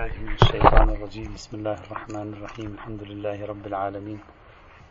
بالله 0.00 0.20
من 0.20 0.32
الشيطان 0.32 0.88
الرجيم. 0.90 1.34
بسم 1.34 1.56
الله 1.56 1.78
الرحمن 1.84 2.32
الرحيم. 2.32 2.72
الحمد 2.72 3.02
لله 3.02 3.46
رب 3.46 3.66
العالمين. 3.66 4.20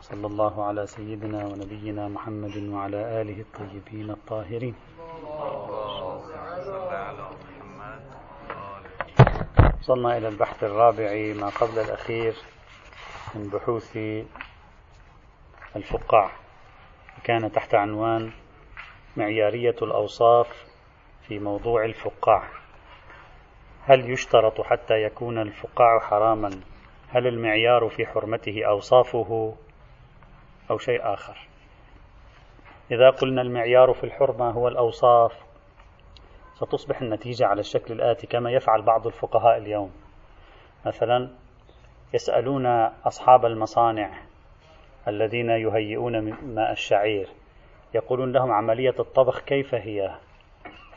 صلى 0.02 0.28
الله 0.28 0.66
على 0.66 0.86
سيدنا 0.86 1.46
ونبينا 1.50 2.08
محمد 2.08 2.58
وعلى 2.70 3.22
آله 3.22 3.42
الطيبين 3.42 4.10
الطاهرين. 4.10 4.76
وصلنا 9.82 10.18
إلى 10.18 10.28
البحث 10.28 10.64
الرابع 10.64 11.10
ما 11.42 11.50
قبل 11.50 11.80
الأخير 11.80 12.34
من 13.36 13.50
بحوث 13.50 13.98
الفقاع. 15.76 16.32
كان 17.24 17.52
تحت 17.52 17.76
عنوان 17.76 18.32
معيارية 19.18 19.76
الأوصاف 19.82 20.50
في 21.28 21.40
موضوع 21.40 21.86
الفقاع. 21.86 22.59
هل 23.90 24.12
يشترط 24.12 24.62
حتى 24.62 25.04
يكون 25.04 25.38
الفقاع 25.38 26.00
حراما؟ 26.00 26.50
هل 27.10 27.28
المعيار 27.28 27.90
في 27.90 28.06
حرمته 28.06 28.66
أوصافه 28.66 29.56
أو 30.72 30.78
شيء 30.78 31.14
آخر؟ 31.14 31.38
إذا 32.92 33.10
قلنا 33.10 33.42
المعيار 33.42 33.94
في 33.94 34.04
الحرمة 34.04 34.52
هو 34.52 34.68
الأوصاف 34.68 35.34
ستصبح 36.54 37.02
النتيجة 37.02 37.46
على 37.46 37.60
الشكل 37.60 37.94
الآتي 37.94 38.28
كما 38.28 38.52
يفعل 38.52 38.82
بعض 38.82 39.08
الفقهاء 39.08 39.58
اليوم. 39.58 39.92
مثلا 40.86 41.30
يسألون 42.14 42.66
أصحاب 43.06 43.46
المصانع 43.46 44.10
الذين 45.08 45.50
يهيئون 45.50 46.20
ماء 46.56 46.72
الشعير 46.72 47.30
يقولون 47.96 48.32
لهم 48.32 48.52
عملية 48.52 48.96
الطبخ 49.00 49.42
كيف 49.42 49.76
هي؟ 49.76 50.16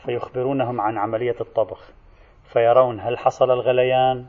فيخبرونهم 0.05 0.81
عن 0.81 0.97
عملية 0.97 1.35
الطبخ. 1.41 2.02
فيرون 2.53 2.99
هل 2.99 3.17
حصل 3.17 3.51
الغليان؟ 3.51 4.25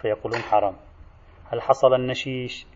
فيقولون 0.00 0.40
حرام. 0.40 0.76
هل 1.52 1.62
حصل 1.62 1.94
النشيش؟ 1.94 2.66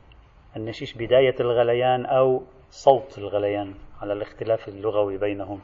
النشيش 0.57 0.95
بداية 0.95 1.35
الغليان 1.41 2.07
أو 2.07 2.43
صوت 2.71 3.19
الغليان 3.19 3.75
على 4.03 4.13
الاختلاف 4.13 4.69
اللغوي 4.69 5.19
بينهم. 5.19 5.61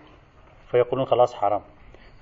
فيقولون 0.70 1.06
خلاص 1.06 1.34
حرام. 1.34 1.62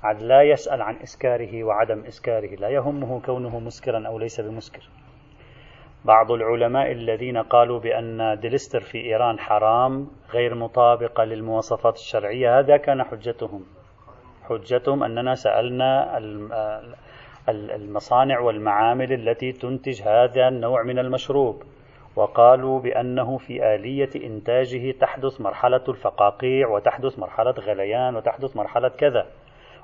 عاد 0.02 0.22
لا 0.22 0.42
يسأل 0.42 0.82
عن 0.82 0.96
إسكاره 0.96 1.64
وعدم 1.64 2.04
إسكاره. 2.04 2.54
لا 2.54 2.68
يهمه 2.68 3.20
كونه 3.20 3.58
مسكرا 3.58 4.08
أو 4.08 4.18
ليس 4.18 4.40
بمسكر. 4.40 4.82
بعض 6.04 6.32
العلماء 6.32 6.92
الذين 6.92 7.38
قالوا 7.38 7.80
بأن 7.80 8.38
ديلستر 8.40 8.80
في 8.80 8.98
إيران 8.98 9.38
حرام 9.38 10.10
غير 10.30 10.54
مطابقة 10.54 11.24
للمواصفات 11.24 11.94
الشرعية 11.94 12.58
هذا 12.58 12.76
كان 12.76 13.02
حجتهم. 13.02 13.77
حجتهم 14.48 15.04
أننا 15.04 15.34
سألنا 15.34 16.18
المصانع 17.48 18.40
والمعامل 18.40 19.12
التي 19.12 19.52
تنتج 19.52 20.02
هذا 20.02 20.48
النوع 20.48 20.82
من 20.82 20.98
المشروب 20.98 21.62
وقالوا 22.16 22.80
بأنه 22.80 23.38
في 23.38 23.74
آلية 23.74 24.10
إنتاجه 24.16 24.90
تحدث 25.00 25.40
مرحلة 25.40 25.84
الفقاقيع 25.88 26.68
وتحدث 26.68 27.18
مرحلة 27.18 27.54
غليان 27.60 28.16
وتحدث 28.16 28.56
مرحلة 28.56 28.88
كذا 28.88 29.26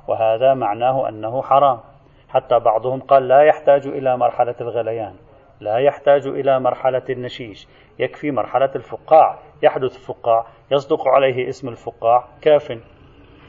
وهذا 0.09 0.55
معناه 0.55 1.09
أنه 1.09 1.43
حرام. 1.43 1.81
حتى 2.29 2.59
بعضهم 2.59 3.01
قال 3.01 3.29
لا 3.29 3.43
يحتاج 3.43 3.87
إلى 3.87 4.17
مرحلة 4.17 4.55
الغليان 4.61 5.15
لا 5.61 5.79
يحتاج 5.79 6.27
إلى 6.27 6.61
مرحلة 6.61 7.03
النشيش. 7.11 7.69
يكفي 7.99 8.31
مرحلة 8.31 8.71
الفقاع 8.77 9.39
يحدث 9.63 10.07
فقاع 10.07 10.47
يصدق 10.71 11.09
عليه 11.09 11.49
اسم 11.49 11.69
الفقاع 11.69 12.25
كاف. 12.43 12.73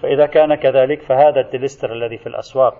فإذا 0.02 0.26
كان 0.26 0.56
كذلك 0.56 1.02
فهذا 1.02 1.42
الدلستر 1.42 1.94
الذي 1.94 2.18
في 2.18 2.28
الأسواق 2.28 2.74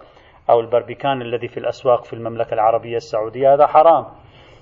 أو 0.50 0.60
البربيكان 0.60 1.22
الذي 1.22 1.48
في 1.48 1.58
الأسواق 1.58 2.06
في 2.06 2.14
المملكة 2.14 2.54
العربية 2.54 2.96
السعودية 2.96 3.54
هذا 3.54 3.68
حرام. 3.68 4.06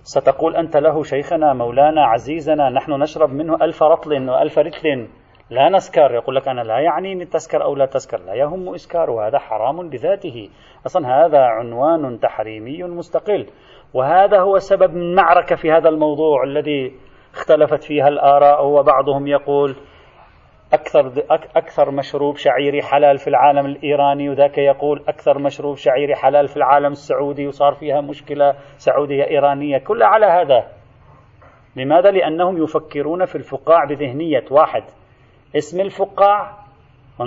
ستقول 0.04 0.56
أنت 0.56 0.78
له 0.78 1.04
شيخنا 1.04 1.54
مولانا 1.54 2.06
عزيزنا 2.06 2.70
نحن 2.70 2.92
نشرب 2.92 3.30
منه 3.30 3.56
ألف 3.56 3.84
رطل 3.84 4.30
وألف 4.30 4.60
رتل. 4.60 5.08
لا 5.50 5.70
نسكر. 5.70 6.14
يقول 6.14 6.36
لك 6.36 6.48
أنا 6.48 6.62
لا 6.62 6.80
يعني 6.80 7.14
أن 7.14 7.30
تسكر 7.30 7.64
أو 7.64 7.76
لا 7.76 7.86
تسكر. 7.86 8.18
لا 8.18 8.34
يهم 8.34 8.74
إسكار 8.74 9.10
وهذا 9.10 9.40
حرام 9.40 9.90
بذاته 9.90 10.50
أصلا 10.86 11.26
هذا 11.26 11.40
عنوان 11.40 12.20
تحريمي 12.20 12.84
مستقل. 12.84 13.48
وهذا 13.94 14.40
هو 14.40 14.58
سبب 14.58 14.96
المعركة 14.96 15.56
في 15.56 15.72
هذا 15.72 15.90
الموضوع 15.90 16.44
الذي 16.44 16.94
اختلفت 17.34 17.84
فيها 17.84 18.08
الآراء 18.08 18.66
وبعضهم 18.66 19.28
يقول 19.28 19.76
أكثر 20.74 21.12
أكثر 21.56 21.92
مشروب 21.92 22.38
شعيري 22.38 22.82
حلال 22.82 23.18
في 23.18 23.28
العالم 23.28 23.66
الإيراني 23.66 24.30
وذاك 24.30 24.58
يقول 24.58 25.04
أكثر 25.08 25.40
مشروب 25.40 25.78
شعيري 25.78 26.16
حلال 26.16 26.48
في 26.48 26.58
العالم 26.58 26.92
السعودي 26.92 27.48
وصار 27.48 27.74
فيها 27.74 28.02
مشكلة 28.02 28.56
سعودية 28.78 29.28
إيرانية. 29.28 29.78
كلها 29.78 30.08
على 30.08 30.26
هذا. 30.26 30.68
لماذا؟ 31.76 32.12
لأنهم 32.12 32.64
يفكرون 32.64 33.26
في 33.26 33.36
الفقاع 33.36 33.86
بذهنية 33.86 34.46
واحد. 34.52 34.84
اسم 35.58 35.82
الفقاع 35.82 36.52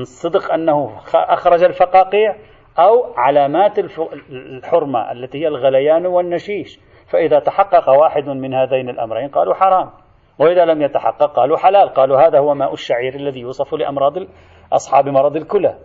صدق 0.03 0.53
أنه 0.53 1.01
أخرج 1.15 1.65
الفقاقيع 1.65 2.37
أو 2.79 3.15
علامات 3.17 3.79
الحرمة 4.31 5.13
التي 5.13 5.43
هي 5.43 5.49
الغليان 5.49 6.07
والنشيش. 6.07 6.81
فإذا 7.09 7.39
تحقق 7.39 7.89
واحد 7.89 8.29
من 8.29 8.55
هذين 8.55 8.89
الأمرين 8.89 9.29
قالوا 9.29 9.55
حرام. 9.55 9.91
وإذا 10.39 10.65
لم 10.65 10.83
يتحقق 10.83 11.33
قالوا 11.33 11.57
حلال 11.57 11.89
قالوا 11.89 12.27
هذا 12.27 12.39
هو 12.39 12.55
ماء 12.55 12.73
الشعير 12.73 13.15
الذي 13.15 13.41
يوصف 13.41 13.75
لأمراض 13.75 14.13
أصحاب 14.73 15.09
مرض 15.09 15.37
الكلى. 15.37 15.79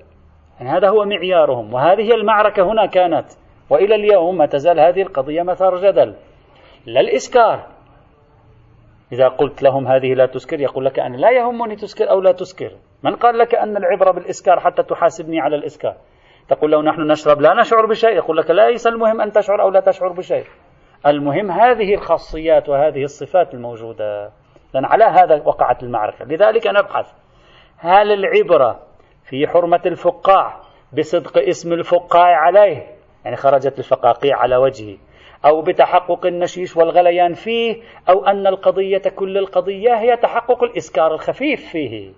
يعني 0.60 0.70
هذا 0.78 0.90
هو 0.90 1.06
معيارهم 1.06 1.74
وهذه 1.74 2.12
المعركة 2.14 2.64
هنا 2.64 2.86
كانت. 2.86 3.28
وإلى 3.70 3.96
اليوم 3.96 4.38
ما 4.38 4.46
تزال 4.46 4.80
هذه 4.80 5.02
القضية 5.02 5.42
مثار 5.42 5.76
جدل. 5.76 6.16
لا 6.86 7.02
الإسكار. 7.02 7.68
إذا 9.12 9.28
قلت 9.28 9.64
لهم 9.64 9.88
هذه 9.88 10.14
لا 10.14 10.26
تسكر 10.26 10.60
يقول 10.60 10.86
لك 10.86 11.00
أنا 11.00 11.18
لا 11.18 11.32
يهمني 11.32 11.76
تسكر 11.76 12.10
أو 12.10 12.22
لا 12.22 12.32
تسكر. 12.32 12.72
من 13.04 13.16
قال 13.16 13.38
لك 13.38 13.56
أن 13.56 13.78
العبرة 13.78 14.12
بالإسكار 14.12 14.60
حتى 14.60 14.84
تحاسبني 14.84 15.40
على 15.40 15.56
الإسكار؟ 15.56 15.96
تقول 16.50 16.72
لو 16.72 16.82
نحن 16.82 17.02
نشرب 17.02 17.42
لا 17.42 17.54
نشعر 17.54 17.86
بشيء 17.86 18.10
يقول 18.10 18.38
لك 18.38 18.52
ليس 18.52 18.88
المهم 18.88 19.22
أن 19.22 19.32
تشعر 19.32 19.62
أو 19.62 19.70
لا 19.70 19.80
تشعر 19.80 20.12
بشيء. 20.12 20.46
المهم 21.06 21.52
هذه 21.52 21.94
الخاصيات 21.94 22.70
وهذه 22.70 23.04
الصفات 23.04 23.54
الموجودة. 23.54 24.32
لأن 24.74 24.86
على 24.86 25.04
هذا 25.04 25.42
وقعت 25.46 25.84
المعركة. 25.84 26.26
لذلك 26.26 26.68
نبحث 26.68 27.12
هل 27.78 28.12
العبرة 28.12 28.80
في 29.24 29.48
حرمة 29.48 29.82
الفقاع 29.86 30.62
بصدق 30.98 31.38
اسم 31.38 31.74
الفقاع 31.74 32.36
عليه 32.36 32.88
يعني 33.26 33.36
خرجت 33.36 33.80
الفقاقيع 33.80 34.38
على 34.38 34.56
وجهه 34.56 34.98
أو 35.46 35.62
بتحقق 35.62 36.26
النشيش 36.26 36.78
والغليان 36.78 37.34
فيه 37.34 37.82
أو 38.10 38.26
أن 38.26 38.48
القضية 38.48 39.02
كل 39.16 39.38
القضية 39.38 39.94
هي 39.96 40.18
تحقق 40.18 40.64
الإسكار 40.64 41.14
الخفيف 41.14 41.70
فيه؟ 41.72 42.12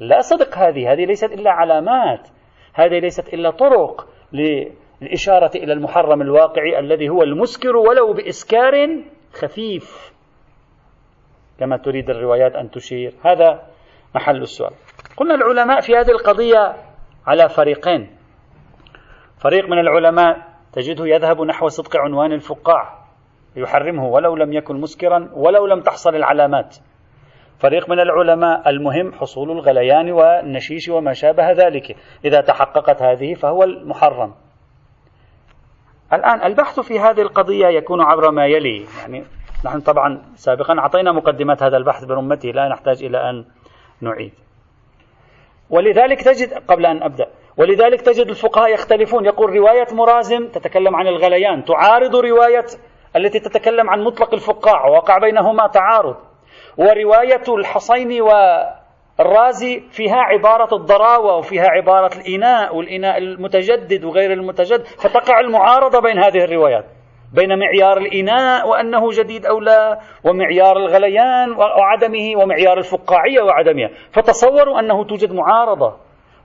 لا 0.00 0.20
صدق 0.20 0.58
هذه 0.58 0.92
هذه 0.92 1.04
ليست 1.04 1.32
إلا 1.32 1.50
علامات 1.50 2.28
هذه 2.74 2.98
ليست 2.98 3.34
إلا 3.34 3.50
طرق 3.50 4.08
للإشارة 4.32 5.50
إلى 5.54 5.72
المحرم 5.72 6.22
الواقعي 6.22 6.78
الذي 6.78 7.08
هو 7.08 7.22
المسكر 7.22 7.76
ولو 7.76 8.12
بإسكار 8.12 9.02
خفيف. 9.32 10.15
كما 11.60 11.76
تريد 11.76 12.10
الروايات 12.10 12.54
أن 12.54 12.70
تشير. 12.70 13.12
هذا 13.24 13.62
محل 14.14 14.42
السؤال. 14.42 14.72
قلنا 15.16 15.34
العلماء 15.34 15.80
في 15.80 15.96
هذه 15.96 16.10
القضية 16.10 16.76
على 17.26 17.48
فريقين. 17.48 18.16
فريق 19.38 19.64
من 19.68 19.78
العلماء 19.78 20.36
تجده 20.72 21.06
يذهب 21.06 21.42
نحو 21.42 21.68
صدق 21.68 21.96
عنوان 21.96 22.32
الفقاع 22.32 23.06
يحرمه 23.56 24.06
ولو 24.06 24.36
لم 24.36 24.52
يكن 24.52 24.80
مسكرا 24.80 25.30
ولو 25.34 25.66
لم 25.66 25.80
تحصل 25.80 26.14
العلامات. 26.14 26.76
فريق 27.58 27.90
من 27.90 28.00
العلماء 28.00 28.68
المهم 28.70 29.12
حصول 29.12 29.50
الغليان 29.50 30.12
والنشيش 30.12 30.88
وما 30.88 31.12
شابه 31.12 31.52
ذلك. 31.52 31.96
إذا 32.24 32.40
تحققت 32.40 33.02
هذه 33.02 33.34
فهو 33.34 33.62
المحرم. 33.64 34.34
الآن 36.12 36.42
البحث 36.46 36.80
في 36.80 37.00
هذه 37.00 37.20
القضية 37.20 37.66
يكون 37.66 38.00
عبر 38.00 38.30
ما 38.30 38.46
يلي 38.46 38.86
يعني 39.00 39.24
نحن 39.64 39.80
طبعا 39.80 40.22
سابقا 40.34 40.78
أعطينا 40.78 41.12
مقدمات 41.12 41.62
هذا 41.62 41.76
البحث 41.76 42.04
برمته 42.04 42.48
لا 42.48 42.68
نحتاج 42.68 43.04
إلى 43.04 43.30
أن 43.30 43.44
نعيد. 44.00 44.32
ولذلك 45.70 46.22
تجد 46.22 46.54
قبل 46.68 46.86
أن 46.86 47.02
أبدأ 47.02 47.26
ولذلك 47.56 48.00
تجد 48.00 48.26
الفقهاء 48.28 48.72
يختلفون. 48.72 49.24
يقول 49.26 49.56
رواية 49.56 49.86
مرازم 49.92 50.48
تتكلم 50.48 50.96
عن 50.96 51.06
الغليان 51.06 51.64
تعارض 51.64 52.16
رواية 52.16 52.66
التي 53.16 53.40
تتكلم 53.40 53.90
عن 53.90 54.04
مطلق 54.04 54.34
الفقاع 54.34 54.86
ووقع 54.86 55.18
بينهما 55.18 55.66
تعارض. 55.66 56.16
ورواية 56.76 57.54
الحصين 57.58 58.22
والرازي 58.22 59.80
فيها 59.90 60.16
عبارة 60.16 60.76
الضراوة 60.76 61.36
وفيها 61.36 61.68
عبارة 61.68 62.10
الإناء 62.16 62.76
والإناء 62.76 63.18
المتجدد 63.18 64.04
وغير 64.04 64.32
المتجدد 64.32 64.86
فتقع 64.86 65.40
المعارضة 65.40 66.00
بين 66.00 66.18
هذه 66.18 66.44
الروايات. 66.44 66.84
بين 67.34 67.58
معيار 67.58 67.98
الإناء 67.98 68.68
وأنه 68.68 69.10
جديد 69.10 69.46
أو 69.46 69.60
لا 69.60 70.00
ومعيار 70.24 70.76
الغليان 70.76 71.52
وعدمه 71.52 72.42
ومعيار 72.42 72.78
الفقاعية 72.78 73.42
وعدمها. 73.42 73.90
فتصوروا 74.12 74.80
أنه 74.80 75.04
توجد 75.04 75.32
معارضة. 75.32 75.96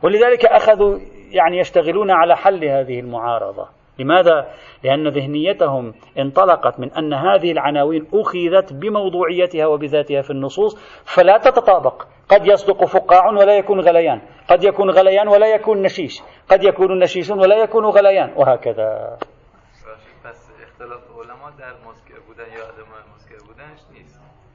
ولذلك 0.04 0.46
أخذوا 0.46 1.00
يعني 1.32 1.58
يشتغلون 1.58 2.12
على 2.12 2.36
حل 2.38 2.66
هذه 2.66 3.00
المعارضة. 3.00 3.68
لماذا؟ 4.00 4.48
لأن 4.84 5.08
ذهنيتهم 5.08 5.94
انطلقت 6.18 6.80
من 6.80 6.92
أن 6.92 7.14
هذه 7.14 7.52
العناوين 7.52 8.08
أخذت 8.14 8.74
بموضوعيتها 8.74 9.66
وبذاتها 9.66 10.22
في 10.22 10.32
النصوص 10.32 10.76
فلا 11.06 11.38
تتطابق. 11.38 12.04
قد 12.30 12.48
يصدق 12.48 12.86
فقاع 12.86 13.30
ولا 13.30 13.58
يكون 13.58 13.80
غليان. 13.80 14.22
قد 14.50 14.64
يكون 14.64 14.90
غليان 14.90 15.28
ولا 15.28 15.48
يكون 15.48 15.82
نشيش. 15.82 16.22
قد 16.50 16.64
يكون 16.64 17.00
نشيش 17.00 17.30
ولا 17.30 17.56
يكون 17.56 17.86
غليان. 17.86 18.34
وهكذا. 18.36 19.18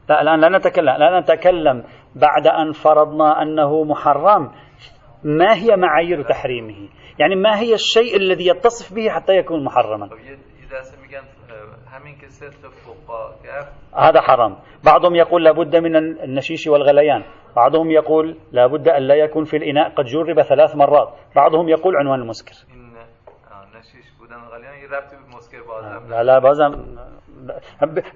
لا 0.09 0.23
الآن 0.23 0.41
لا 0.41 0.59
نتكلم 0.59 0.85
لا 0.85 1.21
نتكلم 1.21 1.85
بعد 2.15 2.47
أن 2.47 2.73
فرضنا 2.73 3.43
أنه 3.43 3.85
محرم. 3.85 4.53
ما 5.25 5.55
هي 5.55 5.77
معايير 5.77 6.23
تحريمه؟ 6.23 6.89
يعني 7.19 7.37
ما 7.37 7.59
هي 7.61 7.75
الشيء 7.75 8.17
الذي 8.17 8.47
يتصف 8.47 8.95
به 8.95 9.11
حتى 9.11 9.33
يكون 9.37 9.65
محرما؟ 9.65 10.07
هذا 13.95 14.21
حرام. 14.21 14.57
بعضهم 14.85 15.15
يقول 15.15 15.45
لابد 15.45 15.77
من 15.77 15.97
النشيش 15.97 16.67
والغليان. 16.67 17.25
بعضهم 17.57 17.91
يقول 17.91 18.37
لابد 18.53 18.89
أن 18.89 19.03
لا 19.03 19.15
يكون 19.15 19.45
في 19.45 19.57
الإناء 19.57 19.89
قد 19.89 20.05
جرب 20.05 20.43
ثلاث 20.43 20.77
مرات. 20.77 21.09
بعضهم 21.37 21.69
يقول 21.69 21.97
عنوان 21.97 22.21
المسكر. 22.21 22.55
لا 26.09 26.23
لا 26.23 26.39
بازم 26.39 26.97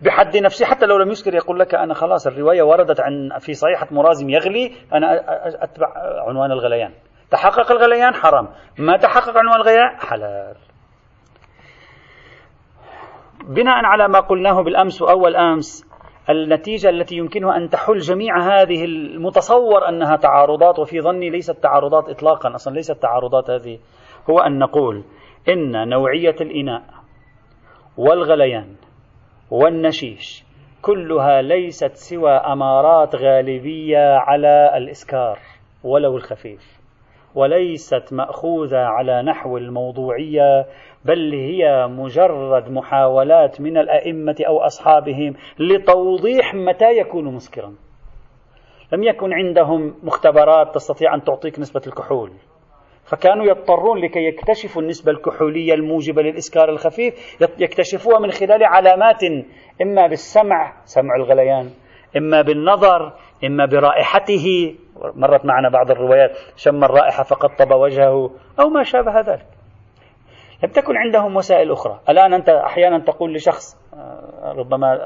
بحد 0.02 0.36
نفسي. 0.36 0.64
حتى 0.64 0.86
لو 0.86 0.98
لم 0.98 1.10
يسكر 1.10 1.34
يقول 1.34 1.58
لك 1.58 1.74
أنا 1.74 1.94
خلاص 1.94 2.26
الرواية 2.26 2.62
وردت 2.62 3.00
عن 3.00 3.38
في 3.38 3.54
صحيحة 3.54 3.86
مرازم 3.90 4.30
يغلي 4.30 4.72
أنا 4.92 5.20
أتبع 5.64 5.92
عنوان 6.28 6.52
الغليان. 6.52 6.92
تحقق 7.30 7.70
الغليان 7.70 8.14
حرام. 8.14 8.48
ما 8.78 8.96
تحقق 8.96 9.38
عنوان 9.38 9.56
الغليان 9.56 9.96
حلال. 9.98 10.56
بناء 13.44 13.84
على 13.84 14.08
ما 14.08 14.20
قلناه 14.20 14.62
بالأمس 14.62 15.02
وأول 15.02 15.36
أمس 15.36 15.90
النتيجة 16.30 16.88
التي 16.88 17.16
يمكنها 17.16 17.56
أن 17.56 17.68
تحل 17.68 17.98
جميع 17.98 18.38
هذه 18.38 18.84
المتصور 18.84 19.88
أنها 19.88 20.16
تعارضات 20.16 20.78
وفي 20.78 21.00
ظني 21.00 21.30
ليست 21.30 21.62
تعارضات 21.62 22.08
إطلاقا 22.08 22.54
أصلا 22.54 22.74
ليست 22.74 22.92
تعارضات 22.92 23.50
هذه 23.50 23.78
هو 24.30 24.38
أن 24.38 24.58
نقول 24.58 25.04
إن 25.48 25.88
نوعية 25.88 26.36
الإناء 26.40 26.82
والغليان 27.96 28.74
والنشيش 29.50 30.44
كلها 30.82 31.42
ليست 31.42 31.92
سوى 31.94 32.30
أمارات 32.30 33.16
غالبية 33.16 34.16
على 34.16 34.72
الإسكار 34.76 35.38
ولو 35.84 36.16
الخفيف 36.16 36.80
وليست 37.34 38.12
مأخوذة 38.12 38.78
على 38.78 39.22
نحو 39.22 39.56
الموضوعية 39.56 40.66
بل 41.04 41.34
هي 41.34 41.86
مجرد 41.86 42.70
محاولات 42.70 43.60
من 43.60 43.78
الأئمة 43.78 44.36
أو 44.48 44.58
أصحابهم 44.58 45.34
لتوضيح 45.58 46.54
متى 46.54 46.98
يكون 46.98 47.24
مسكرا. 47.24 47.74
لم 48.92 49.02
يكن 49.02 49.32
عندهم 49.32 49.94
مختبرات 50.02 50.74
تستطيع 50.74 51.14
أن 51.14 51.24
تعطيك 51.24 51.58
نسبة 51.58 51.82
الكحول. 51.86 52.32
فكانوا 53.10 53.46
يضطرون 53.46 53.98
لكي 53.98 54.24
يكتشفوا 54.24 54.82
النسبة 54.82 55.12
الكحولية 55.12 55.74
الموجبة 55.74 56.22
للإسكار 56.22 56.68
الخفيف 56.68 57.14
يكتشفوها 57.58 58.18
من 58.18 58.30
خلال 58.30 58.64
علامات 58.64 59.22
إما 59.82 60.06
بالسمع 60.06 60.72
سمع 60.84 61.16
الغليان 61.16 61.70
إما 62.16 62.42
بالنظر 62.42 63.12
إما 63.44 63.66
برائحته. 63.66 64.76
مرت 65.14 65.44
معنا 65.44 65.68
بعض 65.68 65.90
الروايات 65.90 66.30
شم 66.56 66.84
الرائحة 66.84 67.22
فقطب 67.22 67.72
وجهه 67.72 68.30
أو 68.60 68.68
ما 68.68 68.82
شابه 68.82 69.20
ذلك. 69.20 69.46
لم 70.62 70.70
تكن 70.70 70.96
عندهم 70.96 71.36
وسائل 71.36 71.72
أخرى. 71.72 72.00
الآن 72.08 72.34
أنت 72.34 72.48
أحيانا 72.48 72.98
تقول 72.98 73.34
لشخص 73.34 73.80
آه، 73.94 74.52
ربما 74.52 74.98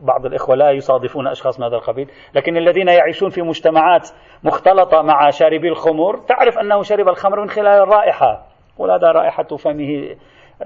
بعض 0.00 0.26
الإخوة 0.26 0.56
لا 0.56 0.70
يصادفون 0.70 1.28
أشخاص 1.28 1.60
من 1.60 1.66
هذا 1.66 1.76
القبيل 1.76 2.10
لكن 2.34 2.56
الذين 2.56 2.88
يعيشون 2.88 3.30
في 3.30 3.42
مجتمعات 3.42 4.08
مختلطة 4.44 5.02
مع 5.02 5.30
شاربي 5.30 5.68
الخمور 5.68 6.16
تعرف 6.28 6.58
أنه 6.58 6.82
شرب 6.82 7.08
الخمر 7.08 7.40
من 7.40 7.48
خلال 7.48 7.82
الرائحة. 7.82 8.46
ولا 8.78 8.96
رائحة 8.96 9.56
فمه 9.56 10.16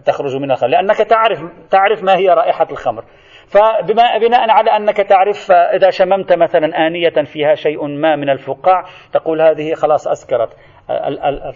تخرج 0.04 0.36
من 0.36 0.50
الخمر 0.50 0.68
لأنك 0.70 0.96
تعرف 0.96 1.38
تعرف 1.70 2.02
ما 2.02 2.16
هي 2.16 2.28
رائحة 2.28 2.66
الخمر. 2.70 3.04
فبما 3.46 4.18
بناء 4.18 4.50
على 4.50 4.70
أنك 4.70 4.96
تعرف 4.96 5.52
إذا 5.52 5.90
شممت 5.90 6.32
مثلا 6.32 6.86
آنية 6.86 7.24
فيها 7.24 7.54
شيء 7.54 7.86
ما 7.86 8.16
من 8.16 8.30
الفقاع 8.30 8.84
تقول 9.12 9.40
هذه 9.40 9.74
خلاص 9.74 10.08
أسكرت. 10.08 10.48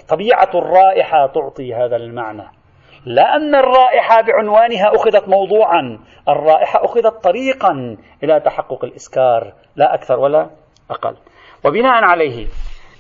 طبيعة 0.08 0.50
الرائحة 0.54 1.26
تعطي 1.26 1.74
هذا 1.74 1.96
المعنى. 1.96 2.59
لا 3.06 3.36
أن 3.36 3.54
الرائحة 3.54 4.20
بعنوانها 4.20 4.94
أخذت 4.94 5.28
موضوعا. 5.28 5.98
الرائحة 6.28 6.84
أخذت 6.84 7.24
طريقا 7.24 7.96
إلى 8.22 8.40
تحقق 8.40 8.84
الإسكار. 8.84 9.52
لا 9.76 9.94
أكثر 9.94 10.18
ولا 10.18 10.50
أقل. 10.90 11.16
وبناء 11.64 12.04
عليه 12.04 12.46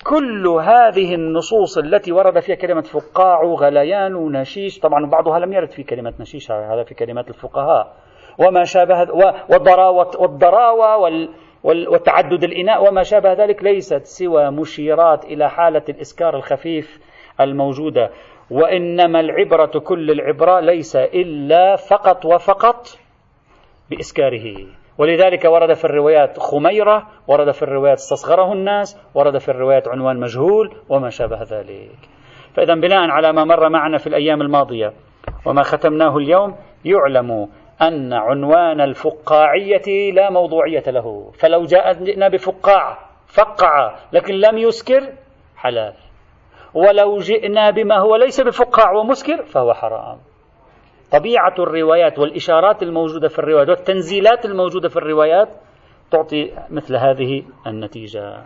كل 0.04 0.46
هذه 0.46 1.14
النصوص 1.14 1.78
التي 1.78 2.12
ورد 2.12 2.40
فيها 2.40 2.56
كلمة 2.56 2.80
فقاع 2.80 3.42
غليان 3.42 4.14
ونشيش 4.14 4.78
طبعا 4.78 5.06
بعضها 5.06 5.38
لم 5.38 5.52
يرد 5.52 5.70
في 5.70 5.82
كلمة 5.82 6.12
نشيش 6.20 6.50
هذا 6.50 6.82
في 6.82 6.94
كلمات 6.94 7.28
الفقهاء. 7.28 7.92
وما 8.38 8.64
شابه 8.64 9.12
والضراوة, 9.50 10.10
والضراوة 10.18 10.96
وال 10.96 11.88
وتعدد 11.88 12.44
الإناء 12.44 12.88
وما 12.88 13.02
شابه 13.02 13.32
ذلك 13.32 13.62
ليست 13.62 14.04
سوى 14.04 14.50
مشيرات 14.50 15.24
إلى 15.24 15.50
حالة 15.50 15.82
الإسكار 15.88 16.36
الخفيف 16.36 17.00
الموجودة. 17.40 18.10
وإنما 18.50 19.20
العبرة 19.20 19.78
كل 19.78 20.10
العبرة 20.10 20.60
ليس 20.60 20.96
إلا 20.96 21.76
فقط 21.76 22.24
وفقط 22.24 22.86
بإسكاره. 23.90 24.56
ولذلك 24.98 25.44
ورد 25.44 25.74
في 25.74 25.84
الروايات 25.84 26.38
خميرة 26.38 27.06
ورد 27.28 27.50
في 27.50 27.62
الروايات 27.62 27.96
استصغره 27.96 28.52
الناس 28.52 29.00
ورد 29.14 29.38
في 29.38 29.48
الروايات 29.48 29.88
عنوان 29.88 30.20
مجهول 30.20 30.76
وما 30.88 31.10
شابه 31.10 31.42
ذلك. 31.42 31.98
فإذا 32.54 32.74
بناء 32.74 33.10
على 33.10 33.32
ما 33.32 33.44
مر 33.44 33.68
معنا 33.68 33.98
في 33.98 34.06
الأيام 34.06 34.42
الماضية 34.42 34.92
وما 35.46 35.62
ختمناه 35.62 36.16
اليوم 36.16 36.56
يعلم 36.84 37.48
أن 37.82 38.12
عنوان 38.12 38.80
الفقاعية 38.80 40.12
لا 40.12 40.30
موضوعية 40.30 40.84
له. 40.86 41.30
فلو 41.38 41.64
جاءنا 41.64 42.28
بفقاع 42.28 42.98
فقع 43.26 43.94
لكن 44.12 44.34
لم 44.34 44.58
يسكر 44.58 45.12
حلال. 45.56 45.94
ولو 46.74 47.18
جئنا 47.18 47.70
بما 47.70 47.98
هو 47.98 48.16
ليس 48.16 48.40
بفقاع 48.40 48.92
ومسكر 48.92 49.42
فهو 49.42 49.74
حرام. 49.74 50.18
طبيعة 51.12 51.54
الروايات 51.58 52.18
والإشارات 52.18 52.82
الموجودة 52.82 53.28
في 53.28 53.38
الروايات 53.38 53.68
والتنزيلات 53.68 54.44
الموجودة 54.44 54.88
في 54.88 54.96
الروايات 54.96 55.48
تعطي 56.10 56.52
مثل 56.70 56.96
هذه 56.96 57.42
النتيجة. 57.66 58.42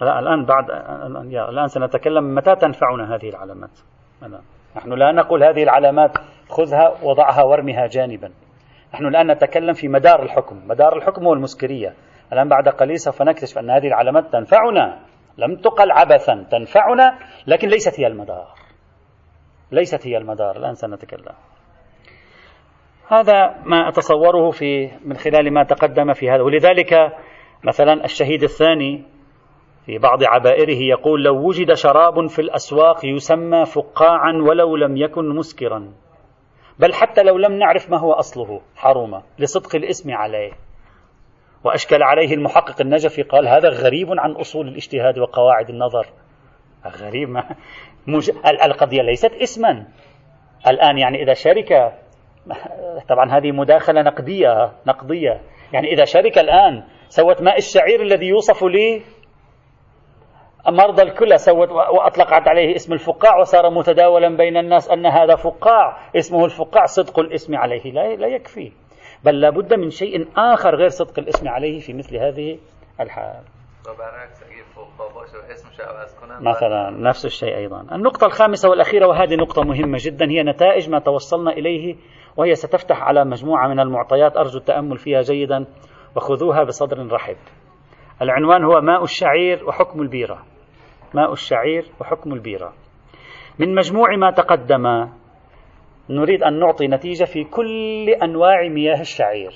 لا 0.00 0.18
الآن 0.18 0.44
بعد 0.44 0.70
الآن 1.50 1.68
سنتكلم 1.68 2.34
متى 2.34 2.56
تنفعنا 2.56 3.14
هذه 3.14 3.28
العلامات. 3.28 3.70
نحن 4.76 4.92
لا 4.92 5.12
نقول 5.12 5.44
هذه 5.44 5.62
العلامات 5.62 6.10
خذها 6.48 6.94
وضعها 7.02 7.42
وارمها 7.42 7.86
جانبا. 7.86 8.32
نحن 8.94 9.06
الآن 9.06 9.30
نتكلم 9.30 9.72
في 9.72 9.88
مدار 9.88 10.22
الحكم. 10.22 10.62
مدار 10.66 10.96
الحكم 10.96 11.26
هو 11.26 11.32
المسكرية. 11.32 11.94
الآن 12.32 12.48
بعد 12.48 12.68
قليل 12.68 12.98
سوف 12.98 13.22
نكتشف 13.22 13.58
أن 13.58 13.70
هذه 13.70 13.86
العلامات 13.86 14.32
تنفعنا. 14.32 15.00
لم 15.38 15.56
تقل 15.56 15.90
عبثا 15.90 16.46
تنفعنا 16.50 17.18
لكن 17.46 17.68
ليست 17.68 18.00
هي 18.00 18.06
المدار. 18.06 18.46
ليست 19.72 20.06
هي 20.06 20.16
المدار. 20.16 20.56
الآن 20.56 20.74
سنتكلم. 20.74 21.34
هذا 23.08 23.54
ما 23.64 23.88
أتصوره 23.88 24.50
في 24.50 24.90
من 25.04 25.16
خلال 25.16 25.52
ما 25.52 25.62
تقدم 25.62 26.12
في 26.12 26.30
هذا. 26.30 26.42
ولذلك 26.42 26.94
مثلا 27.64 28.04
الشهيد 28.04 28.42
الثاني 28.42 29.04
في 29.86 29.98
بعض 29.98 30.24
عبائره 30.24 30.78
يقول 30.78 31.24
لو 31.24 31.48
وجد 31.48 31.72
شراب 31.72 32.26
في 32.26 32.38
الأسواق 32.38 33.04
يسمى 33.04 33.64
فقاعا 33.64 34.32
ولو 34.32 34.76
لم 34.76 34.96
يكن 34.96 35.28
مسكرا. 35.28 35.92
بل 36.78 36.94
حتى 36.94 37.22
لو 37.22 37.38
لم 37.38 37.52
نعرف 37.58 37.90
ما 37.90 37.98
هو 37.98 38.12
أصله 38.12 38.60
حرم 38.76 39.22
لصدق 39.38 39.76
الاسم 39.76 40.10
عليه. 40.10 40.52
وأشكل 41.64 42.02
عليه 42.02 42.34
المحقق 42.34 42.80
النجفي 42.80 43.22
قال 43.22 43.48
هذا 43.48 43.68
غريب 43.68 44.08
عن 44.10 44.32
أصول 44.32 44.68
الاجتهاد 44.68 45.18
وقواعد 45.18 45.70
النظر. 45.70 46.06
غريب 46.86 47.28
ما؟ 47.28 47.56
مج... 48.06 48.30
القضية 48.64 49.02
ليست 49.02 49.32
اسما. 49.34 49.86
الآن 50.66 50.98
يعني 50.98 51.22
إذا 51.22 51.34
شركة 51.34 51.92
طبعا 53.08 53.38
هذه 53.38 53.52
مداخلة 53.52 54.02
نقدية 54.02 54.72
نقدية. 54.86 55.40
يعني 55.72 55.92
إذا 55.92 56.04
شركة 56.04 56.40
الآن 56.40 56.84
سوت 57.08 57.42
ماء 57.42 57.58
الشعير 57.58 58.02
الذي 58.02 58.26
يوصف 58.26 58.64
لي 58.64 59.02
مرضى 60.68 61.02
الكلى 61.02 61.38
سوت 61.38 61.70
وأطلقت 61.70 62.48
عليه 62.48 62.74
اسم 62.74 62.92
الفقاع 62.92 63.38
وصار 63.38 63.70
متداولا 63.70 64.36
بين 64.36 64.56
الناس 64.56 64.90
أن 64.90 65.06
هذا 65.06 65.36
فقاع 65.36 66.10
اسمه 66.16 66.44
الفقاع 66.44 66.84
صدق 66.84 67.18
الاسم 67.18 67.56
عليه. 67.56 67.92
لا, 67.92 68.16
لا 68.16 68.26
يكفي. 68.26 68.72
بل 69.24 69.40
لابد 69.40 69.74
من 69.74 69.90
شيء 69.90 70.28
آخر 70.36 70.74
غير 70.74 70.88
صدق 70.88 71.18
الاسم 71.18 71.48
عليه 71.48 71.80
في 71.80 71.92
مثل 71.92 72.16
هذه 72.16 72.58
الحال. 73.00 73.42
مثلا 76.40 76.90
نفس 76.90 77.24
الشيء 77.24 77.56
أيضا. 77.56 77.80
النقطة 77.92 78.26
الخامسة 78.26 78.70
والأخيرة 78.70 79.06
وهذه 79.06 79.34
نقطة 79.34 79.62
مهمة 79.62 79.98
جدا 80.00 80.30
هي 80.30 80.42
نتائج 80.42 80.90
ما 80.90 80.98
توصلنا 80.98 81.50
إليه 81.50 81.96
وهي 82.36 82.54
ستفتح 82.54 83.02
على 83.02 83.24
مجموعة 83.24 83.68
من 83.68 83.80
المعطيات. 83.80 84.36
أرجو 84.36 84.58
التأمل 84.58 84.98
فيها 84.98 85.20
جيدا 85.20 85.66
وخذوها 86.16 86.64
بصدر 86.64 87.12
رحب. 87.12 87.36
العنوان 88.22 88.64
هو 88.64 88.80
ماء 88.80 89.02
الشعير 89.02 89.64
وحكم 89.64 90.02
البيرة. 90.02 90.51
ماء 91.14 91.32
الشعير 91.32 91.84
وحكم 92.00 92.32
البيرة. 92.32 92.72
من 93.58 93.74
مجموع 93.74 94.16
ما 94.16 94.30
تقدم 94.30 95.08
نريد 96.10 96.42
أن 96.42 96.58
نعطي 96.58 96.86
نتيجة 96.86 97.24
في 97.24 97.44
كل 97.44 98.08
أنواع 98.22 98.68
مياه 98.68 99.00
الشعير. 99.00 99.52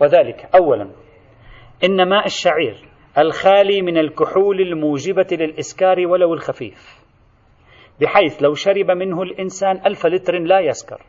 وذلك 0.00 0.48
أولا 0.54 0.90
إن 1.84 2.08
ماء 2.08 2.26
الشعير 2.26 2.88
الخالي 3.18 3.82
من 3.82 3.98
الكحول 3.98 4.60
الموجبة 4.60 5.26
للإسكار 5.32 6.06
ولو 6.06 6.34
الخفيف 6.34 7.06
بحيث 8.00 8.42
لو 8.42 8.54
شرب 8.54 8.90
منه 8.90 9.22
الإنسان 9.22 9.86
ألف 9.86 10.06
لتر 10.06 10.38
لا 10.38 10.60
يسكر. 10.60 11.02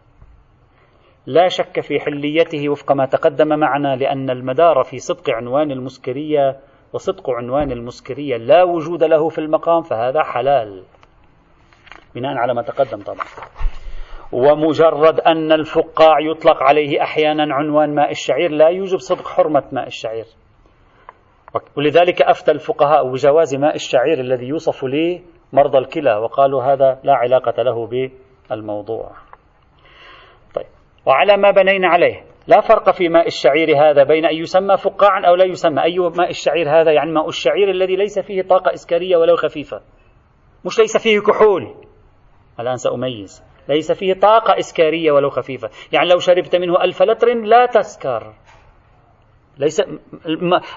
لا 1.25 1.47
شك 1.47 1.79
في 1.79 1.99
حليته 1.99 2.69
وفق 2.69 2.91
ما 2.91 3.05
تقدم 3.05 3.59
معنا 3.59 3.95
لأن 3.95 4.29
المدار 4.29 4.83
في 4.83 4.97
صدق 4.97 5.29
عنوان 5.29 5.71
المسكرية 5.71 6.59
وصدق 6.93 7.29
عنوان 7.29 7.71
المسكرية 7.71 8.37
لا 8.37 8.63
وجود 8.63 9.03
له 9.03 9.29
في 9.29 9.37
المقام 9.37 9.81
فهذا 9.81 10.23
حلال. 10.23 10.83
بناء 12.15 12.37
على 12.37 12.53
ما 12.53 12.61
تقدم 12.61 13.03
طبعا. 13.03 13.25
ومجرد 14.31 15.19
أن 15.19 15.51
الفقاع 15.51 16.19
يطلق 16.19 16.63
عليه 16.63 17.03
أحيانا 17.03 17.55
عنوان 17.55 17.95
ماء 17.95 18.11
الشعير 18.11 18.51
لا 18.51 18.67
يوجب 18.67 18.97
صدق 18.97 19.27
حرمة 19.27 19.63
ماء 19.71 19.87
الشعير. 19.87 20.25
ولذلك 21.77 22.21
أفتى 22.21 22.51
الفقهاء 22.51 23.11
بجواز 23.11 23.55
ماء 23.55 23.75
الشعير 23.75 24.19
الذي 24.19 24.45
يوصف 24.45 24.83
لي 24.83 25.21
مرضى 25.53 25.77
الكلى 25.77 26.15
وقالوا 26.15 26.63
هذا 26.63 26.99
لا 27.03 27.13
علاقة 27.13 27.63
له 27.63 27.87
بالموضوع. 28.49 29.11
طيب. 30.55 30.65
وعلى 31.05 31.37
ما 31.37 31.51
بنينا 31.51 31.87
عليه. 31.87 32.26
لا 32.47 32.61
فرق 32.61 32.91
في 32.91 33.09
ماء 33.09 33.27
الشعير 33.27 33.77
هذا 33.77 34.03
بين 34.03 34.25
أن 34.25 34.35
يسمى 34.35 34.77
فقاعا 34.77 35.25
أو 35.27 35.35
لا 35.35 35.45
يسمى. 35.45 35.83
أي 35.83 35.99
ماء 35.99 36.29
الشعير 36.29 36.81
هذا 36.81 36.91
يعني 36.91 37.11
ماء 37.11 37.27
الشعير 37.27 37.69
الذي 37.69 37.95
ليس 37.95 38.19
فيه 38.19 38.41
طاقة 38.41 38.73
إسكارية 38.73 39.17
ولو 39.17 39.35
خفيفة. 39.35 39.81
مش 40.65 40.79
ليس 40.79 40.97
فيه 40.97 41.19
كحول. 41.19 41.75
الآن 42.59 42.75
سأميز. 42.75 43.43
ليس 43.69 43.91
فيه 43.91 44.13
طاقة 44.13 44.57
إسكارية 44.57 45.11
ولو 45.11 45.29
خفيفة. 45.29 45.69
يعني 45.91 46.09
لو 46.09 46.19
شربت 46.19 46.55
منه 46.55 46.83
ألف 46.83 47.03
لتر 47.03 47.33
لا 47.33 47.65
تسكر. 47.65 48.33
ليس 49.57 49.81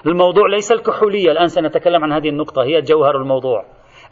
الموضوع 0.05 0.47
ليس 0.47 0.71
الكحولية. 0.71 1.31
الآن 1.31 1.47
سنتكلم 1.47 2.03
عن 2.03 2.11
هذه 2.11 2.29
النقطة. 2.29 2.63
هي 2.63 2.81
جوهر 2.81 3.15
الموضوع. 3.15 3.65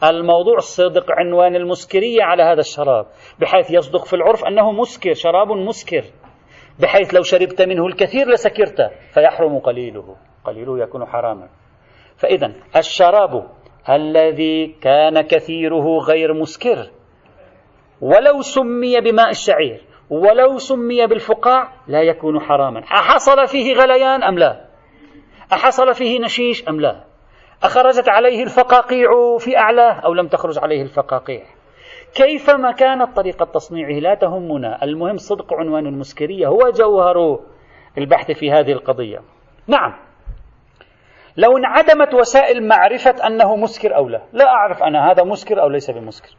الموضوع 0.04 0.58
صدق 0.58 1.04
عنوان 1.10 1.56
المسكرية 1.56 2.22
على 2.22 2.42
هذا 2.42 2.60
الشراب. 2.60 3.06
بحيث 3.40 3.70
يصدق 3.70 4.04
في 4.04 4.16
العرف 4.16 4.44
أنه 4.44 4.72
مسكر 4.72 5.14
شراب 5.14 5.48
مسكر. 5.52 6.04
بحيث 6.82 7.14
لو 7.14 7.22
شربت 7.22 7.62
منه 7.62 7.86
الكثير 7.86 8.28
لسكرت 8.28 8.90
فيحرم 9.14 9.58
قليله. 9.58 10.16
قليله 10.44 10.82
يكون 10.82 11.06
حراما. 11.06 11.48
فإذا 12.16 12.52
الشراب 12.76 13.46
الذي 13.90 14.66
كان 14.66 15.20
كثيره 15.20 15.98
غير 15.98 16.34
مسكر 16.34 16.90
ولو 18.00 18.42
سمي 18.42 19.00
بماء 19.00 19.30
الشعير 19.30 19.80
ولو 20.10 20.58
سمي 20.58 21.06
بالفقاع 21.06 21.72
لا 21.88 22.02
يكون 22.02 22.40
حراما. 22.40 22.80
أحصل 22.80 23.46
فيه 23.46 23.74
غليان 23.74 24.22
أم 24.22 24.38
لا؟ 24.38 24.64
أحصل 25.52 25.94
فيه 25.94 26.20
نشيش 26.20 26.68
أم 26.68 26.80
لا؟ 26.80 27.04
أخرجت 27.62 28.08
عليه 28.08 28.42
الفقاقيع 28.42 29.08
في 29.38 29.58
أعلاه 29.58 30.00
أو 30.00 30.14
لم 30.14 30.28
تخرج 30.28 30.58
عليه 30.58 30.82
الفقاقيع؟ 30.82 31.42
كيفما 32.14 32.72
كانت 32.72 33.16
طريقة 33.16 33.44
تصنيعه؟ 33.44 34.00
لا 34.00 34.14
تهمنا. 34.14 34.84
المهم 34.84 35.16
صدق 35.16 35.54
عنوان 35.54 35.86
المسكرية. 35.86 36.46
هو 36.46 36.70
جوهر 36.70 37.40
البحث 37.98 38.30
في 38.30 38.50
هذه 38.50 38.72
القضية. 38.72 39.18
نعم. 39.66 39.94
لو 41.36 41.58
انعدمت 41.58 42.14
وسائل 42.14 42.68
معرفة 42.68 43.26
أنه 43.26 43.56
مسكر 43.56 43.96
أو 43.96 44.08
لا. 44.08 44.22
لا 44.32 44.48
أعرف 44.48 44.82
أنا 44.82 45.10
هذا 45.10 45.24
مسكر 45.24 45.62
أو 45.62 45.68
ليس 45.68 45.90
بمسكر. 45.90 46.36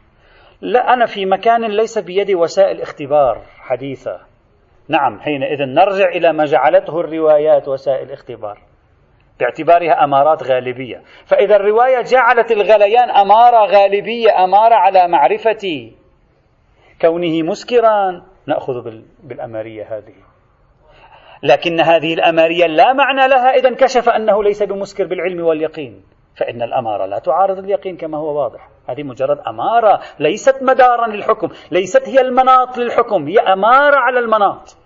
لا 0.60 0.92
أنا 0.92 1.06
في 1.06 1.26
مكان 1.26 1.64
ليس 1.64 1.98
بيدي 1.98 2.34
وسائل 2.34 2.80
اختبار 2.80 3.42
حديثة. 3.60 4.20
نعم 4.88 5.20
حينئذ 5.20 5.62
نرجع 5.62 6.08
إلى 6.08 6.32
ما 6.32 6.44
جعلته 6.44 7.00
الروايات 7.00 7.68
وسائل 7.68 8.12
اختبار. 8.12 8.58
باعتبارها 9.42 10.04
أمارات 10.04 10.42
غالبية. 10.42 11.02
فإذا 11.26 11.56
الرواية 11.56 12.02
جعلت 12.02 12.52
الغليان 12.52 13.10
أمارة 13.10 13.66
غالبية 13.66 14.44
أمارة 14.44 14.74
على 14.74 15.08
معرفة 15.08 15.90
كونه 17.00 17.42
مسكرا 17.42 18.22
نأخذ 18.46 19.00
بالأمارية 19.22 19.98
هذه. 19.98 20.14
لكن 21.42 21.80
هذه 21.80 22.14
الأمارية 22.14 22.66
لا 22.66 22.92
معنى 22.92 23.28
لها 23.28 23.50
إذا 23.50 23.68
انكشف 23.68 24.08
أنه 24.08 24.42
ليس 24.42 24.62
بمسكر 24.62 25.06
بالعلم 25.06 25.44
واليقين. 25.44 26.02
فإن 26.36 26.62
الأمارة 26.62 27.06
لا 27.06 27.18
تعارض 27.18 27.58
اليقين 27.58 27.96
كما 27.96 28.18
هو 28.18 28.42
واضح. 28.42 28.68
هذه 28.88 29.02
مجرد 29.02 29.38
أمارة 29.38 30.00
ليست 30.18 30.62
مدارا 30.62 31.06
للحكم 31.06 31.48
ليست 31.70 32.08
هي 32.08 32.20
المناط 32.20 32.78
للحكم 32.78 33.28
هي 33.28 33.38
أمارة 33.38 33.96
على 33.96 34.18
المناط. 34.18 34.76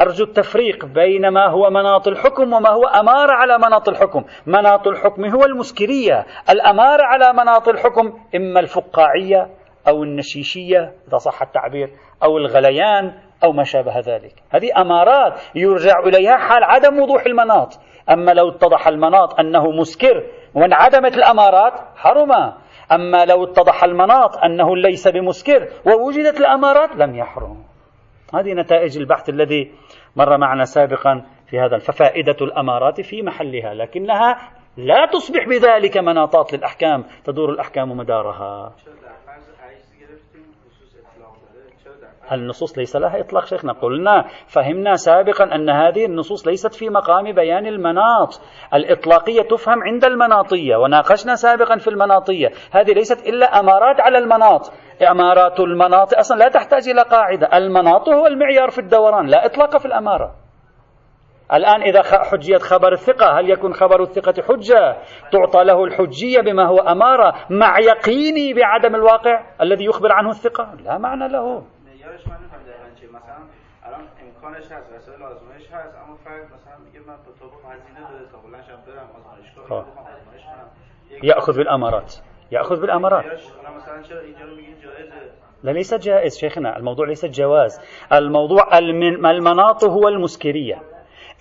أرجو 0.00 0.24
التفريق 0.24 0.84
بين 0.84 1.28
ما 1.28 1.46
هو 1.46 1.70
مناط 1.70 2.08
الحكم 2.08 2.52
وما 2.52 2.68
هو 2.68 2.84
أمارة 2.84 3.32
على 3.32 3.58
مناط 3.58 3.88
الحكم. 3.88 4.24
مناط 4.46 4.86
الحكم 4.88 5.24
هو 5.24 5.44
المسكرية. 5.44 6.26
الأمارة 6.50 7.02
على 7.02 7.32
مناط 7.32 7.68
الحكم 7.68 8.12
إما 8.36 8.60
الفقاعية 8.60 9.50
أو 9.88 10.02
النشيشية 10.02 10.92
إذا 11.08 11.18
صح 11.18 11.42
التعبير 11.42 11.90
أو 12.22 12.38
الغليان 12.38 13.12
أو 13.44 13.52
ما 13.52 13.64
شابه 13.64 13.98
ذلك. 13.98 14.34
هذه 14.50 14.80
أمارات 14.80 15.40
يرجع 15.54 15.98
إليها 15.98 16.36
حال 16.36 16.64
عدم 16.64 17.00
وضوح 17.00 17.26
المناط. 17.26 17.78
أما 18.10 18.30
لو 18.30 18.48
اتضح 18.48 18.88
المناط 18.88 19.40
أنه 19.40 19.70
مسكر 19.70 20.22
وانعدمت 20.54 21.16
الأمارات 21.16 21.72
حرم 21.96 22.32
أما 22.92 23.24
لو 23.24 23.44
اتضح 23.44 23.84
المناط 23.84 24.36
أنه 24.36 24.76
ليس 24.76 25.08
بمسكر 25.08 25.68
ووجدت 25.86 26.40
الأمارات 26.40 26.96
لم 26.96 27.14
يحرم. 27.14 27.64
هذه 28.34 28.52
نتائج 28.52 28.98
البحث 28.98 29.28
الذي 29.28 29.72
مر 30.16 30.38
معنا 30.38 30.64
سابقا 30.64 31.24
في 31.46 31.58
هذا 31.58 31.78
ففائدة 31.78 32.36
الأمارات 32.40 33.00
في 33.00 33.22
محلها 33.22 33.74
لكنها 33.74 34.38
لا 34.76 35.06
تصبح 35.06 35.48
بذلك 35.48 35.96
مناطات 35.96 36.52
للأحكام 36.54 37.04
تدور 37.24 37.50
الأحكام 37.50 37.96
مدارها. 37.96 38.72
النصوص 42.32 42.78
ليس 42.78 42.96
لها 42.96 43.20
إطلاق 43.20 43.44
شيخنا 43.44 43.72
قلنا 43.72 44.24
فهمنا 44.46 44.94
سابقا 44.94 45.44
أن 45.44 45.70
هذه 45.70 46.04
النصوص 46.04 46.46
ليست 46.46 46.74
في 46.74 46.90
مقام 46.90 47.32
بيان 47.32 47.66
المناط. 47.66 48.40
الإطلاقية 48.74 49.42
تفهم 49.42 49.82
عند 49.82 50.04
المناطية 50.04 50.76
وناقشنا 50.76 51.34
سابقا 51.34 51.76
في 51.76 51.88
المناطية. 51.88 52.48
هذه 52.72 52.92
ليست 52.92 53.26
إلا 53.26 53.60
أمارات 53.60 54.00
على 54.00 54.18
المناط. 54.18 54.72
أمارات 55.02 55.60
المناط 55.60 56.14
أصلا 56.14 56.38
لا 56.38 56.48
تحتاج 56.48 56.88
إلى 56.88 57.02
قاعدة. 57.02 57.56
المناط 57.56 58.08
هو 58.08 58.26
المعيار 58.26 58.70
في 58.70 58.78
الدوران 58.78 59.26
لا 59.26 59.46
إطلاق 59.46 59.76
في 59.76 59.86
الأمارة. 59.86 60.34
الآن 61.52 61.82
إذا 61.82 62.02
حجية 62.02 62.58
خبر 62.58 62.92
الثقة 62.92 63.40
هل 63.40 63.50
يكون 63.50 63.74
خبر 63.74 64.02
الثقة 64.02 64.42
حجة؟ 64.42 64.96
تعطى 65.32 65.64
له 65.64 65.84
الحجية 65.84 66.40
بما 66.40 66.66
هو 66.66 66.78
أمارة 66.78 67.34
مع 67.50 67.78
يقيني 67.78 68.54
بعدم 68.54 68.94
الواقع 68.94 69.40
الذي 69.60 69.84
يخبر 69.84 70.12
عنه 70.12 70.28
الثقة؟ 70.28 70.74
لا 70.84 70.98
معنى 70.98 71.28
له. 71.28 71.62
امکانش 74.48 74.72
هست 74.72 74.92
وسایل 74.92 75.22
آزمایش 75.22 75.72
هست 75.72 75.94
اما 75.94 76.16
فرد 76.16 76.44
مثلا 76.44 76.76
میگه 76.84 77.00
من 77.00 77.16
به 77.16 77.32
طبق 77.40 77.72
هزینه 77.72 78.10
داده 78.10 78.30
تا 78.32 78.38
بلنشم 78.38 78.78
برم 78.86 79.08
آزمایشگاه 79.16 79.66
خب. 79.66 79.88
آزمایش 80.00 80.44
کنم. 80.44 80.68
يأخذ 81.22 81.56
بالأمارات. 81.56 82.14
يأخذ 82.52 82.80
بالأمارات. 82.80 83.24
لا 85.62 85.70
ليس 85.70 85.94
جائز 85.94 86.38
شيخنا 86.38 86.76
الموضوع 86.76 87.06
ليس 87.06 87.26
جواز. 87.26 87.80
الموضوع 88.12 88.78
المناط 88.78 89.84
هو 89.84 90.08
المسكرية. 90.08 90.82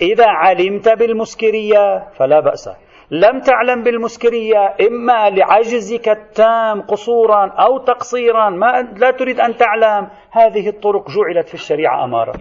إذا 0.02 0.28
علمت 0.28 0.90
بالمسكرية 0.90 2.10
فلا 2.14 2.40
بأس. 2.40 2.70
لم 3.12 3.40
تعلم 3.40 3.84
بالمسكرية 3.84 4.76
إما 4.88 5.30
لعجزك 5.30 6.10
التام 6.10 6.82
قصورا 6.82 7.48
أو 7.48 7.78
تقصيرا 7.78 8.50
ما 8.50 8.82
لا 8.98 9.12
تريد 9.12 9.40
أن 9.40 9.56
تعلم. 9.56 10.08
هذه 10.32 10.70
الطرق 10.70 11.10
جعلت 11.10 11.48
في 11.48 11.54
الشريعة 11.54 12.04
أمارة. 12.04 12.34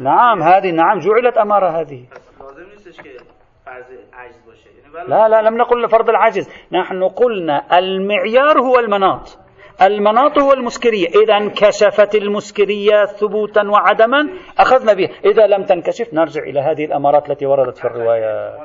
نعم 0.00 0.42
هذه 0.42 0.70
نعم 0.70 0.98
جعلت 0.98 1.38
أمارة 1.38 1.68
هذه. 1.68 2.04
لا 5.08 5.28
لا 5.28 5.42
لم 5.42 5.56
نقل 5.56 5.88
فرض 5.88 6.08
العجز 6.08 6.50
نحن 6.72 7.04
قلنا 7.04 7.78
المعيار 7.78 8.60
هو 8.60 8.78
المناط. 8.78 9.38
المناط 9.82 10.38
هو 10.38 10.52
المسكرية. 10.52 11.08
إذا 11.08 11.36
انكشفت 11.36 12.14
المسكرية 12.14 13.04
ثبوتا 13.04 13.62
وعدما 13.62 14.28
أخذنا 14.58 14.92
بها. 14.92 15.08
إذا 15.24 15.46
لم 15.46 15.64
تنكشف 15.64 16.14
نرجع 16.14 16.42
إلى 16.42 16.60
هذه 16.60 16.84
الأمارات 16.84 17.30
التي 17.30 17.46
وردت 17.46 17.78
في 17.78 17.84
الرواية. 17.84 18.56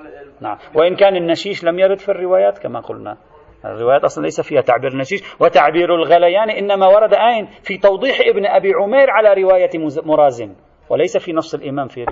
نعم. 0.41 0.57
وإن 0.75 0.95
كان 0.95 1.15
النشيش 1.15 1.63
لم 1.63 1.79
يرد 1.79 1.99
في 1.99 2.09
الروايات 2.09 2.57
كما 2.57 2.79
قلنا. 2.79 3.17
الروايات 3.65 4.03
أصلا 4.03 4.23
ليس 4.23 4.41
فيها 4.41 4.61
تعبير 4.61 4.91
النشيش 4.91 5.35
وتعبير 5.39 5.95
الغليان 5.95 6.49
إنما 6.49 6.87
ورد 6.87 7.13
أين 7.13 7.45
في 7.45 7.77
توضيح 7.77 8.19
ابن 8.27 8.45
أبي 8.45 8.73
عمير 8.73 9.09
على 9.09 9.41
رواية 9.43 9.69
مرازم 10.05 10.55
وليس 10.89 11.17
في 11.17 11.33
نص 11.33 11.53
الإمام 11.53 11.87
في 11.87 12.05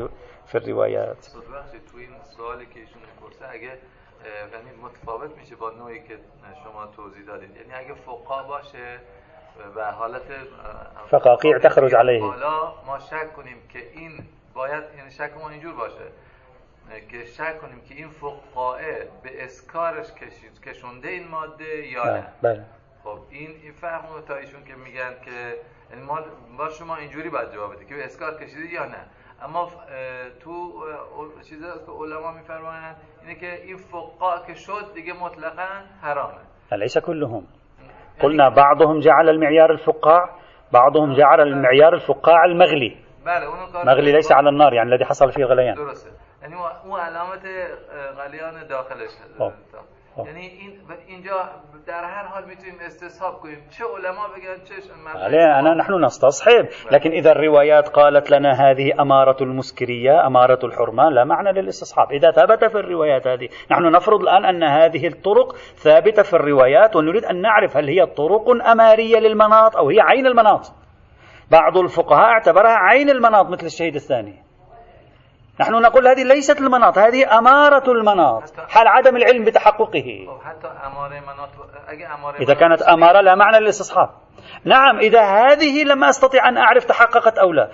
في 0.45 0.57
الروايات. 0.57 1.25
متفاوت 5.01 5.37
میشه 5.37 5.55
با 5.55 5.69
نوعی 5.69 6.03
که 6.03 6.17
شما 6.63 6.85
توضیح 6.85 7.25
دادید 7.25 7.55
یعنی 7.55 7.73
اگه 7.73 7.93
فقا 7.93 8.43
باشه 8.43 8.99
به 9.75 9.85
حالت 9.85 10.21
فقاقیع 11.11 11.57
تخرج 11.57 11.95
علیه. 11.95 12.21
حالا 12.21 12.73
ما 12.85 12.99
شک 12.99 13.33
کنیم 13.33 13.67
که 13.69 13.79
این 13.91 14.27
باید 14.53 14.83
یعنی 14.97 15.11
شک 15.11 15.31
ما 15.39 15.49
اینجور 15.49 15.73
باشه 15.73 16.05
که 17.11 17.25
شک 17.25 17.61
کنیم 17.61 17.81
که 17.81 17.95
این 17.95 18.09
فقاعه 18.09 19.09
به 19.23 19.43
اسکارش 19.43 20.11
کشید 20.11 20.61
کشونده 20.61 21.09
این 21.09 21.27
ماده 21.27 21.87
یا 21.87 22.05
نه. 22.05 22.27
بله. 22.41 22.65
خب 23.03 23.19
این 23.29 23.49
این 23.63 23.73
فهم 23.73 24.21
تا 24.27 24.35
ایشون 24.35 24.63
که 24.65 24.75
میگن 24.75 25.13
که 25.25 25.55
یعنی 25.91 26.03
ما 26.03 26.19
با 26.57 26.69
شما 26.69 26.95
اینجوری 26.95 27.29
باید 27.29 27.53
جواب 27.53 27.75
بده 27.75 27.85
که 27.85 27.95
به 27.95 28.05
اسکار 28.05 28.43
کشیده 28.43 28.73
یا 28.73 28.85
نه. 28.85 29.05
اما 29.45 29.69
تو 30.43 30.73
چیزی 31.49 31.65
که 31.85 31.91
علما 31.91 32.31
میفرمایند 32.31 32.95
اینه 33.21 33.35
که 33.35 33.53
این 33.53 33.77
فقا 33.77 34.45
که 34.47 34.53
شد 34.53 34.93
دیگه 34.93 35.13
مطلقا 35.13 35.69
حرامه. 36.01 36.41
ليس 36.71 36.97
كلهم. 36.97 37.43
قلنا 38.21 38.49
بعضهم 38.49 38.99
جعل 38.99 39.29
المعيار 39.29 39.71
الفقاع 39.71 40.29
بعضهم 40.73 41.13
جعل 41.13 41.39
المعيار 41.41 41.93
الفقاع 41.93 42.45
المغلي. 42.45 42.97
مغلي 43.85 44.11
ليس 44.11 44.31
على 44.31 44.49
النار 44.49 44.73
يعني 44.73 44.89
الذي 44.93 45.05
حصل 45.05 45.31
فيه 45.31 45.45
غليان. 45.45 45.75
درسته. 45.75 46.11
یعنی 46.41 46.55
اون 46.85 46.99
علامت 46.99 47.45
غلیان 48.17 48.67
داخلش. 48.67 49.11
یعنی 50.17 50.39
این 50.39 50.79
اینجا 51.07 51.49
در 51.87 52.03
هر 52.03 52.25
حال 52.25 52.45
میتونیم 52.45 52.75
استصحاب 52.85 53.39
کنیم. 53.39 53.57
چه 53.69 53.83
علما 53.85 54.27
بگن 54.27 54.63
چه 54.63 54.75
بله 55.15 55.59
أنا 55.59 55.73
نحن 55.73 56.05
نستصحب. 56.05 56.67
لكن 56.91 57.11
إذا 57.11 57.31
الروايات 57.31 57.89
قالت 57.89 58.31
لنا 58.31 58.51
هذه 58.53 59.01
أمارة 59.01 59.37
المسكرية 59.41 60.27
أمارة 60.27 60.59
الحرمان 60.63 61.13
لا 61.13 61.23
معنى 61.23 61.51
للاستصحاب. 61.51 62.11
إذا 62.11 62.31
ثبت 62.31 62.65
في 62.65 62.75
الروايات 62.75 63.27
هذه 63.27 63.49
نحن 63.71 63.91
نفرض 63.91 64.21
الآن 64.21 64.45
أن 64.45 64.63
هذه 64.63 65.07
الطرق 65.07 65.55
ثابتة 65.75 66.23
في 66.23 66.33
الروايات 66.33 66.95
ونريد 66.95 67.25
أن 67.25 67.41
نعرف 67.41 67.77
هل 67.77 67.87
هي 67.87 68.05
طرق 68.05 68.49
أمارية 68.71 69.19
للمناط 69.19 69.77
أو 69.77 69.89
هي 69.89 70.01
عين 70.01 70.25
المناط. 70.27 70.73
بعض 71.51 71.77
الفقهاء 71.77 72.25
اعتبرها 72.25 72.75
عين 72.77 73.09
المناط 73.09 73.49
مثل 73.49 73.65
الشهيد 73.65 73.95
الثاني. 73.95 74.50
نحن 75.61 75.73
نقول 75.73 76.07
هذه 76.07 76.23
ليست 76.23 76.61
المناط 76.61 76.97
هذه 76.97 77.37
أمارة 77.37 77.91
المناط 77.91 78.43
حال 78.69 78.87
عدم 78.87 79.15
العلم 79.15 79.43
بتحققه. 79.43 80.27
إذا 82.39 82.53
كانت 82.53 82.81
أمارة 82.81 83.21
لا 83.21 83.35
معنى 83.35 83.59
للاستصحاب. 83.59 84.09
نعم 84.65 84.99
إذا 84.99 85.21
هذه 85.21 85.83
لم 85.83 86.03
أستطع 86.03 86.49
أن 86.49 86.57
أعرف 86.57 86.85
تحققت 86.85 87.37
أو 87.37 87.51
لا. 87.51 87.69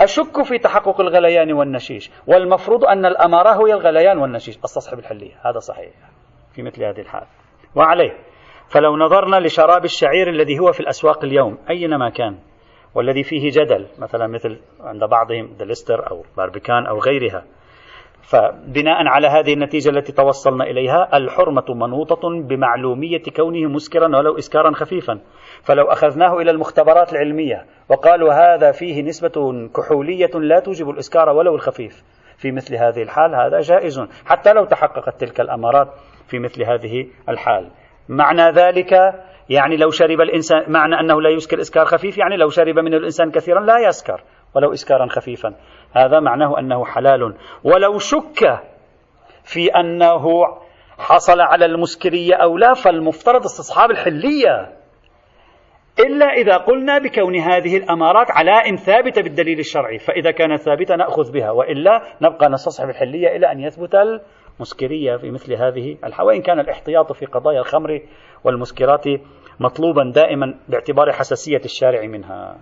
أشك 0.00 0.42
في 0.42 0.58
تحقق 0.58 1.00
الغليان 1.00 1.52
والنشيش 1.52 2.10
والمفروض 2.26 2.84
أن 2.84 3.06
الأمارة 3.06 3.66
هي 3.66 3.72
الغليان 3.72 4.18
والنشيش. 4.18 4.58
أستصحب 4.64 4.98
الحلية 4.98 5.34
هذا 5.44 5.58
صحيح 5.58 5.92
في 6.54 6.62
مثل 6.62 6.84
هذه 6.84 7.00
الحال. 7.00 7.26
وعليه. 7.74 8.12
فلو 8.68 8.96
نظرنا 8.96 9.46
لشراب 9.46 9.84
الشعير 9.84 10.28
الذي 10.28 10.58
هو 10.58 10.72
في 10.72 10.80
الأسواق 10.80 11.24
اليوم 11.24 11.58
أينما 11.70 12.10
كان؟ 12.10 12.38
والذي 12.94 13.22
فيه 13.22 13.50
جدل 13.50 13.86
مثلا 13.98 14.26
مثل 14.26 14.58
عند 14.80 15.04
بعضهم 15.04 15.56
دلستر 15.58 16.10
أو 16.10 16.22
باربيكان 16.36 16.86
أو 16.86 16.98
غيرها. 16.98 17.44
فبناء 18.22 19.06
على 19.06 19.26
هذه 19.26 19.52
النتيجة 19.52 19.90
التي 19.90 20.12
توصلنا 20.12 20.64
إليها 20.64 21.16
الحرمة 21.16 21.64
منوطة 21.68 22.28
بمعلومية 22.48 23.22
كونه 23.36 23.68
مسكرا 23.68 24.16
ولو 24.16 24.38
إسكارا 24.38 24.72
خفيفا. 24.74 25.20
فلو 25.62 25.84
أخذناه 25.84 26.36
إلى 26.36 26.50
المختبرات 26.50 27.12
العلمية 27.12 27.66
وقالوا 27.88 28.32
هذا 28.32 28.72
فيه 28.72 29.02
نسبة 29.02 29.68
كحولية 29.76 30.30
لا 30.34 30.60
توجب 30.60 30.90
الإسكار 30.90 31.28
ولو 31.28 31.54
الخفيف. 31.54 32.02
في 32.36 32.52
مثل 32.52 32.74
هذه 32.74 33.02
الحال 33.02 33.34
هذا 33.34 33.60
جائز. 33.60 34.00
حتى 34.26 34.52
لو 34.52 34.64
تحققت 34.64 35.20
تلك 35.20 35.40
الأمارات 35.40 35.88
في 36.28 36.38
مثل 36.38 36.62
هذه 36.62 37.06
الحال. 37.28 37.70
معنى 38.08 38.50
ذلك 38.50 38.92
يعني 39.48 39.76
لو 39.76 39.90
شرب 39.90 40.20
الإنسان 40.20 40.64
معنى 40.68 41.00
أنه 41.00 41.22
لا 41.22 41.30
يسكر 41.30 41.60
إسكار 41.60 41.84
خفيف 41.84 42.18
يعني 42.18 42.36
لو 42.36 42.48
شرب 42.48 42.78
منه 42.78 42.96
الإنسان 42.96 43.30
كثيرا 43.30 43.60
لا 43.60 43.78
يسكر 43.88 44.22
ولو 44.54 44.72
إسكارا 44.72 45.06
خفيفا. 45.06 45.54
هذا 45.92 46.20
معناه 46.20 46.58
أنه 46.58 46.84
حلال. 46.84 47.34
ولو 47.64 47.98
شك 47.98 48.60
في 49.44 49.66
أنه 49.66 50.24
حصل 50.98 51.40
على 51.40 51.64
المسكرية 51.64 52.34
أو 52.34 52.58
لا 52.58 52.74
فالمفترض 52.74 53.44
استصحاب 53.44 53.90
الحلية. 53.90 54.72
إلا 55.98 56.26
إذا 56.26 56.56
قلنا 56.56 56.98
بكون 56.98 57.36
هذه 57.36 57.76
الأمارات 57.76 58.30
علائم 58.30 58.76
ثابتة 58.76 59.22
بالدليل 59.22 59.58
الشرعي 59.58 59.98
فإذا 59.98 60.30
كانت 60.30 60.60
ثابتة 60.60 60.96
نأخذ 60.96 61.32
بها 61.32 61.50
وإلا 61.50 62.02
نبقى 62.22 62.48
نستصحب 62.48 62.88
الحلية 62.88 63.36
إلى 63.36 63.52
أن 63.52 63.60
يثبت 63.60 63.94
المسكرية 64.62 65.16
في 65.16 65.30
مثل 65.30 65.54
هذه 65.54 65.96
الحال. 66.04 66.26
وإن 66.26 66.42
كان 66.42 66.60
الاحتياط 66.60 67.12
في 67.12 67.26
قضايا 67.26 67.60
الخمر 67.60 68.00
والمسكرات 68.44 69.04
مطلوبا 69.60 70.12
دائما 70.14 70.54
باعتبار 70.68 71.12
حساسية 71.12 71.60
الشارع 71.64 72.06
منها. 72.06 72.56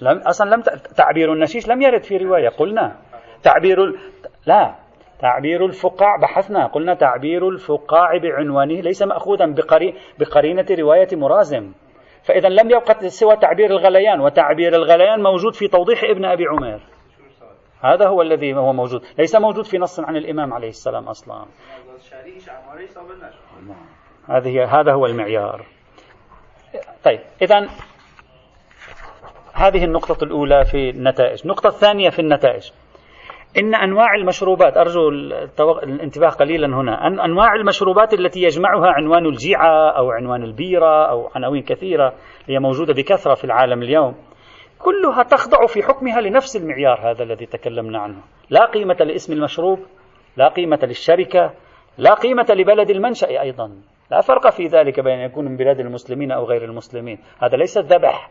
لم 0.00 0.18
أصلا 0.18 0.50
لم 0.50 0.62
تعبير 0.96 1.32
النشيش 1.32 1.68
لم 1.68 1.82
يرد 1.82 2.02
في 2.02 2.16
رواية. 2.16 2.48
قلنا 2.48 2.96
تعبير 3.42 3.84
ال... 3.84 3.98
لا 4.46 4.74
تعبير 5.18 5.66
الفقاع 5.66 6.16
بحثنا. 6.16 6.66
قلنا 6.66 6.94
تعبير 6.94 7.48
الفقاع 7.48 8.16
بعنوانه 8.16 8.80
ليس 8.80 9.02
مأخوذا 9.02 9.46
بقري... 9.46 9.94
بقرينة 10.18 10.66
رواية 10.78 11.08
مرازم. 11.12 11.72
فإذا 12.22 12.48
لم 12.48 12.70
يبقى 12.70 13.08
سوى 13.08 13.36
تعبير 13.36 13.70
الغليان 13.70 14.20
وتعبير 14.20 14.74
الغليان 14.74 15.22
موجود 15.22 15.54
في 15.54 15.68
توضيح 15.68 16.04
ابن 16.04 16.24
أبي 16.24 16.46
عمير. 16.46 16.80
هذا 17.82 18.08
هو 18.08 18.22
الذي 18.22 18.54
هو 18.54 18.72
موجود. 18.72 19.02
ليس 19.18 19.36
موجود 19.36 19.64
في 19.64 19.78
نص 19.78 20.00
عن 20.00 20.16
الإمام 20.16 20.52
عليه 20.54 20.68
السلام 20.68 21.08
أصلا. 21.08 21.46
هذه 24.28 24.80
هذا 24.80 24.92
هو 24.92 25.06
المعيار. 25.06 25.66
طيب 27.04 27.20
إذا 27.42 27.68
هذه 29.54 29.84
النقطة 29.84 30.24
الأولى 30.24 30.64
في 30.64 30.90
النتائج. 30.90 31.40
النقطة 31.42 31.68
الثانية 31.68 32.10
في 32.10 32.18
النتائج. 32.18 32.70
إن 33.58 33.74
أنواع 33.74 34.14
المشروبات 34.14 34.76
أرجو 34.76 35.08
الانتباه 35.82 36.28
قليلا 36.28 36.66
هنا. 36.66 37.06
أن 37.06 37.20
أنواع 37.20 37.54
المشروبات 37.54 38.14
التي 38.14 38.42
يجمعها 38.42 38.86
عنوان 38.86 39.26
الجيعة 39.26 39.90
أو 39.90 40.10
عنوان 40.10 40.42
البيرة 40.42 41.10
أو 41.10 41.30
عناوين 41.34 41.62
كثيرة 41.62 42.14
هي 42.46 42.58
موجودة 42.58 42.94
بكثرة 42.94 43.34
في 43.34 43.44
العالم 43.44 43.82
اليوم. 43.82 44.14
كلها 44.82 45.22
تخضع 45.22 45.66
في 45.66 45.82
حكمها 45.82 46.20
لنفس 46.20 46.56
المعيار 46.56 47.10
هذا 47.10 47.22
الذي 47.22 47.46
تكلمنا 47.46 47.98
عنه. 47.98 48.22
لا 48.50 48.64
قيمة 48.66 48.94
لاسم 48.94 49.32
المشروب 49.32 49.78
لا 50.36 50.48
قيمة 50.48 50.78
للشركة 50.82 51.50
لا 51.98 52.14
قيمة 52.14 52.46
لبلد 52.50 52.90
المنشأ 52.90 53.40
أيضا. 53.40 53.70
لا 54.10 54.20
فرق 54.20 54.50
في 54.50 54.66
ذلك 54.66 55.00
بين 55.00 55.18
أن 55.18 55.30
يكون 55.30 55.44
من 55.44 55.56
بلاد 55.56 55.80
المسلمين 55.80 56.32
أو 56.32 56.44
غير 56.44 56.64
المسلمين. 56.64 57.18
هذا 57.42 57.56
ليس 57.56 57.78
الذبح. 57.78 58.30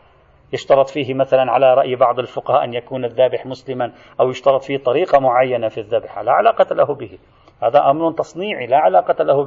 يشترط 0.54 0.90
فيه 0.90 1.14
مثلا 1.14 1.52
على 1.52 1.74
رأي 1.74 1.96
بعض 1.96 2.20
الفقهاء 2.20 2.64
أن 2.64 2.74
يكون 2.74 3.06
الذابح 3.06 3.46
مسلما 3.46 3.92
أو 4.20 4.30
يشترط 4.30 4.64
فيه 4.64 4.78
طريقة 4.78 5.20
معينة 5.20 5.68
في 5.68 5.78
الذبح. 5.78 6.20
لا 6.20 6.32
علاقة 6.32 6.76
له 6.76 6.96
به. 6.96 7.18
هذا 7.64 7.90
أمر 7.90 8.12
تصنيعي. 8.12 8.68
لا 8.68 8.78
علاقة 8.78 9.24
له 9.24 9.46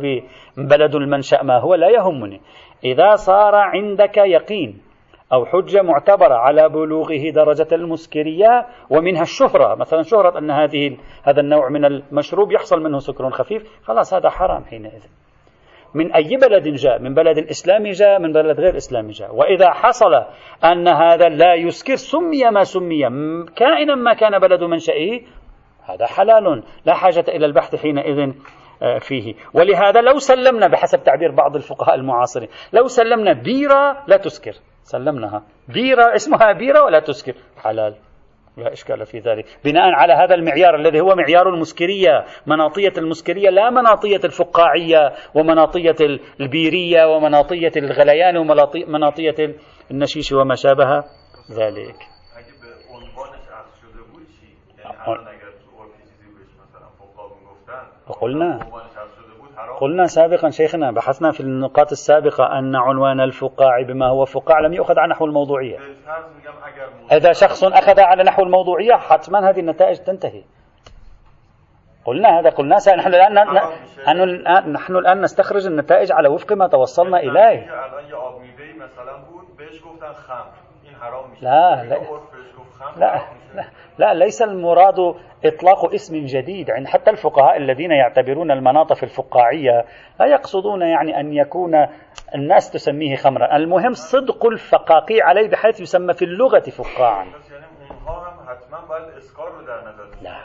ببلد 0.56 0.94
المنشأ. 0.94 1.42
ما 1.42 1.58
هو؟ 1.58 1.74
لا 1.74 1.88
يهمني. 1.88 2.40
إذا 2.84 3.14
صار 3.14 3.54
عندك 3.54 4.16
يقين 4.16 4.91
أو 5.32 5.46
حجة 5.46 5.82
معتبرة 5.82 6.34
على 6.34 6.68
بلوغه 6.68 7.30
درجة 7.30 7.68
المسكرية 7.72 8.66
ومنها 8.90 9.22
الشهرة. 9.22 9.74
مثلا 9.74 10.02
شهرة 10.02 10.38
أن 10.38 10.50
هذه 10.50 10.96
هذا 11.22 11.40
النوع 11.40 11.68
من 11.68 11.84
المشروب 11.84 12.52
يحصل 12.52 12.82
منه 12.82 12.98
سكر 12.98 13.30
خفيف. 13.30 13.62
خلاص 13.84 14.14
هذا 14.14 14.30
حرام 14.30 14.64
حينئذ. 14.64 15.02
من 15.94 16.12
أي 16.12 16.36
بلد 16.36 16.68
جاء؟ 16.68 16.98
من 16.98 17.14
بلد 17.14 17.38
إسلامي 17.38 17.90
جاء 17.90 18.18
من 18.18 18.32
بلد 18.32 18.60
غير 18.60 18.76
إسلامي 18.76 19.10
جاء. 19.10 19.34
وإذا 19.34 19.70
حصل 19.70 20.14
أن 20.64 20.88
هذا 20.88 21.28
لا 21.28 21.54
يسكر 21.54 21.96
سمي 21.96 22.50
ما 22.50 22.64
سمي. 22.64 23.02
كائنا 23.56 23.94
ما 23.94 24.14
كان 24.14 24.38
بلد 24.38 24.62
منشئه 24.62 25.20
هذا 25.84 26.06
حلال. 26.06 26.62
لا 26.84 26.94
حاجة 26.94 27.24
إلى 27.28 27.46
البحث 27.46 27.76
حينئذ 27.76 28.32
آه، 28.82 28.98
فيه. 28.98 29.34
ولهذا 29.54 30.00
لو 30.00 30.18
سلمنا 30.18 30.66
بحسب 30.66 31.04
تعبير 31.04 31.30
بعض 31.30 31.56
الفقهاء 31.56 31.94
المعاصرين 31.94 32.48
لو 32.72 32.86
سلمنا 32.86 33.32
بيرة 33.32 34.04
لا 34.06 34.16
تسكر. 34.16 34.52
سلمناها. 34.82 35.42
بيرة 35.68 36.14
اسمها 36.14 36.52
بيرة 36.52 36.82
ولا 36.84 37.00
تسكر؟ 37.00 37.34
حلال. 37.56 37.94
لا 38.56 38.72
إشكال 38.72 39.06
في 39.06 39.18
ذلك. 39.18 39.44
بناء 39.64 39.92
على 39.92 40.12
هذا 40.12 40.34
المعيار 40.34 40.74
الذي 40.74 41.00
هو 41.00 41.14
معيار 41.14 41.48
المسكرية 41.48 42.24
مناطية 42.46 42.92
المسكرية 42.98 43.50
لا 43.50 43.70
مناطية 43.70 44.20
الفقاعية 44.24 45.12
ومناطية 45.34 45.96
البيرية 46.40 47.04
ومناطية 47.06 47.72
الغليان 47.76 48.36
ومناطية 48.36 49.56
النشيش 49.90 50.32
وما 50.32 50.54
شابه 50.54 51.04
ذلك. 51.50 51.96
قلنا. 58.20 58.58
قلنا 59.80 60.06
سابقا 60.06 60.50
شيخنا 60.50 60.90
بحثنا 60.90 61.30
في 61.32 61.40
النقاط 61.40 61.92
السابقة 61.92 62.58
أن 62.58 62.76
عنوان 62.76 63.20
الفقاع 63.20 63.82
بما 63.82 64.06
هو 64.08 64.24
فقاع 64.24 64.60
لم 64.60 64.72
يؤخذ 64.72 64.98
على 64.98 65.10
نحو 65.10 65.24
الموضوعية. 65.24 65.78
إذا 67.12 67.32
شخص 67.32 67.64
أخذ 67.64 68.00
على 68.00 68.22
نحو 68.22 68.42
الموضوعية 68.42 68.94
حتما 68.94 69.50
هذه 69.50 69.60
النتائج 69.60 69.98
تنتهي. 69.98 70.42
قلنا 72.04 72.40
هذا 72.40 72.50
قلنا 72.50 72.76
نحن 72.96 73.08
الآن 73.08 73.34
نحن, 73.34 74.72
نحن 74.72 74.96
الآن 74.96 75.20
نستخرج 75.20 75.66
النتائج 75.66 76.12
على 76.12 76.28
وفق 76.28 76.52
ما 76.52 76.66
توصلنا 76.68 77.18
إليه. 77.18 77.66
لا 81.42 81.84
لا. 81.84 81.96
لا, 82.96 83.28
لا 83.54 83.64
لا 83.98 84.14
ليس 84.14 84.42
المراد 84.42 85.14
إطلاق 85.44 85.94
اسم 85.94 86.24
جديد 86.26 86.70
عند 86.70 86.86
حتى 86.86 87.10
الفقهاء 87.10 87.56
الذين 87.56 87.90
يعتبرون 87.90 88.50
المناط 88.50 88.92
في 88.92 89.02
الفقاعية 89.02 89.84
لا 90.20 90.26
يقصدون 90.26 90.82
يعني 90.82 91.20
أن 91.20 91.32
يكون 91.32 91.86
الناس 92.34 92.70
تسميه 92.70 93.16
خمرا. 93.16 93.56
المهم 93.56 93.92
صدق 93.92 94.46
الفقاقي 94.46 95.20
عليه 95.22 95.48
بحيث 95.48 95.80
يسمى 95.80 96.14
في 96.14 96.24
اللغة 96.24 96.60
فقاعا. 96.60 97.24
لا. 100.22 100.36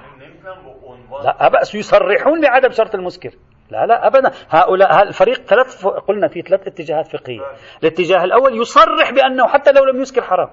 لا 1.24 1.46
أبأس 1.48 1.76
يصرحون 1.76 2.42
بعدم 2.42 2.70
شرط 2.70 2.96
المسكر 2.96 3.30
لا 3.70 3.86
لا 3.86 4.08
ابدا. 4.08 4.32
هؤلاء 4.50 5.04
الفريق 5.04 5.36
ثلاث 5.36 5.86
قلنا 5.86 6.28
في 6.28 6.42
ثلاث 6.42 6.68
اتجاهات 6.68 7.08
فقهية. 7.08 7.42
الاتجاه 7.84 8.24
الأول 8.24 8.62
يصرح 8.62 9.12
بأنه 9.12 9.48
حتى 9.48 9.72
لو 9.72 9.86
لم 9.86 10.02
يسكر 10.02 10.22
حرام. 10.22 10.50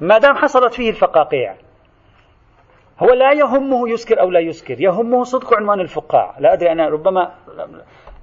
ما 0.00 0.18
دام 0.18 0.36
حصلت 0.36 0.74
فيه 0.74 0.90
الفقاقيع 0.90 1.54
هو 3.02 3.12
لا 3.12 3.32
يهمه 3.32 3.88
يسكر 3.88 4.20
أو 4.20 4.30
لا 4.30 4.40
يسكر 4.40 4.80
يهمه 4.80 5.22
صدق 5.22 5.54
عنوان 5.54 5.80
الفقاع. 5.80 6.34
لا 6.38 6.52
أدري 6.52 6.72
أنا 6.72 6.88
ربما 6.88 7.32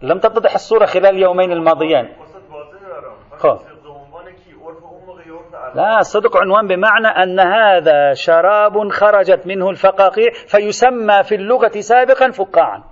لم 0.02 0.20
تتضح 0.20 0.54
الصورة 0.54 0.86
خلال 0.86 1.16
اليومين 1.16 1.52
الماضيين. 1.52 2.10
لا 5.76 6.02
صدق 6.02 6.38
عنوان 6.38 6.68
بمعنى 6.68 7.08
أن 7.08 7.40
هذا 7.40 8.13
شراب 8.13 8.90
خرجت 8.92 9.48
منه 9.48 9.70
الفقاقيع 9.70 10.32
فيسمى 10.32 11.24
في 11.24 11.36
اللغة 11.36 11.80
سابقا 11.80 12.32
فقاعا. 12.32 12.84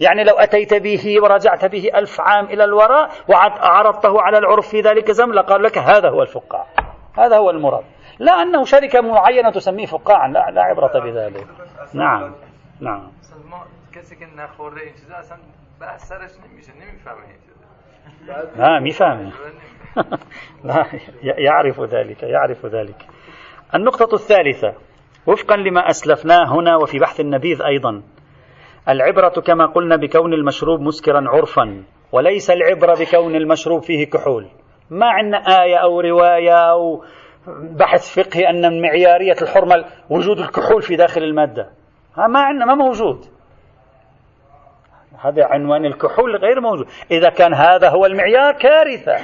يعني 0.00 0.24
لو 0.24 0.34
أتيت 0.34 0.74
به 0.74 1.22
ورجعت 1.22 1.64
به 1.64 1.90
ألف 1.94 2.20
عام 2.20 2.44
إلى 2.44 2.64
الوراء 2.64 3.10
وعرضته 3.28 4.22
على 4.22 4.38
العرف 4.38 4.68
في 4.68 4.80
ذلك 4.80 5.08
الزمن 5.08 5.32
لقال 5.32 5.62
لك 5.62 5.78
هذا 5.78 6.10
هو 6.10 6.22
الفقاع. 6.22 6.66
هذا 7.18 7.36
هو 7.36 7.50
المراد. 7.50 7.84
لا 8.18 8.32
أنه 8.42 8.64
شركة 8.64 9.00
معينة 9.00 9.50
تسميه 9.50 9.86
فقاعا 9.86 10.28
لا, 10.28 10.50
لا 10.50 10.62
عبرة 10.62 10.98
بذلك. 10.98 11.46
نعم 11.94 12.34
نعم. 12.80 13.10
لا 18.56 18.80
میفهمه 18.80 19.32
لا 20.64 20.86
يعرف 21.22 21.80
ذلك 21.80 22.22
يعرف 22.22 22.66
ذلك. 22.66 23.06
النقطة 23.74 24.14
الثالثة 24.14 24.74
وفقا 25.26 25.56
لما 25.56 25.90
أسلفناه 25.90 26.60
هنا 26.60 26.76
وفي 26.76 26.98
بحث 26.98 27.20
النبيذ 27.20 27.62
أيضا 27.62 28.02
العبرة 28.88 29.40
كما 29.40 29.66
قلنا 29.66 29.96
بكون 29.96 30.32
المشروب 30.34 30.80
مسكرا 30.80 31.28
عرفا 31.28 31.84
وليس 32.12 32.50
العبرة 32.50 32.94
بكون 32.94 33.34
المشروب 33.34 33.82
فيه 33.82 34.10
كحول. 34.10 34.46
ما 34.90 35.06
عندنا 35.06 35.62
آية 35.62 35.76
أو 35.76 36.00
رواية 36.00 36.70
أو 36.70 37.04
بحث 37.60 38.20
فقهي 38.20 38.50
أن 38.50 38.72
من 38.72 38.82
معيارية 38.82 39.36
الحرمة 39.42 39.84
وجود 40.10 40.38
الكحول 40.38 40.82
في 40.82 40.96
داخل 40.96 41.22
المادة. 41.22 41.70
ما 42.16 42.40
عندنا 42.40 42.64
ما 42.64 42.74
موجود. 42.74 43.26
هذا 45.18 45.44
عنوان 45.44 45.86
الكحول 45.86 46.36
غير 46.36 46.60
موجود. 46.60 46.86
إذا 47.10 47.30
كان 47.30 47.54
هذا 47.54 47.88
هو 47.88 48.06
المعيار 48.06 48.52
كارثة. 48.52 49.16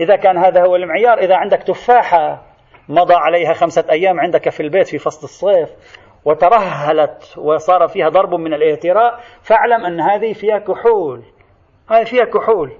إذا 0.00 0.16
كان 0.16 0.38
هذا 0.38 0.62
هو 0.62 0.76
المعيار 0.76 1.18
إذا 1.18 1.36
عندك 1.36 1.62
تفاحة 1.62 2.42
مضى 2.88 3.14
عليها 3.14 3.52
خمسة 3.52 3.84
أيام 3.90 4.20
عندك 4.20 4.48
في 4.48 4.62
البيت 4.62 4.88
في 4.88 4.98
فصل 4.98 5.24
الصيف 5.24 5.68
وترهلت 6.24 7.38
وصار 7.38 7.88
فيها 7.88 8.08
ضرب 8.08 8.34
من 8.34 8.54
الاهتراء 8.54 9.20
فاعلم 9.42 9.84
أن 9.84 10.00
هذه 10.00 10.32
فيها 10.32 10.58
كحول. 10.58 11.22
هذه 11.90 12.04
فيها 12.04 12.24
كحول. 12.24 12.72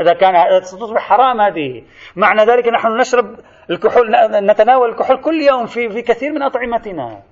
إذا 0.00 0.12
كان 0.12 0.60
ستصبح 0.62 1.00
حرام 1.00 1.40
هذه. 1.40 1.82
معنى 2.16 2.44
ذلك 2.44 2.68
نحن 2.68 2.96
نشرب 2.96 3.34
الكحول 3.70 4.10
نتناول 4.30 4.88
الكحول 4.88 5.20
كل 5.20 5.42
يوم 5.42 5.66
في 5.66 5.88
في 5.88 6.02
كثير 6.02 6.32
من 6.32 6.42
أطعمتنا. 6.42 7.22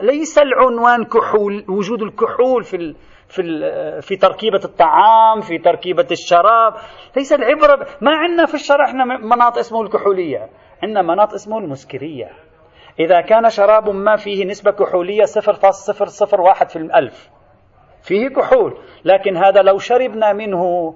ليس 0.00 0.38
العنوان 0.38 1.04
كحول 1.04 1.64
وجود 1.68 2.02
الكحول 2.02 2.64
في 2.64 2.94
في 3.28 3.42
في 4.00 4.16
تركيبة 4.16 4.60
الطعام 4.64 5.40
في 5.40 5.58
تركيبة 5.58 6.06
الشراب. 6.10 6.74
ليس 7.16 7.32
العبرة 7.32 7.86
ما 8.00 8.10
عندنا 8.16 8.46
في 8.46 8.54
الشرع 8.54 8.84
إحنا 8.84 9.04
مناط 9.04 9.58
اسمه 9.58 9.82
الكحولية. 9.82 10.48
عندنا 10.82 11.02
مناط 11.02 11.34
اسمه 11.34 11.58
المسكرية. 11.58 12.30
إذا 13.00 13.20
كان 13.20 13.50
شراب 13.50 13.90
ما 13.90 14.16
فيه 14.16 14.44
نسبة 14.44 14.70
كحولية 14.70 15.24
0.001 15.24 16.68
في 16.68 16.76
الألف. 16.76 17.30
فيه 18.02 18.28
كحول. 18.28 18.78
لكن 19.04 19.36
هذا 19.36 19.62
لو 19.62 19.78
شربنا 19.78 20.32
منه 20.32 20.94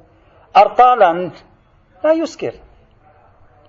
أرطالا 0.56 1.30
لا 2.04 2.12
يسكر. 2.12 2.52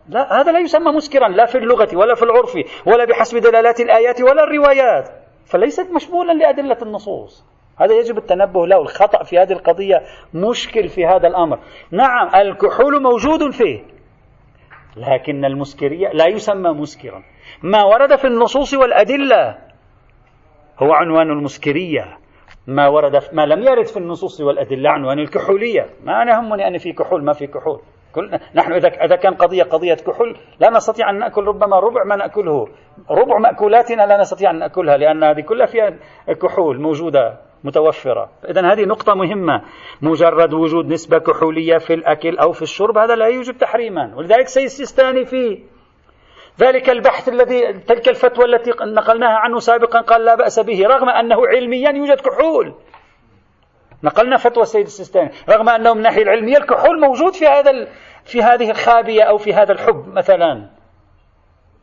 لا 0.09 0.41
هذا 0.41 0.51
لا 0.51 0.59
يسمى 0.59 0.91
مسكرا 0.91 1.27
لا 1.27 1.45
في 1.45 1.57
اللغة 1.57 1.97
ولا 1.97 2.15
في 2.15 2.23
العرف 2.23 2.55
ولا 2.85 3.05
بحسب 3.05 3.37
دلالات 3.37 3.79
الآيات 3.79 4.21
ولا 4.21 4.43
الروايات. 4.43 5.09
فليست 5.45 5.91
مشمولا 5.91 6.33
لأدلة 6.33 6.77
النصوص. 6.81 7.45
هذا 7.77 7.93
يجب 7.93 8.17
التنبه 8.17 8.67
له 8.67 8.81
الخطأ 8.81 9.23
في 9.23 9.39
هذه 9.39 9.51
القضية 9.51 10.01
مشكل 10.33 10.87
في 10.87 11.05
هذا 11.05 11.27
الأمر. 11.27 11.59
نعم 11.91 12.35
الكحول 12.35 13.03
موجود 13.03 13.51
فيه 13.51 13.83
لكن 14.97 15.45
المسكرية 15.45 16.09
لا 16.13 16.27
يسمى 16.27 16.69
مسكرا. 16.69 17.23
ما 17.63 17.83
ورد 17.83 18.15
في 18.15 18.27
النصوص 18.27 18.73
والأدلة 18.73 19.57
هو 20.79 20.93
عنوان 20.93 21.29
المسكرية. 21.29 22.17
ما 22.67 22.87
ورد 22.87 23.21
ما 23.33 23.45
لم 23.45 23.63
يرد 23.63 23.85
في 23.85 23.97
النصوص 23.97 24.41
والأدلة 24.41 24.89
عنوان 24.89 25.19
الكحولية. 25.19 25.85
ما 26.03 26.21
أنا 26.21 26.31
يهمني 26.31 26.67
أن 26.67 26.77
في 26.77 26.93
كحول 26.93 27.23
ما 27.23 27.33
في 27.33 27.47
كحول. 27.47 27.81
كل 28.15 28.39
نحن 28.55 28.73
إذا 28.73 28.87
إذا 28.87 29.15
كان 29.15 29.33
قضية 29.33 29.63
قضية 29.63 29.93
كحول 29.93 30.37
لا 30.59 30.69
نستطيع 30.69 31.09
أن 31.09 31.19
نأكل 31.19 31.43
ربما 31.43 31.79
ربع 31.79 32.03
ما 32.03 32.15
نأكله. 32.15 32.67
ربع 33.09 33.37
مأكولاتنا 33.39 34.03
لا 34.03 34.21
نستطيع 34.21 34.51
أن 34.51 34.59
نأكلها 34.59 34.97
لأن 34.97 35.23
هذه 35.23 35.41
كلها 35.41 35.65
فيها 35.65 35.89
كحول 36.41 36.81
موجودة 36.81 37.37
متوفرة. 37.63 38.29
إذا 38.49 38.73
هذه 38.73 38.85
نقطة 38.85 39.13
مهمة. 39.13 39.61
مجرد 40.01 40.53
وجود 40.53 40.85
نسبة 40.85 41.17
كحولية 41.17 41.77
في 41.77 41.93
الأكل 41.93 42.37
أو 42.37 42.51
في 42.51 42.61
الشرب 42.61 42.97
هذا 42.97 43.15
لا 43.15 43.25
يوجد 43.25 43.57
تحريما. 43.57 44.15
ولذلك 44.15 44.47
سيستاني 44.47 45.25
فيه 45.25 45.59
ذلك 46.61 46.89
البحث 46.89 47.29
الذي 47.29 47.73
تلك 47.73 48.09
الفتوى 48.09 48.45
التي 48.45 48.71
نقلناها 48.81 49.37
عنه 49.37 49.59
سابقا 49.59 50.01
قال 50.01 50.25
لا 50.25 50.35
بأس 50.35 50.59
به 50.59 50.87
رغم 50.87 51.09
أنه 51.09 51.47
علميا 51.47 51.91
يوجد 51.91 52.21
كحول. 52.21 52.73
نقلنا 54.03 54.37
فتوى 54.37 54.63
السيد 54.63 54.85
السيستاني 54.85 55.31
رغم 55.49 55.69
أنه 55.69 55.93
من 55.93 55.97
الناحية 55.97 56.23
العلمية 56.23 56.57
الكحول 56.57 56.99
موجود 56.99 57.33
في 57.33 57.47
هذا 57.47 57.87
في 58.23 58.41
هذه 58.41 58.69
الخابية 58.69 59.23
أو 59.23 59.37
في 59.37 59.53
هذا 59.53 59.71
الحب 59.71 60.07
مثلا. 60.07 60.69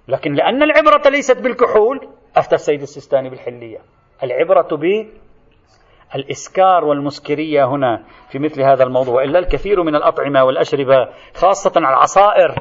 لكن 0.08 0.34
لأن 0.34 0.62
العبرة 0.62 1.10
ليست 1.10 1.42
بالكحول 1.42 2.08
أفتى 2.36 2.54
السيد 2.54 2.82
السيستاني 2.82 3.30
بالحلية. 3.30 3.78
العبرة 4.22 4.78
بالإسكار 6.14 6.84
والمسكرية 6.84 7.64
هنا 7.64 8.04
في 8.30 8.38
مثل 8.38 8.62
هذا 8.62 8.84
الموضوع 8.84 9.22
إلا 9.22 9.38
الكثير 9.38 9.82
من 9.82 9.94
الأطعمة 9.94 10.44
والأشربة 10.44 11.08
خاصة 11.34 11.72
العصائر. 11.76 12.54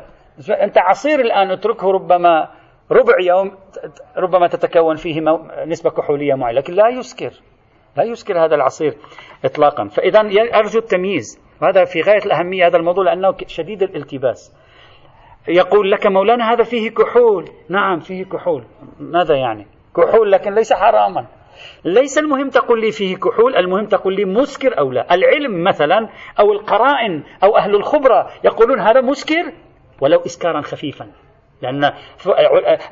أنت 0.49 0.77
عصير 0.77 1.19
الآن 1.19 1.51
اتركه 1.51 1.91
ربما 1.91 2.49
ربع 2.91 3.15
يوم 3.21 3.51
ربما 4.17 4.47
تتكون 4.47 4.95
فيه 4.95 5.21
نسبة 5.65 5.89
كحولية 5.89 6.33
معينة 6.33 6.59
لكن 6.59 6.73
لا 6.73 6.87
يسكر. 6.89 7.31
لا 7.97 8.03
يسكر 8.03 8.45
هذا 8.45 8.55
العصير 8.55 8.97
إطلاقا. 9.45 9.87
فإذا 9.87 10.19
أرجو 10.59 10.79
التمييز. 10.79 11.41
وهذا 11.61 11.85
في 11.85 12.01
غاية 12.01 12.25
الأهمية 12.25 12.67
هذا 12.67 12.77
الموضوع 12.77 13.03
لأنه 13.03 13.35
شديد 13.47 13.83
الالتباس. 13.83 14.55
يقول 15.47 15.91
لك 15.91 16.07
مولانا 16.07 16.53
هذا 16.53 16.63
فيه 16.63 16.89
كحول. 16.89 17.45
نعم 17.69 17.99
فيه 17.99 18.25
كحول. 18.25 18.63
ماذا 18.99 19.35
يعني؟ 19.35 19.67
كحول 19.95 20.31
لكن 20.31 20.53
ليس 20.53 20.73
حراما. 20.73 21.25
ليس 21.85 22.17
المهم 22.17 22.49
تقول 22.49 22.81
لي 22.81 22.91
فيه 22.91 23.15
كحول 23.15 23.55
المهم 23.55 23.85
تقول 23.85 24.15
لي 24.15 24.25
مسكر 24.25 24.79
أو 24.79 24.91
لا. 24.91 25.13
العلم 25.13 25.63
مثلا 25.63 26.09
أو 26.39 26.51
القرائن 26.51 27.23
أو 27.43 27.57
أهل 27.57 27.75
الخبرة 27.75 28.27
يقولون 28.43 28.79
هذا 28.79 29.01
مسكر. 29.01 29.53
ولو 30.01 30.19
إسكارا 30.25 30.61
خفيفا. 30.61 31.11
لأن 31.61 31.83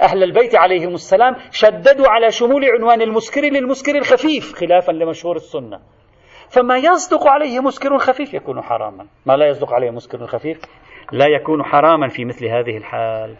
أهل 0.01 0.23
البيت 0.23 0.55
عليهم 0.55 0.93
السلام 0.93 1.35
شددوا 1.51 2.07
على 2.07 2.31
شمول 2.31 2.65
عنوان 2.65 3.01
المسكر 3.01 3.41
للمسكر 3.41 3.95
الخفيف 3.95 4.53
خلافا 4.53 4.91
لمشهور 4.91 5.35
السنة. 5.35 5.79
فما 6.49 6.77
يصدق 6.77 7.27
عليه 7.27 7.59
مسكر 7.59 7.97
خفيف 7.97 8.33
يكون 8.33 8.61
حراما. 8.61 9.07
ما 9.25 9.37
لا 9.37 9.47
يصدق 9.47 9.73
عليه 9.73 9.91
مسكر 9.91 10.27
خفيف 10.27 10.61
لا 11.11 11.25
يكون 11.27 11.63
حراما 11.63 12.07
في 12.07 12.25
مثل 12.25 12.45
هذه 12.45 12.77
الحال. 12.77 13.35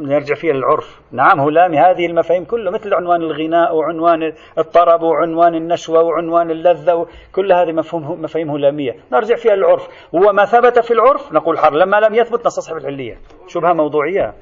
نرجع 0.00 0.34
فيها 0.34 0.52
للعرف. 0.52 1.00
نعم 1.12 1.40
هو 1.40 1.48
لامي 1.48 1.78
هذه 1.78 2.06
المفاهيم 2.06 2.44
كلها 2.44 2.72
مثل 2.72 2.94
عنوان 2.94 3.22
الغناء 3.22 3.76
وعنوان 3.76 4.32
الطرب 4.58 5.02
وعنوان 5.02 5.54
النشوة 5.54 6.02
وعنوان 6.02 6.50
اللذة 6.50 7.06
كل 7.32 7.52
هذه 7.52 7.72
مفهوم 7.72 8.22
مفاهيم 8.22 8.50
هلامية 8.50 8.96
نرجع 9.12 9.36
فيها 9.36 9.56
للعرف. 9.56 9.88
وما 10.12 10.44
ثبت 10.44 10.78
في 10.78 10.90
العرف 10.90 11.32
نقول 11.32 11.58
حر 11.58 11.74
لما 11.74 12.00
لم 12.00 12.14
يثبت 12.14 12.46
نستصحب 12.46 12.76
الحلية. 12.76 13.18
شبهة 13.48 13.72
موضوعية. 13.72 14.34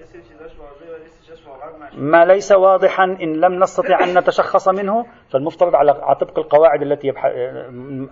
ما 1.95 2.25
ليس 2.25 2.53
واضحا 2.53 3.05
إن 3.05 3.41
لم 3.41 3.63
نستطع 3.63 4.05
أن 4.05 4.19
نتشخص 4.19 4.69
منه 4.69 5.07
فالمفترض 5.31 5.75
على 5.75 5.93
طبق 6.21 6.39
القواعد 6.39 6.83
التي 6.83 7.13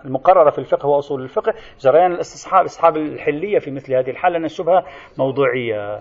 المقررة 0.05 0.49
في 0.49 0.59
الفقه 0.59 0.87
وأصول 0.87 1.21
الفقه. 1.21 1.53
جريان 1.79 2.11
الاستصحاب 2.11 2.65
استصحاب 2.65 2.97
الحلية 2.97 3.59
في 3.59 3.71
مثل 3.71 3.93
هذه 3.93 4.09
الحالة 4.09 4.37
أن 4.37 4.45
الشبهة 4.45 4.83
موضوعية. 5.17 5.99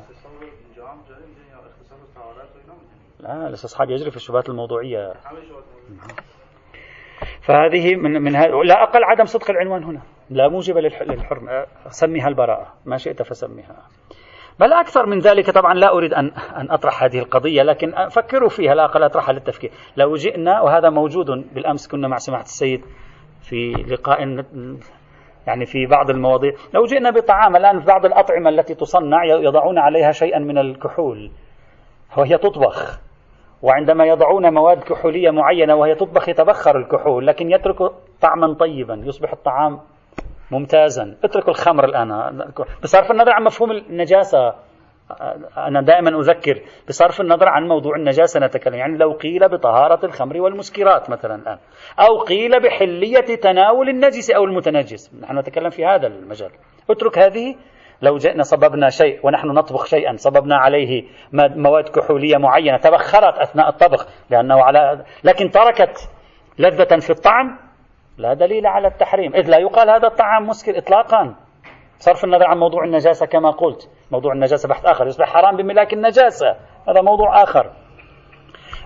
لا 3.20 3.48
الاستصحاب 3.48 3.90
يجري 3.90 4.10
في 4.10 4.16
الشبهات 4.16 4.48
الموضوعية. 4.48 5.12
فهذه 7.40 7.94
من 7.94 8.22
من 8.22 8.32
لا 8.64 8.82
أقل 8.82 9.04
عدم 9.04 9.24
صدق 9.24 9.50
العنوان 9.50 9.84
هنا. 9.84 10.00
لا 10.30 10.48
موجب 10.48 10.78
للحرمة 10.78 11.66
سميها 11.88 12.28
البراءة. 12.28 12.74
ما 12.86 12.96
شئت 12.96 13.22
فسميها 13.22 13.76
بل 14.60 14.72
أكثر 14.72 15.06
من 15.06 15.18
ذلك 15.18 15.50
طبعا 15.50 15.74
لا 15.74 15.92
أريد 15.92 16.14
أن 16.14 16.30
أن 16.56 16.70
أطرح 16.70 17.02
هذه 17.02 17.18
القضية 17.18 17.62
لكن 17.62 18.08
فكروا 18.08 18.48
فيها 18.48 18.74
لا 18.74 18.84
أقل 18.84 19.02
أطرحها 19.02 19.32
للتفكير. 19.32 19.70
لو 19.96 20.14
جئنا 20.14 20.60
وهذا 20.60 20.90
موجود 20.90 21.26
بالأمس 21.54 21.88
كنا 21.88 22.08
مع 22.08 22.16
سماحة 22.16 22.42
السيد 22.42 22.84
في 23.42 23.72
لقاء 23.72 24.44
يعني 25.46 25.66
في 25.66 25.86
بعض 25.86 26.10
المواضيع. 26.10 26.52
لو 26.74 26.84
جئنا 26.84 27.10
بطعام 27.10 27.56
الآن 27.56 27.80
في 27.80 27.86
بعض 27.86 28.06
الأطعمة 28.06 28.50
التي 28.50 28.74
تصنع 28.74 29.24
يضعون 29.24 29.78
عليها 29.78 30.12
شيئا 30.12 30.38
من 30.38 30.58
الكحول 30.58 31.30
وهي 32.16 32.38
تطبخ. 32.38 33.00
وعندما 33.62 34.04
يضعون 34.04 34.54
مواد 34.54 34.82
كحولية 34.82 35.30
معينة 35.30 35.74
وهي 35.74 35.94
تطبخ 35.94 36.28
يتبخر 36.28 36.78
الكحول 36.78 37.26
لكن 37.26 37.50
يترك 37.50 37.76
طعما 38.20 38.54
طيبا 38.54 38.94
يصبح 39.04 39.32
الطعام 39.32 39.80
ممتازا. 40.50 41.16
اتركوا 41.24 41.50
الخمر 41.50 41.84
الآن. 41.84 42.32
بصرف 42.82 43.10
النظر 43.10 43.32
عن 43.32 43.44
مفهوم 43.44 43.70
النجاسة 43.70 44.54
أنا 45.56 45.82
دائما 45.82 46.20
أذكر 46.20 46.62
بصرف 46.88 47.20
النظر 47.20 47.48
عن 47.48 47.68
موضوع 47.68 47.96
النجاسة 47.96 48.40
نتكلم. 48.40 48.74
يعني 48.74 48.98
لو 48.98 49.12
قيل 49.12 49.48
بطهارة 49.48 50.06
الخمر 50.06 50.40
والمسكرات 50.40 51.10
مثلا 51.10 51.34
الآن 51.34 51.58
أو 52.00 52.18
قيل 52.18 52.60
بحلية 52.62 53.36
تناول 53.36 53.88
النجس 53.88 54.30
أو 54.30 54.44
المتنجس. 54.44 55.14
نحن 55.22 55.38
نتكلم 55.38 55.70
في 55.70 55.86
هذا 55.86 56.06
المجال. 56.06 56.50
اترك 56.90 57.18
هذه 57.18 57.56
لو 58.02 58.16
جئنا 58.16 58.42
صببنا 58.42 58.88
شيء 58.88 59.26
ونحن 59.26 59.48
نطبخ 59.48 59.86
شيئا 59.86 60.16
صببنا 60.16 60.56
عليه 60.56 61.04
مواد 61.32 61.88
كحولية 61.88 62.36
معينة 62.36 62.76
تبخرت 62.76 63.38
أثناء 63.38 63.68
الطبخ 63.68 64.06
لأنه 64.30 64.62
على 64.62 65.04
لكن 65.24 65.50
تركت 65.50 66.10
لذة 66.58 66.98
في 66.98 67.10
الطعم 67.10 67.58
لا 68.18 68.34
دليل 68.34 68.66
على 68.66 68.88
التحريم 68.88 69.34
إذ 69.34 69.50
لا 69.50 69.58
يقال 69.58 69.90
هذا 69.90 70.06
الطعام 70.06 70.46
مسكر 70.46 70.78
إطلاقا. 70.78 71.34
صرف 71.98 72.24
النظر 72.24 72.46
عن 72.46 72.58
موضوع 72.58 72.84
النجاسة 72.84 73.26
كما 73.26 73.50
قلت 73.50 73.90
موضوع 74.10 74.32
النجاسة 74.32 74.68
بحث 74.68 74.86
آخر 74.86 75.06
يصبح 75.06 75.26
حرام 75.26 75.56
بملاك 75.56 75.92
النجاسة 75.92 76.56
هذا 76.88 77.00
موضوع 77.02 77.42
آخر. 77.42 77.72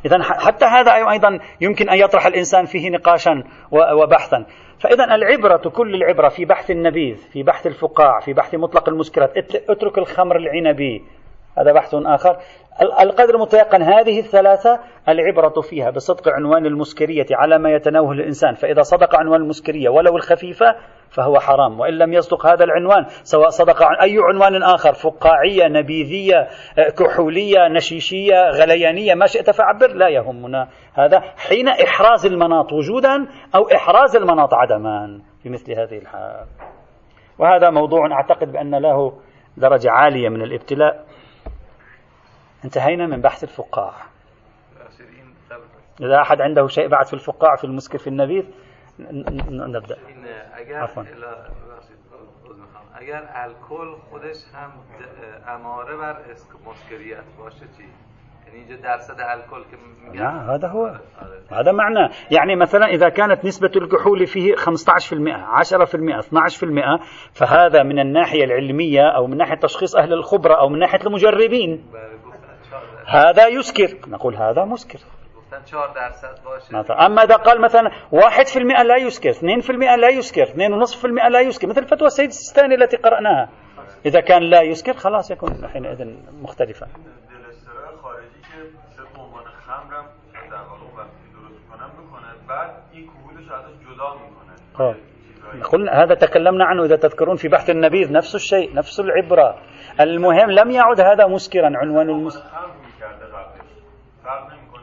إذا 0.07 0.23
حتى 0.23 0.65
هذا 0.65 0.93
أيضا 1.11 1.39
يمكن 1.61 1.89
أن 1.89 1.99
يطرح 1.99 2.27
الإنسان 2.27 2.65
فيه 2.65 2.91
نقاشا 2.91 3.43
وبحثا. 3.71 4.47
فإذا 4.79 5.05
العبرة 5.05 5.71
كل 5.71 5.95
العبرة 5.95 6.29
في 6.29 6.45
بحث 6.45 6.71
النبيذ 6.71 7.17
في 7.17 7.43
بحث 7.43 7.67
الفقاع 7.67 8.21
في 8.21 8.33
بحث 8.33 8.55
مطلق 8.55 8.89
المسكرات 8.89 9.37
اترك 9.71 9.99
الخمر 9.99 10.37
العنبي. 10.37 11.05
هذا 11.59 11.73
بحث 11.73 11.95
آخر. 11.95 12.37
القدر 12.81 13.35
المتيقن 13.35 13.83
هذه 13.83 14.19
الثلاثة 14.19 14.81
العبرة 15.09 15.61
فيها 15.61 15.91
بصدق 15.91 16.29
عنوان 16.29 16.67
المسكرية 16.67 17.27
على 17.33 17.59
ما 17.59 17.71
يتناوله 17.71 18.21
الإنسان. 18.21 18.55
فإذا 18.55 18.83
صدق 18.83 19.17
عنوان 19.17 19.41
المسكرية 19.41 19.89
ولو 19.89 20.17
الخفيفة 20.17 20.77
فهو 21.11 21.39
حرام. 21.39 21.81
وإن 21.81 21.95
لم 21.95 22.13
يصدق 22.13 22.47
هذا 22.47 22.65
العنوان 22.65 23.05
سواء 23.23 23.49
صدق 23.49 23.83
عن 23.83 23.97
أي 23.97 24.17
عنوان 24.19 24.63
آخر 24.63 24.93
فقاعية 24.93 25.69
نبيذية 25.69 26.49
كحولية 26.99 27.69
نشيشية 27.69 28.51
غليانية 28.51 29.15
ما 29.15 29.27
شئت 29.27 29.51
فعبر 29.51 29.89
لا 29.95 30.09
يهمنا 30.09 30.69
هذا. 30.95 31.21
حين 31.21 31.69
إحراز 31.69 32.27
المناط 32.27 32.73
وجودا 32.73 33.27
أو 33.55 33.69
إحراز 33.75 34.17
المناط 34.17 34.55
عدما. 34.55 35.21
في 35.43 35.49
مثل 35.49 35.73
هذه 35.73 35.99
الحال. 35.99 36.47
وهذا 37.39 37.71
موضوع 37.71 38.13
أعتقد 38.13 38.53
بأن 38.53 38.75
له 38.75 39.13
درجة 39.57 39.91
عالية 39.91 40.29
من 40.29 40.43
الابتلاء. 40.43 41.05
انتهينا 42.65 43.07
من 43.07 43.21
بحث 43.21 43.45
الفقاع. 43.45 43.93
إذا 46.01 46.21
أحد 46.21 46.41
عنده 46.41 46.67
شيء 46.67 46.89
بعد 46.89 47.07
في 47.07 47.15
الفقاع 47.15 47.57
في 47.57 47.65
المسكر 47.65 47.99
في 47.99 48.07
النبيذ 48.07 48.45
نبدأ. 49.51 49.97
عفوا. 50.71 51.05
اگر 53.03 53.23
الکل 53.35 53.97
خودش 54.11 54.37
هم 54.55 54.73
اماره 55.49 55.97
بر 55.97 56.17
مسکریت 56.67 57.25
باشه 57.39 57.67
چی؟ 57.77 57.85
یعنی 58.47 58.59
اینجا 58.59 58.77
درصد 58.77 59.21
الکل 59.21 59.63
که 59.71 59.77
هذا 60.23 60.69
هو. 60.69 60.87
هذا 61.51 61.73
معنى 61.73 62.09
يعني 62.31 62.57
مثلا 62.57 62.87
إذا 62.87 63.09
كانت 63.09 63.45
نسبة 63.45 63.71
الكحول 63.77 64.27
فيه 64.27 64.55
15% 64.55 64.59
10% 64.59 66.21
12% 66.21 67.01
فهذا 67.33 67.83
من 67.83 67.99
الناحية 67.99 68.45
العلمية 68.45 69.09
أو 69.17 69.27
من 69.27 69.37
ناحية 69.37 69.55
تشخيص 69.55 69.97
أهل 69.97 70.13
الخبرة 70.13 70.55
أو 70.55 70.69
من 70.69 70.79
ناحية 70.79 71.01
المجربين. 71.07 71.85
هذا 73.07 73.49
يسكر. 73.49 74.09
نقول 74.09 74.37
هذا 74.37 74.65
مسكر. 74.65 74.99
مثلا 76.73 77.07
أما 77.07 77.23
إذا 77.23 77.37
قال 77.37 77.61
مثلا 77.61 77.91
واحد 78.13 78.47
في 78.47 78.59
المئة 78.59 78.83
لا 78.83 78.97
يسكر 78.97 79.31
اثنين 79.31 79.61
في 79.61 79.71
المئة 79.71 79.97
لا 79.97 80.09
يسكر 80.09 80.43
اثنين 80.43 80.73
ونصف 80.73 81.01
في 81.01 81.07
المئة 81.07 81.29
لا 81.29 81.41
يسكر 81.41 81.69
مثل 81.69 81.85
فتوى 81.87 82.07
السيد 82.07 82.29
السيستاني 82.29 82.75
التي 82.75 82.97
قرأناها. 82.97 83.49
إذا 84.07 84.21
كان 84.21 84.43
لا 84.43 84.63
يسكر 84.63 84.93
خلاص 84.93 85.31
يكون 85.31 85.69
حينئذ 85.69 86.17
مختلفا 86.43 86.87
قلنا 95.73 96.03
هذا 96.03 96.15
تكلمنا 96.15 96.65
عنه 96.65 96.85
إذا 96.85 96.97
تذكرون 96.97 97.37
في 97.37 97.49
بحث 97.49 97.71
النبيذ 97.71 98.13
نفس 98.13 98.35
الشيء 98.35 98.75
نفس 98.75 99.01
العبرة. 99.01 99.59
المهم 100.01 100.51
لم 100.51 100.71
يعد 100.71 101.01
هذا 101.01 101.27
مسكرا 101.27 101.71
عنوان 101.77 102.11
المسكر 102.11 102.49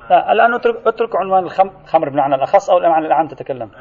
لا 0.10 0.32
الآن 0.32 0.54
اترك, 0.54 0.88
اترك 0.88 1.15
عنوان 1.15 1.43
الخمر 1.43 2.10
بمعنى 2.10 2.36
الأخص 2.36 2.69
أو 2.69 2.78
المعنى 2.78 3.08
الأعم 3.08 3.28
تتكلم. 3.28 3.72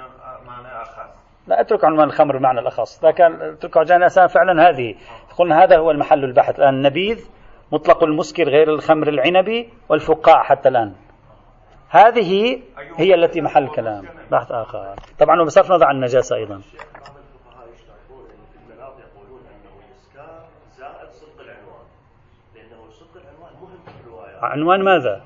لا 1.47 1.61
اترك 1.61 1.85
عنوان 1.85 2.09
الخمر 2.09 2.37
بمعنى 2.37 2.61
الأخص. 2.61 3.03
ذا 3.03 3.11
كان 3.11 3.43
اترك 3.43 3.77
عنوان 3.77 4.27
فعلا 4.27 4.69
هذه. 4.69 4.95
قلنا 5.38 5.64
هذا 5.64 5.79
هو 5.79 5.91
المحل 5.91 6.25
البحث. 6.25 6.61
الآن 6.61 6.75
النبيذ 6.75 7.31
مطلق 7.73 8.05
المسكر 8.05 8.45
غير 8.49 8.69
الخمر 8.69 9.09
العنبي 9.09 9.73
والفقاع 9.88 10.43
حتى 10.43 10.69
الآن. 10.69 10.95
هذه 11.91 12.61
هي 12.97 13.14
التي 13.14 13.41
محل 13.41 13.64
الكلام. 13.64 14.05
بحث 14.31 14.53
آخر. 14.53 14.95
طبعا 15.19 15.41
وبصرف 15.41 15.71
نظر 15.71 15.87
عن 15.87 15.95
النجاسة 15.95 16.37
أيضا. 16.37 16.61
عنوان 24.43 24.85
ماذا؟ 24.85 25.21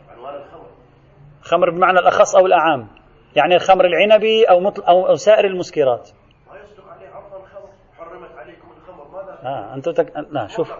خمر 1.52 1.70
بمعنى 1.70 1.98
الأخص 1.98 2.36
أو 2.36 2.46
الأعام 2.46 2.88
يعني 3.36 3.54
الخمر 3.54 3.84
العنبي 3.84 4.44
أو, 4.44 4.60
مطل 4.60 4.82
أو, 4.82 5.08
أو 5.08 5.14
سائر 5.14 5.44
المسكرات. 5.44 6.10
ما 6.50 6.58
يصدق 6.58 6.84
عليه 6.88 7.08
عرض 7.08 7.42
الخمر. 7.42 7.68
حرمت 7.98 8.38
عليكم 8.38 8.68
الخمر. 8.76 9.04
ماذا؟ 9.12 9.38
آه 9.44 9.74
أنت 9.74 9.88
تك... 9.88 10.12
لا 10.30 10.46
شوف. 10.46 10.72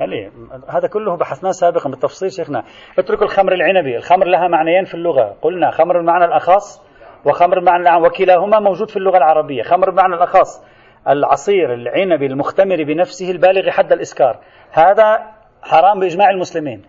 يعني 0.00 0.30
هذا 0.68 0.88
كله 0.88 1.16
بحثناه 1.16 1.50
سابقا 1.50 1.90
بالتفصيل 1.90 2.32
شيخنا. 2.32 2.64
اتركوا 2.98 3.24
الخمر 3.24 3.52
العنبي. 3.52 3.96
الخمر 3.96 4.26
لها 4.26 4.48
معنيين 4.48 4.84
في 4.84 4.94
اللغة. 4.94 5.36
قلنا 5.42 5.70
خمر 5.70 6.00
بمعنى 6.00 6.24
الأخص 6.24 6.82
وخمر 7.24 7.60
بمعنى 7.60 7.82
الأعام 7.82 8.02
وكلاهما 8.04 8.60
موجود 8.60 8.90
في 8.90 8.96
اللغة 8.96 9.16
العربية. 9.16 9.62
خمر 9.62 9.90
بمعنى 9.90 10.14
الأخص 10.14 10.64
العصير 11.08 11.74
العنبي 11.74 12.26
المختمر 12.26 12.84
بنفسه 12.84 13.30
البالغ 13.30 13.70
حد 13.70 13.92
الإسكار. 13.92 14.38
هذا 14.72 15.32
حرام 15.62 16.00
بإجماع 16.00 16.30
المسلمين. 16.30 16.82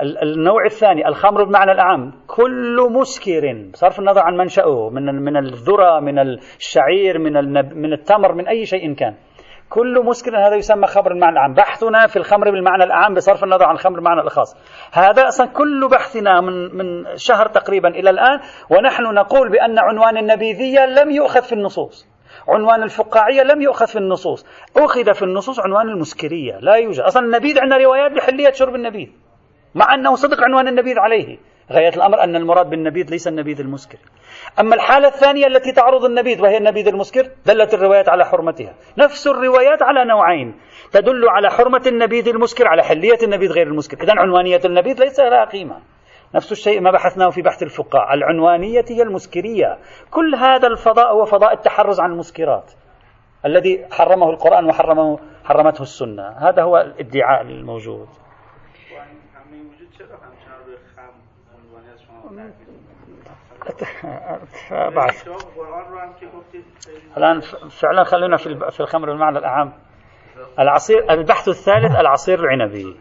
النوع 0.00 0.64
الثاني 0.64 1.08
الخمر 1.08 1.44
بمعنى 1.44 1.72
الأعم. 1.72 2.12
كل 2.26 2.88
مسكر 2.90 3.68
بصرف 3.72 3.98
النظر 3.98 4.20
عن 4.20 4.36
منشأه 4.36 4.90
من 4.90 5.22
من 5.22 5.36
الذرة 5.36 6.00
من 6.00 6.18
الشعير 6.18 7.18
من 7.18 7.32
من 7.82 7.92
التمر 7.92 8.32
من 8.32 8.48
أي 8.48 8.66
شيء 8.66 8.94
كان. 8.94 9.14
كل 9.70 10.04
مسكر 10.04 10.36
هذا 10.36 10.56
يسمى 10.56 10.86
خمر 10.86 11.08
بالمعنى 11.08 11.32
العام 11.32 11.54
بحثنا 11.54 12.06
في 12.06 12.16
الخمر 12.16 12.50
بالمعنى 12.50 12.84
الأعم 12.84 13.14
بصرف 13.14 13.44
النظر 13.44 13.64
عن 13.64 13.74
الخمر 13.74 13.94
بالمعنى 13.94 14.20
الخاص 14.20 14.56
هذا 14.92 15.28
أصلا 15.28 15.46
كل 15.46 15.88
بحثنا 15.90 16.40
من 16.40 16.76
من 16.76 17.16
شهر 17.16 17.46
تقريبا 17.46 17.88
إلى 17.88 18.10
الآن 18.10 18.40
ونحن 18.70 19.02
نقول 19.02 19.50
بأن 19.50 19.78
عنوان 19.78 20.16
النبيذية 20.16 20.86
لم 20.86 21.10
يؤخذ 21.10 21.42
في 21.42 21.52
النصوص. 21.52 22.08
عنوان 22.48 22.82
الفقاعية 22.82 23.42
لم 23.42 23.62
يؤخذ 23.62 23.86
في 23.86 23.98
النصوص. 23.98 24.46
أخذ 24.76 25.14
في 25.14 25.22
النصوص 25.22 25.60
عنوان 25.60 25.88
المسكرية 25.88 26.58
لا 26.60 26.74
يوجد. 26.74 27.00
أصلا 27.00 27.22
النبيذ 27.22 27.58
عندنا 27.58 27.76
روايات 27.76 28.12
بحلية 28.12 28.50
شرب 28.50 28.74
النبيذ. 28.74 29.08
مع 29.74 29.94
أنه 29.94 30.14
صدق 30.14 30.44
عنوان 30.44 30.68
النبيذ 30.68 30.98
عليه. 30.98 31.38
غاية 31.72 31.88
الأمر 31.88 32.24
أن 32.24 32.36
المراد 32.36 32.70
بالنبيذ 32.70 33.10
ليس 33.10 33.28
النبيذ 33.28 33.60
المسكر. 33.60 33.98
أما 34.60 34.74
الحالة 34.74 35.08
الثانية 35.08 35.46
التي 35.46 35.72
تعرض 35.72 36.04
النبيذ 36.04 36.42
وهي 36.42 36.56
النبيذ 36.56 36.88
المسكر 36.88 37.30
دلت 37.46 37.74
الروايات 37.74 38.08
على 38.08 38.24
حرمتها. 38.24 38.74
نفس 38.98 39.26
الروايات 39.26 39.82
على 39.82 40.04
نوعين. 40.04 40.54
تدل 40.92 41.28
على 41.28 41.50
حرمة 41.50 41.82
النبيذ 41.86 42.28
المسكر 42.28 42.68
على 42.68 42.82
حلية 42.82 43.18
النبيذ 43.22 43.52
غير 43.52 43.66
المسكر. 43.66 44.02
إذا 44.02 44.12
عنوانية 44.16 44.60
النبيذ 44.64 45.00
ليس 45.00 45.20
لها 45.20 45.44
قيمة. 45.44 45.80
نفس 46.34 46.52
الشيء 46.52 46.80
ما 46.80 46.90
بحثناه 46.90 47.30
في 47.30 47.42
بحث 47.42 47.62
الفقاع 47.62 48.14
العنوانية 48.14 48.84
هي 48.88 49.02
المسكرية. 49.02 49.78
كل 50.10 50.34
هذا 50.34 50.68
الفضاء 50.68 51.12
هو 51.12 51.24
فضاء 51.24 51.52
التحرز 51.52 52.00
عن 52.00 52.12
المسكرات. 52.12 52.72
الذي 53.44 53.86
حرمه 53.90 54.30
القرآن 54.30 54.64
وحرمه 54.64 55.18
حرمته 55.44 55.82
السنة. 55.82 56.28
هذا 56.28 56.62
هو 56.62 56.76
الادعاء 56.76 57.42
الموجود. 57.42 58.08
بعد 64.70 65.12
الآن 67.16 67.40
فعلا 67.80 68.04
خلينا 68.04 68.36
في 68.36 68.70
في 68.70 68.80
الخمر 68.80 69.06
بالمعنى 69.06 69.38
الأعم 69.38 69.72
العصير 70.58 71.10
البحث 71.10 71.48
الثالث 71.48 71.96
العصير 72.00 72.40
العنبي. 72.40 72.96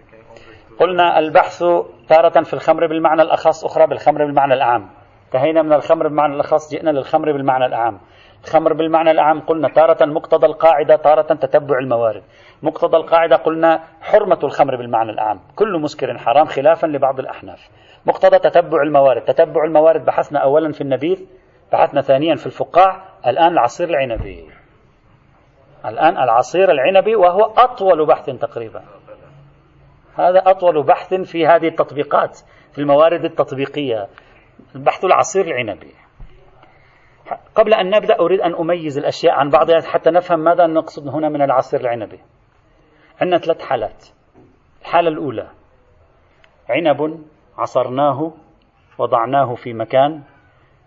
قلنا 0.79 1.19
البحث 1.19 1.63
تارة 2.09 2.43
في 2.43 2.53
الخمر 2.53 2.87
بالمعنى 2.87 3.21
الأخص 3.21 3.65
أخرى 3.65 3.87
بالخمر 3.87 4.25
بالمعنى 4.25 4.53
الأعم. 4.53 4.89
انتهينا 5.25 5.61
من 5.61 5.73
الخمر 5.73 6.07
بالمعنى 6.07 6.33
الأخص 6.33 6.71
جئنا 6.71 6.89
للخمر 6.89 7.31
بالمعنى 7.31 7.65
الأعم. 7.65 7.99
الخمر 8.43 8.73
بالمعنى 8.73 9.11
الأعم 9.11 9.39
قلنا 9.39 9.67
تارة 9.67 10.05
مقتضى 10.05 10.47
القاعدة 10.47 10.95
تارة 10.95 11.35
تتبع 11.35 11.79
الموارد. 11.79 12.23
مقتضى 12.63 12.97
القاعدة 12.97 13.35
قلنا 13.35 13.83
حرمة 14.01 14.39
الخمر 14.43 14.75
بالمعنى 14.75 15.11
الأعم. 15.11 15.39
كل 15.55 15.81
مسكر 15.81 16.17
حرام 16.17 16.45
خلافا 16.45 16.87
لبعض 16.87 17.19
الأحناف. 17.19 17.59
مقتضى 18.07 18.39
تتبع 18.39 18.81
الموارد. 18.81 19.21
تتبع 19.21 19.63
الموارد 19.63 20.05
بحثنا 20.05 20.39
أولا 20.39 20.71
في 20.71 20.81
النبيذ 20.81 21.25
بحثنا 21.71 22.01
ثانيا 22.01 22.35
في 22.35 22.45
الفقاع 22.45 23.05
الآن 23.27 23.51
العصير 23.51 23.89
العنبي. 23.89 24.49
الآن 25.85 26.17
العصير 26.17 26.71
العنبي 26.71 27.15
وهو 27.15 27.41
أطول 27.41 28.05
بحث 28.05 28.25
تقريبا. 28.25 28.83
هذا 30.15 30.39
أطول 30.45 30.83
بحث 30.83 31.13
في 31.13 31.47
هذه 31.47 31.67
التطبيقات 31.67 32.39
في 32.71 32.81
الموارد 32.81 33.25
التطبيقية 33.25 34.07
البحث 34.75 35.05
العصير 35.05 35.45
العنبي. 35.45 35.93
قبل 37.55 37.73
أن 37.73 37.89
نبدأ 37.89 38.19
أريد 38.19 38.41
أن 38.41 38.55
أميز 38.55 38.97
الأشياء 38.97 39.33
عن 39.33 39.49
بعضها 39.49 39.81
حتى 39.81 40.09
نفهم 40.09 40.39
ماذا 40.39 40.67
نقصد 40.67 41.07
هنا 41.07 41.29
من 41.29 41.41
العصير 41.41 41.79
العنبي. 41.79 42.19
عندنا 43.21 43.37
ثلاث 43.37 43.61
حالات. 43.61 44.05
الحالة 44.81 45.09
الأولى 45.09 45.47
عنب 46.69 47.25
عصرناه 47.57 48.31
وضعناه 48.97 49.55
في 49.55 49.73
مكان 49.73 50.23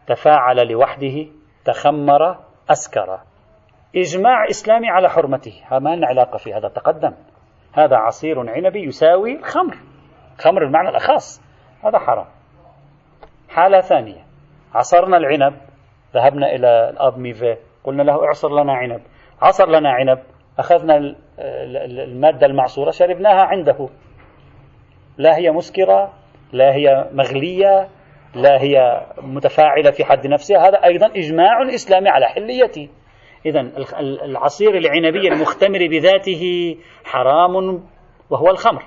تفاعل 0.06 0.68
لوحده 0.68 1.26
تخمر 1.64 2.38
أسكر. 2.70 3.20
إجماع 3.96 4.48
إسلامي 4.50 4.88
على 4.88 5.08
حرمته. 5.08 5.62
ما 5.72 5.96
لنا 5.96 6.06
علاقة 6.06 6.36
في 6.36 6.54
هذا 6.54 6.68
تقدم 6.68 7.14
هذا 7.72 7.96
عصير 7.96 8.50
عنبي 8.50 8.82
يساوي 8.82 9.38
الخمر 9.38 9.76
خمر 10.38 10.62
المعنى 10.62 10.88
الأخص. 10.88 11.42
هذا 11.84 11.98
حرام. 11.98 12.26
حالة 13.48 13.80
ثانية. 13.80 14.24
عصرنا 14.74 15.16
العنب. 15.16 15.56
ذهبنا 16.14 16.54
إلى 16.54 16.90
الأب 16.90 17.18
ميفي. 17.18 17.56
قلنا 17.84 18.02
له 18.02 18.24
اعصر 18.24 18.62
لنا 18.62 18.72
عنب. 18.72 19.02
عصر 19.42 19.68
لنا 19.68 19.90
عنب. 19.90 20.18
أخذنا 20.58 21.14
المادة 21.38 22.46
المعصورة 22.46 22.90
شربناها 22.90 23.42
عنده. 23.42 23.88
لا 25.18 25.36
هي 25.36 25.50
مسكرة 25.50 26.12
لا 26.52 26.74
هي 26.74 27.08
مغلية 27.12 27.88
لا 28.34 28.62
هي 28.62 29.06
متفاعلة 29.22 29.90
في 29.90 30.04
حد 30.04 30.26
نفسها. 30.26 30.68
هذا 30.68 30.84
أيضا 30.84 31.06
إجماع 31.06 31.62
إسلامي 31.74 32.08
على 32.08 32.26
حليته. 32.26 32.88
إذا 33.46 33.60
العصير 34.24 34.74
العنبي 34.74 35.28
المختمر 35.28 35.78
بذاته 35.90 36.76
حرام 37.04 37.84
وهو 38.30 38.50
الخمر. 38.50 38.82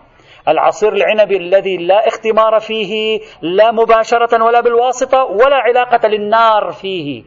العصير 0.48 0.94
العنبي 0.94 1.38
الذي 1.38 1.78
لا 1.78 2.08
اختمار 2.08 2.60
فيه 2.60 3.20
لا 3.42 3.72
مباشرة 3.72 4.44
ولا 4.44 4.62
بالواسطة 4.62 5.24
ولا 5.24 5.56
علاقة 5.56 6.08
للنار 6.08 6.72
فيه. 6.72 7.24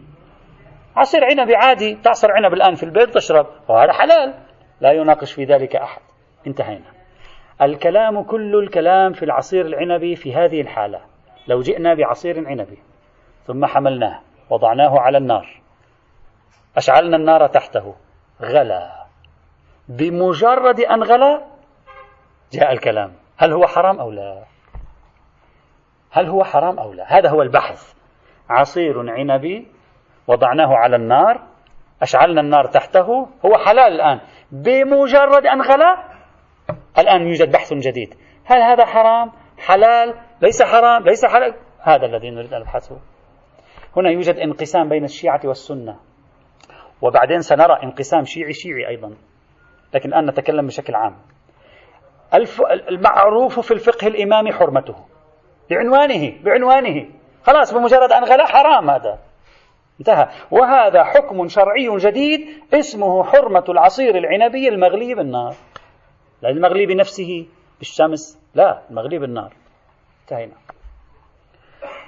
عصير 0.96 1.24
عنبي 1.24 1.56
عادي 1.56 1.94
تعصر 1.94 2.28
عنب 2.32 2.54
الآن 2.54 2.74
في 2.74 2.82
البيت 2.82 3.14
تشرب 3.14 3.46
وهذا 3.68 3.92
حلال. 3.92 4.34
لا 4.80 4.92
يناقش 4.92 5.32
في 5.32 5.44
ذلك 5.44 5.76
أحد. 5.76 6.00
انتهينا. 6.46 6.95
الكلام 7.62 8.22
كل 8.22 8.54
الكلام 8.54 9.12
في 9.12 9.24
العصير 9.24 9.66
العنبي 9.66 10.16
في 10.16 10.34
هذه 10.34 10.60
الحالة. 10.60 11.00
لو 11.48 11.60
جئنا 11.60 11.94
بعصير 11.94 12.48
عنبي 12.48 12.78
ثم 13.46 13.66
حملناه 13.66 14.20
وضعناه 14.50 15.00
على 15.00 15.18
النار 15.18 15.60
أشعلنا 16.76 17.16
النار 17.16 17.46
تحته 17.46 17.94
غلا. 18.42 19.06
بمجرد 19.88 20.80
أن 20.80 21.02
غلا 21.02 21.44
جاء 22.52 22.72
الكلام. 22.72 23.12
هل 23.36 23.52
هو 23.52 23.66
حرام 23.66 24.00
أو 24.00 24.10
لا؟ 24.10 24.44
هل 26.10 26.26
هو 26.26 26.44
حرام 26.44 26.78
أو 26.78 26.92
لا؟ 26.92 27.18
هذا 27.18 27.30
هو 27.30 27.42
البحث. 27.42 27.94
عصير 28.50 29.10
عنبي 29.10 29.68
وضعناه 30.26 30.74
على 30.74 30.96
النار 30.96 31.40
أشعلنا 32.02 32.40
النار 32.40 32.66
تحته 32.66 33.28
هو 33.46 33.58
حلال 33.66 33.92
الآن. 33.92 34.20
بمجرد 34.52 35.46
أن 35.46 35.62
غلا 35.62 36.15
الآن 36.98 37.26
يوجد 37.26 37.52
بحث 37.52 37.72
جديد. 37.72 38.14
هل 38.44 38.62
هذا 38.62 38.84
حرام؟ 38.84 39.32
حلال؟ 39.58 40.14
ليس 40.42 40.62
حرام؟ 40.62 41.04
ليس 41.04 41.26
حلال؟ 41.26 41.54
هذا 41.80 42.06
الذي 42.06 42.30
نريد 42.30 42.54
أن 42.54 42.60
نبحثه. 42.60 42.98
هنا 43.96 44.10
يوجد 44.10 44.34
انقسام 44.34 44.88
بين 44.88 45.04
الشيعة 45.04 45.40
والسنة. 45.44 45.96
وبعدين 47.02 47.40
سنرى 47.40 47.82
انقسام 47.82 48.24
شيعي 48.24 48.52
شيعي 48.52 48.88
أيضا. 48.88 49.14
لكن 49.94 50.08
الآن 50.08 50.26
نتكلم 50.26 50.66
بشكل 50.66 50.94
عام. 50.94 51.16
المعروف 52.90 53.60
في 53.60 53.74
الفقه 53.74 54.06
الإمامي 54.06 54.52
حرمته. 54.52 54.94
بعنوانه 55.70 56.42
بعنوانه. 56.44 57.08
خلاص 57.42 57.74
بمجرد 57.74 58.12
أن 58.12 58.24
غلا 58.24 58.46
حرام 58.46 58.90
هذا. 58.90 59.18
انتهى. 60.00 60.28
وهذا 60.50 61.04
حكم 61.04 61.48
شرعي 61.48 61.96
جديد 61.96 62.40
اسمه 62.74 63.24
حرمة 63.24 63.64
العصير 63.68 64.18
العنبي 64.18 64.68
المغلي 64.68 65.14
بالنار. 65.14 65.54
لا 66.42 66.50
المغلي 66.50 66.86
بنفسه 66.86 67.46
بالشمس 67.78 68.40
لا 68.54 68.82
المغلي 68.90 69.18
بالنار 69.18 69.52
انتهينا. 70.22 70.54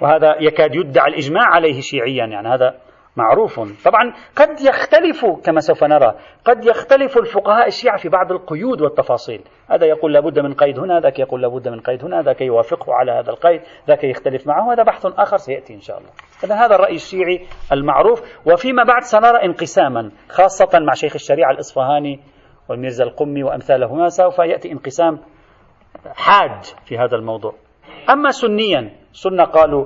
وهذا 0.01 0.35
يكاد 0.39 0.75
يدعى 0.75 1.07
الإجماع 1.07 1.45
عليه 1.45 1.81
شيعيا 1.81 2.25
يعني 2.25 2.47
هذا 2.47 2.75
معروف. 3.15 3.59
طبعا 3.85 4.13
قد 4.35 4.61
يختلف 4.61 5.25
كما 5.45 5.59
سوف 5.59 5.83
نرى 5.83 6.15
قد 6.45 6.65
يختلف 6.65 7.17
الفقهاء 7.17 7.67
الشيعة 7.67 7.97
في 7.97 8.09
بعض 8.09 8.31
القيود 8.31 8.81
والتفاصيل. 8.81 9.41
هذا 9.71 9.85
يقول 9.85 10.13
لابد 10.13 10.39
من 10.39 10.53
قيد 10.53 10.79
هنا 10.79 10.99
ذاك 10.99 11.19
يقول 11.19 11.41
لابد 11.41 11.67
من 11.67 11.79
قيد 11.79 12.03
هنا 12.03 12.21
ذاك 12.21 12.41
يوافقه 12.41 12.93
على 12.93 13.11
هذا 13.11 13.29
القيد 13.29 13.61
ذاك 13.87 14.03
يختلف 14.03 14.47
معه. 14.47 14.73
هذا 14.73 14.83
بحث 14.83 15.05
آخر 15.05 15.37
سيأتي 15.37 15.73
إن 15.73 15.81
شاء 15.81 15.97
الله. 15.97 16.09
إذا 16.43 16.55
هذا 16.55 16.75
الرأي 16.75 16.95
الشيعي 16.95 17.47
المعروف. 17.71 18.21
وفيما 18.45 18.83
بعد 18.83 19.01
سنرى 19.01 19.45
انقساما 19.45 20.11
خاصة 20.29 20.79
مع 20.79 20.93
شيخ 20.93 21.13
الشريعة 21.15 21.51
الإصفهاني 21.51 22.19
والميرزا 22.69 23.03
القمي 23.03 23.43
وأمثالهما 23.43 24.09
سوف 24.09 24.39
يأتي 24.39 24.71
انقسام 24.71 25.19
حاد 26.15 26.63
في 26.85 26.97
هذا 26.97 27.15
الموضوع. 27.15 27.53
أما 28.09 28.31
سنيا 28.31 28.91
سنة 29.13 29.43
قالوا 29.43 29.85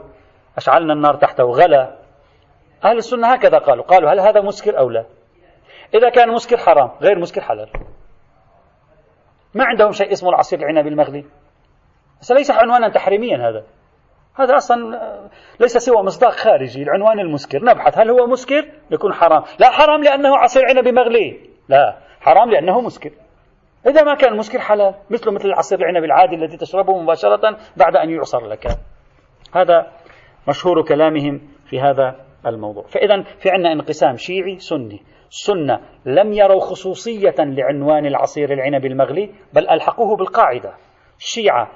أشعلنا 0.58 0.94
النار 0.94 1.16
تحته 1.16 1.44
غلا. 1.44 1.96
أهل 2.86 2.98
السنة 2.98 3.28
هكذا 3.34 3.58
قالوا 3.58 3.84
قالوا 3.84 4.12
هل 4.12 4.20
هذا 4.20 4.42
مسكر 4.42 4.80
أو 4.80 4.90
لا؟ 4.90 5.06
إذا 5.94 6.10
كان 6.10 6.30
مسكر 6.32 6.58
حرام 6.58 6.92
غير 7.02 7.20
مسكر 7.20 7.42
حلال. 7.42 7.70
ما 9.54 9.66
عندهم 9.66 9.92
شيء 9.92 10.12
اسمه 10.12 10.30
العصير 10.30 10.60
العنبي 10.60 10.90
المغلي 10.90 11.26
بس 12.22 12.32
ليس 12.32 12.52
عنوانا 12.52 12.90
تحريميا 12.90 13.50
هذا. 13.50 13.64
هذا 14.36 14.58
أصلا 14.58 15.00
ليس 15.60 15.78
سوى 15.78 16.04
مصداق 16.04 16.32
خارجي 16.32 16.84
العنوان 16.84 17.20
المسكر. 17.20 17.64
نبحث 17.64 17.98
هل 17.98 18.10
هو 18.10 18.28
مسكر؟ 18.28 18.66
يكون 18.92 19.14
حرام. 19.14 19.44
لا 19.60 19.70
حرام 19.70 20.04
لأنه 20.04 20.38
عصير 20.38 20.64
عنبي 20.66 20.92
مغلي 20.92 21.50
لا. 21.70 21.98
حرام 22.24 22.52
لأنه 22.52 22.82
مسكر. 22.82 23.12
إذا 23.88 24.04
ما 24.04 24.14
كان 24.16 24.38
مسكر 24.38 24.60
حلال. 24.60 24.96
مثله 25.10 25.34
مثل 25.34 25.48
العصير 25.48 25.80
العنبي 25.80 26.06
العادي 26.06 26.36
الذي 26.36 26.58
تشربه 26.58 27.02
مباشرة 27.02 27.58
بعد 27.78 27.96
أن 27.96 28.10
يعصر 28.10 28.48
لك. 28.48 28.68
هذا 29.56 29.88
مشهور 30.48 30.84
كلامهم 30.84 31.42
في 31.70 31.80
هذا 31.80 32.16
الموضوع. 32.48 32.84
فإذا 32.84 33.22
في 33.22 33.50
عندنا 33.50 33.72
انقسام 33.72 34.16
شيعي 34.16 34.58
سني. 34.58 35.02
السنة 35.30 35.80
لم 36.06 36.34
يروا 36.34 36.60
خصوصية 36.60 37.36
لعنوان 37.40 38.06
العصير 38.06 38.54
العنبي 38.54 38.88
المغلي 38.88 39.30
بل 39.54 39.70
ألحقوه 39.70 40.18
بالقاعدة. 40.18 40.74
الشيعة 41.18 41.72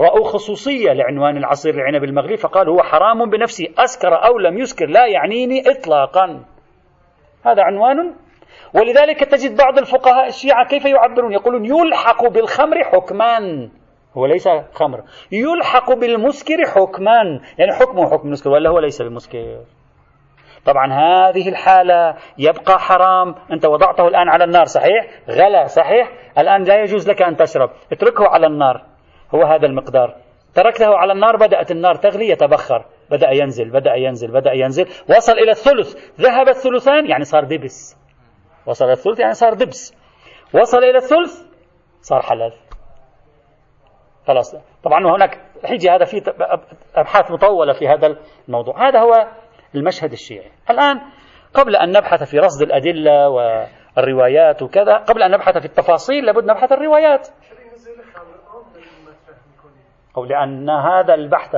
رأوا 0.00 0.24
خصوصية 0.24 0.92
لعنوان 0.92 1.36
العصير 1.36 1.74
العنبي 1.74 2.06
المغلي 2.06 2.36
فقالوا 2.36 2.74
هو 2.74 2.82
حرام 2.82 3.30
بنفسه. 3.30 3.66
أسكر 3.78 4.26
أو 4.26 4.38
لم 4.38 4.58
يسكر 4.58 4.86
لا 4.86 5.06
يعنيني 5.06 5.62
إطلاقا. 5.70 6.44
هذا 7.46 7.62
عنوان 7.62 8.14
ولذلك 8.74 9.20
تجد 9.20 9.56
بعض 9.56 9.78
الفقهاء 9.78 10.28
الشيعة 10.28 10.66
كيف 10.66 10.84
يعبرون؟ 10.84 11.32
يقولون 11.32 11.64
يلحق 11.64 12.26
بالخمر 12.28 12.84
حكمان. 12.84 13.70
هو 14.16 14.26
ليس 14.26 14.48
خمر. 14.72 15.02
يلحق 15.32 15.92
بالمسكر 15.92 16.56
حكمان. 16.66 17.40
يعني 17.58 17.72
حكمه 17.72 18.10
حكم 18.10 18.26
المسكر 18.26 18.50
ولا 18.50 18.70
هو 18.70 18.78
ليس 18.78 19.02
بمسكر؟ 19.02 19.60
طبعا 20.66 20.92
هذه 20.92 21.48
الحالة 21.48 22.14
يبقى 22.38 22.78
حرام. 22.78 23.34
أنت 23.52 23.66
وضعته 23.66 24.08
الآن 24.08 24.28
على 24.28 24.44
النار 24.44 24.64
صحيح؟ 24.64 25.06
غلا 25.30 25.66
صحيح؟ 25.66 26.12
الآن 26.38 26.62
لا 26.62 26.82
يجوز 26.82 27.10
لك 27.10 27.22
أن 27.22 27.36
تشرب. 27.36 27.70
اتركه 27.92 28.28
على 28.28 28.46
النار. 28.46 28.82
هو 29.34 29.42
هذا 29.42 29.66
المقدار. 29.66 30.14
تركته 30.54 30.96
على 30.96 31.12
النار 31.12 31.36
بدأت 31.36 31.70
النار 31.70 31.94
تغلي 31.94 32.28
يتبخر. 32.28 32.84
بدأ 33.10 33.30
ينزل 33.30 33.70
بدأ 33.70 33.94
ينزل 33.94 34.30
بدأ 34.32 34.52
ينزل. 34.52 34.86
وصل 35.16 35.32
إلى 35.32 35.50
الثلث. 35.50 35.96
ذهب 36.20 36.48
الثلثان 36.48 37.06
يعني 37.06 37.24
صار 37.24 37.44
دبس 37.44 38.03
وصل 38.66 38.84
إلى 38.84 38.92
الثلث 38.92 39.20
يعني 39.20 39.34
صار 39.34 39.54
دبس. 39.54 39.94
وصل 40.54 40.78
إلى 40.78 40.96
الثلث 40.96 41.42
صار 42.00 42.22
حلال. 42.22 42.52
خلاص. 44.26 44.56
طبعا 44.82 45.16
هناك 45.16 45.40
حيجي 45.64 45.90
هذا 45.90 46.04
في 46.04 46.22
أبحاث 46.94 47.30
مطولة 47.30 47.72
في 47.72 47.88
هذا 47.88 48.16
الموضوع. 48.48 48.88
هذا 48.88 49.00
هو 49.00 49.28
المشهد 49.74 50.12
الشيعي. 50.12 50.50
الآن 50.70 51.00
قبل 51.54 51.76
أن 51.76 51.92
نبحث 51.92 52.22
في 52.22 52.38
رصد 52.38 52.62
الأدلة 52.62 53.28
والروايات 53.28 54.62
وكذا 54.62 54.96
قبل 54.96 55.22
أن 55.22 55.30
نبحث 55.30 55.58
في 55.58 55.64
التفاصيل 55.64 56.24
لابد 56.24 56.44
نبحث 56.44 56.72
الروايات. 56.72 57.28
أو 60.16 60.24
لأن 60.24 60.70
هذا 60.70 61.14
البحث 61.14 61.56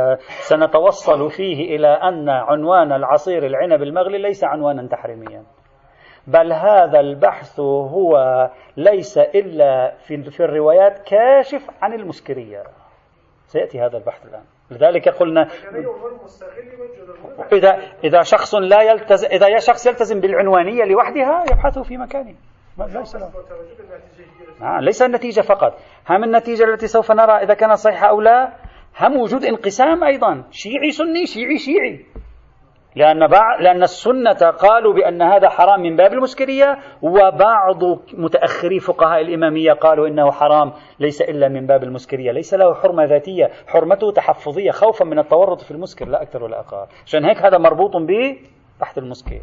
سنتوصل 0.48 1.30
فيه 1.30 1.76
إلى 1.76 1.88
أن 1.88 2.28
عنوان 2.28 2.92
العصير 2.92 3.46
العنب 3.46 3.82
المغلي 3.82 4.18
ليس 4.18 4.44
عنوانا 4.44 4.88
تحريميا. 4.88 5.44
بل 6.26 6.52
هذا 6.52 7.00
البحث 7.00 7.60
هو 7.60 8.12
ليس 8.76 9.18
إلا 9.18 9.94
في, 10.06 10.22
في 10.30 10.40
الروايات 10.40 10.98
كاشف 10.98 11.70
عن 11.82 11.92
المسكرية. 11.92 12.62
سيأتي 13.46 13.80
هذا 13.80 13.98
البحث 13.98 14.24
الآن. 14.26 14.44
لذلك 14.70 15.08
قلنا 15.08 15.48
إذا 17.52 17.78
إذا 18.04 18.22
شخص 18.22 18.54
لا 18.54 18.82
يلتزم 18.82 19.28
إذا 19.28 19.58
شخص 19.58 19.86
يلتزم 19.86 20.20
بالعنوانية 20.20 20.84
لوحدها 20.84 21.44
يبحث 21.52 21.78
في 21.78 21.96
مكانه 21.96 22.34
ليس. 22.78 23.16
آه 24.62 24.80
ليس 24.80 25.02
النتيجة 25.02 25.40
فقط. 25.40 25.78
هم 26.10 26.24
النتيجة 26.24 26.64
التي 26.64 26.86
سوف 26.86 27.12
نرى 27.12 27.32
إذا 27.32 27.54
كانت 27.54 27.72
صحيحة 27.72 28.08
أو 28.08 28.20
لا؟ 28.20 28.52
هم 29.00 29.16
وجود 29.16 29.44
انقسام 29.44 30.04
أيضا. 30.04 30.44
شيعي 30.50 30.90
سني 30.90 31.26
شيعي 31.26 31.58
شيعي. 31.58 32.06
لأن 32.96 33.26
بعض 33.26 33.60
لأن 33.60 33.82
السنة 33.82 34.50
قالوا 34.50 34.92
بأن 34.92 35.22
هذا 35.22 35.48
حرام 35.48 35.80
من 35.80 35.96
باب 35.96 36.12
المسكرية 36.12 36.78
وبعض 37.02 37.84
متأخري 38.12 38.80
فقهاء 38.80 39.20
الإمامية 39.20 39.72
قالوا 39.72 40.08
إنه 40.08 40.30
حرام 40.30 40.72
ليس 41.00 41.22
إلا 41.22 41.48
من 41.48 41.66
باب 41.66 41.82
المسكرية 41.82 42.32
ليس 42.32 42.54
له 42.54 42.74
حرمة 42.74 43.04
ذاتية 43.04 43.50
حرمته 43.66 44.12
تحفظية 44.12 44.70
خوفا 44.70 45.04
من 45.04 45.18
التورط 45.18 45.60
في 45.60 45.70
المسكر 45.70 46.08
لا 46.08 46.22
أكثر 46.22 46.44
ولا 46.44 46.60
أقل. 46.60 46.86
عشان 47.06 47.24
هيك 47.24 47.42
هذا 47.42 47.58
مربوط 47.58 47.96
ببحث 47.96 48.98
المسكر. 48.98 49.40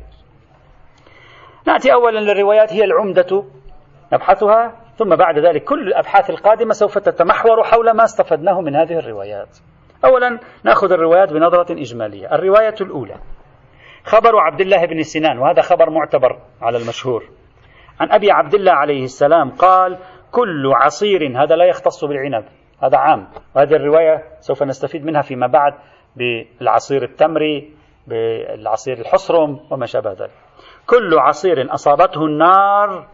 نأتي 1.68 1.93
أولا 1.93 2.20
للروايات 2.20 2.74
هي 2.74 2.84
العمدة 2.84 3.43
نبحثها 4.14 4.74
ثم 4.97 5.16
بعد 5.16 5.39
ذلك 5.39 5.64
كل 5.64 5.88
الأبحاث 5.88 6.30
القادمة 6.30 6.74
سوف 6.74 6.97
تتمحور 6.97 7.64
حول 7.64 7.91
ما 7.91 8.04
استفدناه 8.04 8.62
من 8.62 8.76
هذه 8.76 8.99
الروايات. 8.99 9.58
أولا 10.06 10.39
نأخذ 10.64 10.91
الروايات 10.91 11.34
بنظرة 11.34 11.72
إجمالية. 11.72 12.36
الرواية 12.36 12.76
الأولى. 12.82 13.16
خبر 14.06 14.39
عبد 14.39 14.62
الله 14.62 14.86
بن 14.86 15.04
سنان 15.04 15.39
وهذا 15.39 15.62
خبر 15.62 15.89
معتبر 15.89 16.39
على 16.62 16.78
المشهور. 16.78 17.24
عن 17.99 18.12
أبي 18.12 18.32
عبد 18.32 18.54
الله 18.54 18.72
عليه 18.72 19.04
السلام 19.04 19.51
قال 19.51 19.97
كل 20.32 20.72
عصير 20.74 21.43
هذا 21.43 21.56
لا 21.56 21.66
يختص 21.66 22.06
بالعنب 22.06 22.45
هذا 22.84 22.97
عام. 22.97 23.28
وهذه 23.56 23.76
الرواية 23.76 24.24
سوف 24.39 24.64
نستفيد 24.64 25.06
منها 25.06 25.22
فيما 25.22 25.47
بعد 25.47 25.74
بالعصير 26.16 27.04
التمري 27.04 27.74
بالعصير 28.08 28.99
الحصرم 28.99 29.60
وما 29.72 29.86
شابه 29.86 30.12
ذلك. 30.12 30.32
كل 30.88 31.20
عصير 31.20 31.74
أصابته 31.74 32.26
النار 32.26 33.08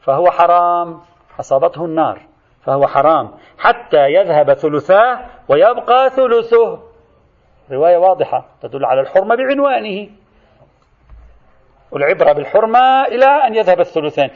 فهو 0.00 0.30
حرام 0.30 1.00
أصابته 1.40 1.84
النار 1.84 2.18
فهو 2.64 2.86
حرام 2.86 3.30
حتى 3.58 4.06
يذهب 4.08 4.52
ثلثاه 4.52 5.20
ويبقى 5.48 6.10
ثلثه. 6.10 6.82
رواية 7.72 7.96
واضحة 7.96 8.46
تدل 8.62 8.84
على 8.84 9.00
الحرمة 9.00 9.34
بعنوانه. 9.36 10.08
والعبرة 11.92 12.32
بالحرمة 12.32 13.04
إلى 13.08 13.26
أن 13.26 13.54
يذهب 13.54 13.80
الثلثين. 13.80 14.30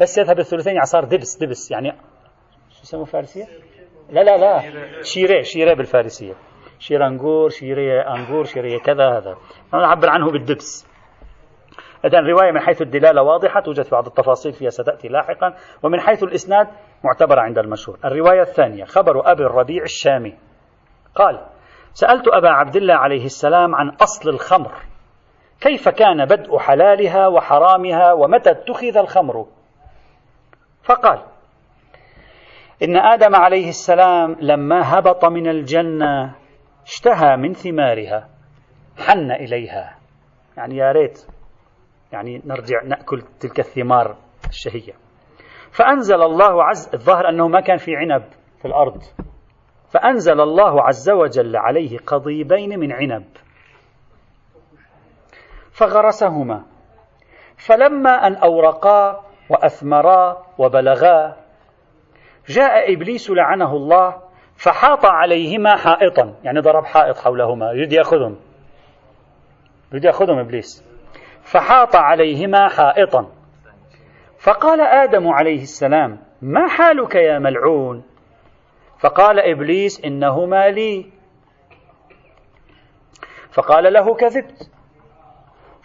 بس 0.00 0.18
يذهب 0.18 0.38
الثلثين 0.38 0.72
يعني 0.72 0.86
صار 0.86 1.04
دبس 1.04 1.38
دبس 1.42 1.70
يعني 1.70 1.92
شو 2.70 2.82
يسموه 2.82 3.04
فارسية؟ 3.04 3.44
لا 4.10 4.20
لا 4.20 4.36
لا. 4.36 4.60
شيرة 5.02 5.42
شيرة 5.42 5.74
بالفارسية. 5.74 6.34
شير 6.78 7.06
أنجور 7.06 7.48
شيرة 7.48 8.14
أنجور 8.16 8.44
شيرة 8.44 8.78
كذا 8.78 9.08
هذا. 9.08 9.36
نعبر 9.72 10.10
عنه 10.10 10.30
بالدبس. 10.30 10.90
إذا 12.04 12.18
الرواية 12.18 12.52
من 12.52 12.60
حيث 12.60 12.82
الدلالة 12.82 13.22
واضحة 13.22 13.60
توجد 13.60 13.90
بعض 13.90 14.06
التفاصيل 14.06 14.52
فيها 14.52 14.70
ستأتي 14.70 15.08
لاحقا. 15.08 15.54
ومن 15.82 16.00
حيث 16.00 16.22
الإسناد 16.22 16.66
معتبرة 17.04 17.40
عند 17.40 17.58
المشهور. 17.58 17.98
الرواية 18.04 18.40
الثانية 18.40 18.84
خبر 18.84 19.32
أبي 19.32 19.42
الربيع 19.42 19.82
الشامي. 19.82 20.38
قال 21.14 21.46
سألت 21.92 22.28
أبا 22.28 22.48
عبد 22.48 22.76
الله 22.76 22.94
عليه 22.94 23.24
السلام 23.24 23.74
عن 23.74 23.88
أصل 23.88 24.28
الخمر. 24.28 24.89
كيف 25.60 25.88
كان 25.88 26.24
بدء 26.24 26.58
حلالها 26.58 27.26
وحرامها 27.26 28.12
ومتى 28.12 28.50
اتخذ 28.50 28.96
الخمر؟ 28.96 29.46
فقال 30.82 31.22
إن 32.82 32.96
آدم 32.96 33.36
عليه 33.36 33.68
السلام 33.68 34.36
لما 34.40 34.98
هبط 34.98 35.24
من 35.24 35.48
الجنة 35.48 36.34
اشتهى 36.86 37.36
من 37.36 37.52
ثمارها 37.52 38.28
حن 38.98 39.30
إليها. 39.30 39.98
يعني 40.56 40.76
يا 40.76 40.92
ريت 40.92 41.26
يعني 42.12 42.42
نرجع 42.44 42.82
نأكل 42.84 43.22
تلك 43.40 43.58
الثمار 43.58 44.16
الشهية. 44.48 44.92
فأنزل 45.70 46.22
الله 46.22 46.64
عز 46.64 46.90
الظاهر 46.94 47.28
أنه 47.28 47.48
ما 47.48 47.60
كان 47.60 47.76
في 47.76 47.96
عنب 47.96 48.22
في 48.58 48.68
الأرض. 48.68 49.02
فأنزل 49.92 50.40
الله 50.40 50.82
عز 50.82 51.10
وجل 51.10 51.56
عليه 51.56 51.98
قضيبين 51.98 52.78
من 52.78 52.92
عنب. 52.92 53.24
فغرسهما. 55.80 56.62
فلما 57.56 58.26
أن 58.26 58.34
أورقا 58.34 59.24
وأثمرا 59.50 60.46
وبلغا 60.58 61.36
جاء 62.48 62.92
إبليس 62.92 63.30
لعنه 63.30 63.72
الله 63.76 64.22
فحاط 64.56 65.06
عليهما 65.06 65.76
حائطا 65.76 66.34
يعني 66.44 66.60
ضرب 66.60 66.84
حائط 66.84 67.18
حولهما 67.18 67.72
يريد 67.72 67.92
يأخذهم. 67.92 68.36
يريد 69.92 70.04
يأخذهم 70.04 70.38
إبليس. 70.38 70.84
فحاط 71.42 71.96
عليهما 71.96 72.68
حائطا. 72.68 73.30
فقال 74.38 74.80
آدم 74.80 75.28
عليه 75.28 75.62
السلام 75.62 76.18
ما 76.42 76.68
حالك 76.68 77.14
يا 77.14 77.38
ملعون؟ 77.38 78.04
فقال 78.98 79.40
إبليس 79.40 80.04
إنهما 80.04 80.68
لي. 80.68 81.12
فقال 83.52 83.92
له 83.92 84.14
كذبت. 84.14 84.79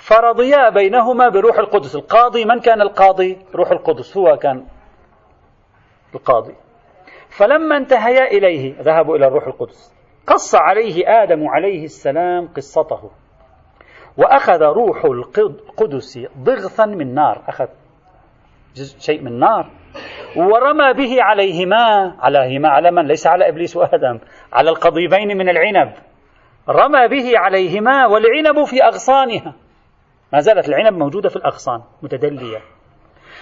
فرضيا 0.08 0.70
بينهما 0.70 1.30
بروح 1.30 1.58
القدس. 1.58 1.95
القاضي 1.95 2.45
من 2.45 2.60
كان 2.60 2.82
القاضي؟ 2.82 3.38
روح 3.56 3.72
القدس. 3.72 4.18
هو 4.18 4.38
كان 4.38 4.66
القاضي. 6.16 6.56
فلما 7.30 7.78
انتهيا 7.78 8.28
إليه 8.32 8.82
ذهبوا 8.82 9.18
إلى 9.18 9.28
الروح 9.28 9.47
القدس. 9.47 9.93
قص 10.28 10.56
عليه 10.56 11.24
آدم 11.24 11.47
عليه 11.47 11.84
السلام 11.84 12.47
قصته. 12.47 13.12
وأخذ 14.18 14.64
روح 14.64 15.06
القدس 15.06 16.20
ضغثا 16.38 16.86
من 16.86 17.14
نار. 17.14 17.43
أخذ 17.47 17.68
شيء 18.99 19.22
من 19.22 19.39
نار. 19.39 19.70
ورمى 20.36 20.93
به 20.93 21.24
عليهما 21.24 22.16
عليهما 22.20 22.70
على 22.70 22.91
من؟ 22.91 23.08
ليس 23.08 23.28
على 23.28 23.49
إبليس 23.49 23.78
وآدم. 23.78 24.20
على 24.53 24.70
القضيبين 24.70 25.38
من 25.38 25.49
العنب. 25.49 25.93
رمى 26.70 27.08
به 27.08 27.32
عليهما 27.36 28.06
والعنب 28.06 28.64
في 28.64 28.84
أغصانها. 28.84 29.64
ما 30.34 30.40
زالت 30.40 30.70
العنب 30.70 30.98
موجودة 30.98 31.30
في 31.30 31.36
الأغصان 31.36 31.82
متدلية. 32.02 32.62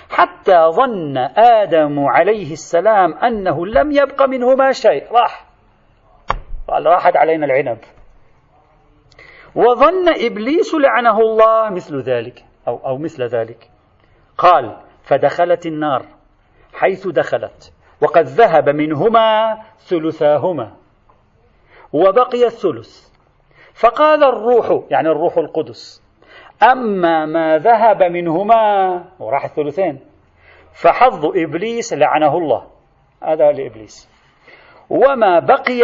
حتى 0.10 0.68
ظن 0.70 1.18
آدم 1.38 2.00
عليه 2.00 2.54
السلام 2.54 3.14
أنه 3.14 3.66
لم 3.66 3.92
يبق 3.92 4.22
منهما 4.22 4.72
شيء. 4.72 5.12
راح. 5.12 5.46
قال 6.68 6.86
راحت 6.86 7.16
علينا 7.18 7.46
العنب. 7.46 7.78
وظن 9.56 10.10
إبليس 10.10 10.76
لعنه 10.76 11.20
الله 11.20 11.70
مثل 11.70 12.00
ذلك 12.00 12.46
أو, 12.68 12.78
أو 12.86 12.98
مثل 12.98 13.24
ذلك. 13.24 13.70
قال 14.38 14.78
فدخلت 15.04 15.66
النار 15.66 16.06
حيث 16.74 17.08
دخلت 17.08 17.74
وقد 18.02 18.26
ذهب 18.26 18.70
منهما 18.70 19.58
ثلثاهما 19.80 20.74
وبقي 21.94 22.46
الثلث. 22.46 23.10
فقال 23.74 24.24
الروح 24.24 24.84
يعني 24.90 25.10
الروح 25.10 25.38
القدس 25.38 26.03
أما 26.72 27.26
ما 27.26 27.58
ذهب 27.58 28.04
منهما 28.04 29.06
وراح 29.20 29.46
الثلثين 29.46 30.00
فحظ 30.74 31.26
إبليس 31.26 31.94
لعنه 31.94 32.38
الله. 32.38 32.68
هذا 33.24 33.52
لإبليس. 33.52 34.10
وما 34.90 35.40
بقي 35.40 35.82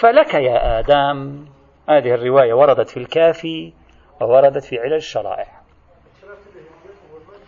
فلك 0.00 0.34
يا 0.34 0.78
آدم. 0.78 1.44
هذه 1.88 2.14
الرواية 2.14 2.54
وردت 2.54 2.88
في 2.88 2.96
الكافي 2.96 3.72
ووردت 4.20 4.64
في 4.64 4.78
علل 4.78 4.94
الشرائع. 4.94 5.46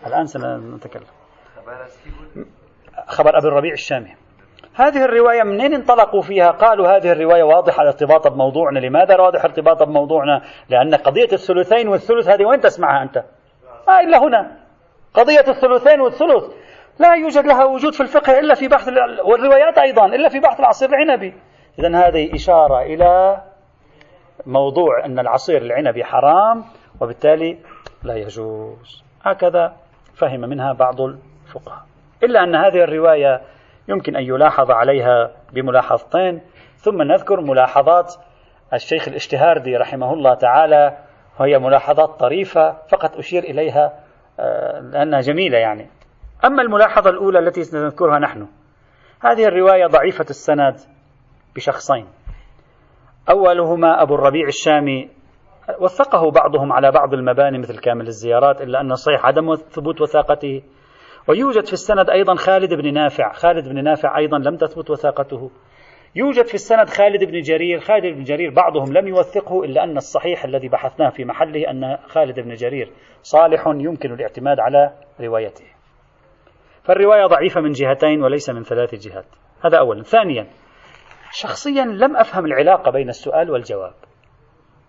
الآن 0.07 0.27
سنتكلم. 0.27 1.07
خبر 3.07 3.39
أبي 3.39 3.49
الربيع 3.49 3.73
الشامي. 3.73 4.26
هذه 4.77 5.05
الرواية 5.05 5.43
منين 5.43 5.75
انطلقوا 5.75 6.23
فيها؟ 6.23 6.51
قالوا 6.51 6.97
هذه 6.97 7.13
الرواية 7.13 7.43
واضحة 7.43 7.83
الارتباط 7.83 8.29
بموضوعنا. 8.29 8.79
لماذا 8.79 9.21
واضح 9.21 9.45
ارتباط 9.45 9.83
بموضوعنا؟ 9.83 10.43
لأن 10.69 10.95
قضية 10.95 11.29
الثلثين 11.33 11.89
والثلث 11.89 12.29
هذه 12.29 12.45
وين 12.45 12.61
تسمعها 12.61 13.03
أنت؟ 13.03 13.25
ما 13.89 14.01
إلا 14.01 14.19
هنا. 14.19 14.57
قضية 15.15 15.45
الثلثين 15.49 16.01
والثلث. 16.01 16.45
لا 16.99 17.15
يوجد 17.15 17.47
لها 17.47 17.65
وجود 17.65 17.95
في 17.95 18.01
الفقه 18.01 18.39
إلا 18.39 18.55
في 18.55 18.69
بحث 18.69 18.89
والروايات 19.25 19.79
أيضا 19.79 20.07
إلا 20.07 20.29
في 20.29 20.41
بحث 20.41 20.61
العصير 20.61 20.89
العنبي. 20.89 21.35
إذا 21.79 21.97
هذه 21.97 22.35
إشارة 22.35 22.83
إلى 22.83 23.43
موضوع 24.47 25.05
أن 25.05 25.19
العصير 25.19 25.63
العنبي 25.63 26.05
حرام 26.05 26.65
وبالتالي 27.01 27.59
لا 28.03 28.15
يجوز. 28.15 29.05
هكذا 29.23 29.77
فهم 30.15 30.41
منها 30.41 30.73
بعض 30.73 31.01
الفقهاء. 31.01 31.83
إلا 32.23 32.45
أن 32.45 32.55
هذه 32.55 32.85
الرواية 32.85 33.41
يمكن 33.89 34.17
أن 34.17 34.23
يلاحظ 34.23 34.71
عليها 34.71 35.31
بملاحظتين. 35.53 36.41
ثم 36.77 37.03
نذكر 37.03 37.41
ملاحظات 37.41 38.15
الشيخ 38.75 39.09
الاشتهاردي 39.09 39.77
رحمه 39.77 40.13
الله 40.13 40.35
تعالى 40.35 40.99
وهي 41.41 41.59
ملاحظات 41.59 42.09
طريفة 42.21 42.77
فقط 42.89 43.17
أشير 43.17 43.43
إليها 43.43 43.93
آه، 44.41 44.81
لأنها 44.81 45.21
جميلة 45.21 45.59
يعني. 45.59 45.91
أما 46.45 46.63
الملاحظة 46.63 47.11
الأولى 47.11 47.39
التي 47.39 47.63
سنذكرها 47.63 48.19
نحن 48.19 48.47
هذه 49.21 49.45
الرواية 49.45 49.87
ضعيفة 49.87 50.27
السند 50.31 50.81
بشخصين. 51.57 52.07
أولهما 53.31 54.03
أبو 54.03 54.15
الربيع 54.15 54.49
الشامي 54.49 55.11
وثقه 55.81 56.31
بعضهم 56.31 56.73
على 56.73 56.91
بعض 56.91 57.15
المباني 57.15 57.59
مثل 57.59 57.79
كامل 57.79 58.07
الزيارات 58.07 58.61
إلا 58.63 58.81
أن 58.81 58.93
الصحيح 58.93 59.27
عدم 59.27 59.55
ثبوت 59.55 60.01
وثاقته 60.01 60.63
ويوجد 61.29 61.67
في 61.67 61.73
السند 61.73 62.11
أيضا 62.11 62.35
خالد 62.35 62.75
بن 62.75 62.95
نافع. 62.95 63.33
خالد 63.33 63.69
بن 63.69 63.85
نافع 63.85 64.19
أيضا 64.19 64.39
لم 64.39 64.57
تثبت 64.57 64.91
وثاقته. 64.91 65.51
يوجد 66.15 66.47
في 66.47 66.55
السند 66.55 66.89
خالد 66.89 67.25
بن 67.25 67.41
جرير. 67.41 67.81
خالد 67.81 68.17
بن 68.17 68.23
جرير 68.23 68.51
بعضهم 68.51 68.93
لم 68.93 69.09
يوثقه 69.09 69.65
إلا 69.65 69.85
أن 69.85 69.97
الصحيح 69.97 70.45
الذي 70.45 70.69
بحثناه 70.69 71.09
في 71.09 71.25
محله 71.25 71.71
أن 71.71 71.97
خالد 72.07 72.41
بن 72.41 72.55
جرير 72.55 72.93
صالح 73.23 73.67
يمكن 73.67 74.13
الاعتماد 74.13 74.61
على 74.61 74.93
روايته. 75.21 75.65
فالرواية 76.83 77.27
ضعيفة 77.27 77.61
من 77.61 77.71
جهتين 77.71 78.23
وليس 78.23 78.51
من 78.51 78.63
ثلاث 78.63 78.95
جهات. 78.95 79.27
هذا 79.65 79.79
أولا. 79.79 80.03
ثانيا 80.03 80.47
شخصيا 81.31 81.85
لم 81.85 82.17
أفهم 82.17 82.47
العلاقة 82.47 82.91
بين 82.91 83.09
السؤال 83.09 83.51
والجواب. 83.51 83.95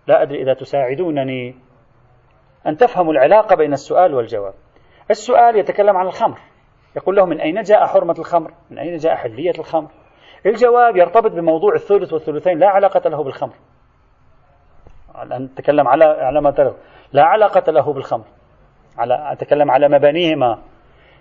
لا 0.06 0.22
أدري 0.22 0.42
إذا 0.42 0.54
تساعدونني 0.54 1.54
أن 2.66 2.76
تفهموا 2.76 3.12
العلاقة 3.12 3.56
بين 3.56 3.72
السؤال 3.72 4.14
والجواب. 4.14 4.54
السؤال 5.10 5.56
يتكلم 5.56 5.96
عن 5.96 6.06
الخمر. 6.06 6.38
يقول 6.96 7.16
له 7.16 7.24
من 7.26 7.40
أين 7.40 7.62
جاء 7.62 7.86
حرمة 7.86 8.14
الخمر؟ 8.18 8.50
من 8.70 8.78
أين 8.78 8.96
جاء 8.96 9.14
حلية 9.14 9.52
الخمر؟ 9.58 9.88
الجواب 10.46 10.96
يرتبط 10.96 11.30
بموضوع 11.30 11.74
الثلث 11.74 12.12
والثلثين 12.12 12.58
لا 12.58 12.68
علاقة 12.68 13.10
له 13.10 13.24
بالخمر. 13.24 13.54
الآن 15.22 15.44
نتكلم 15.44 15.88
على 15.88 16.04
على 16.04 16.40
ما 16.40 16.74
لا 17.12 17.22
علاقة 17.22 17.72
له 17.72 17.92
بالخمر. 17.92 18.24
على 18.98 19.32
أتكلم 19.32 19.70
على 19.70 19.88
مبانيهما. 19.88 20.58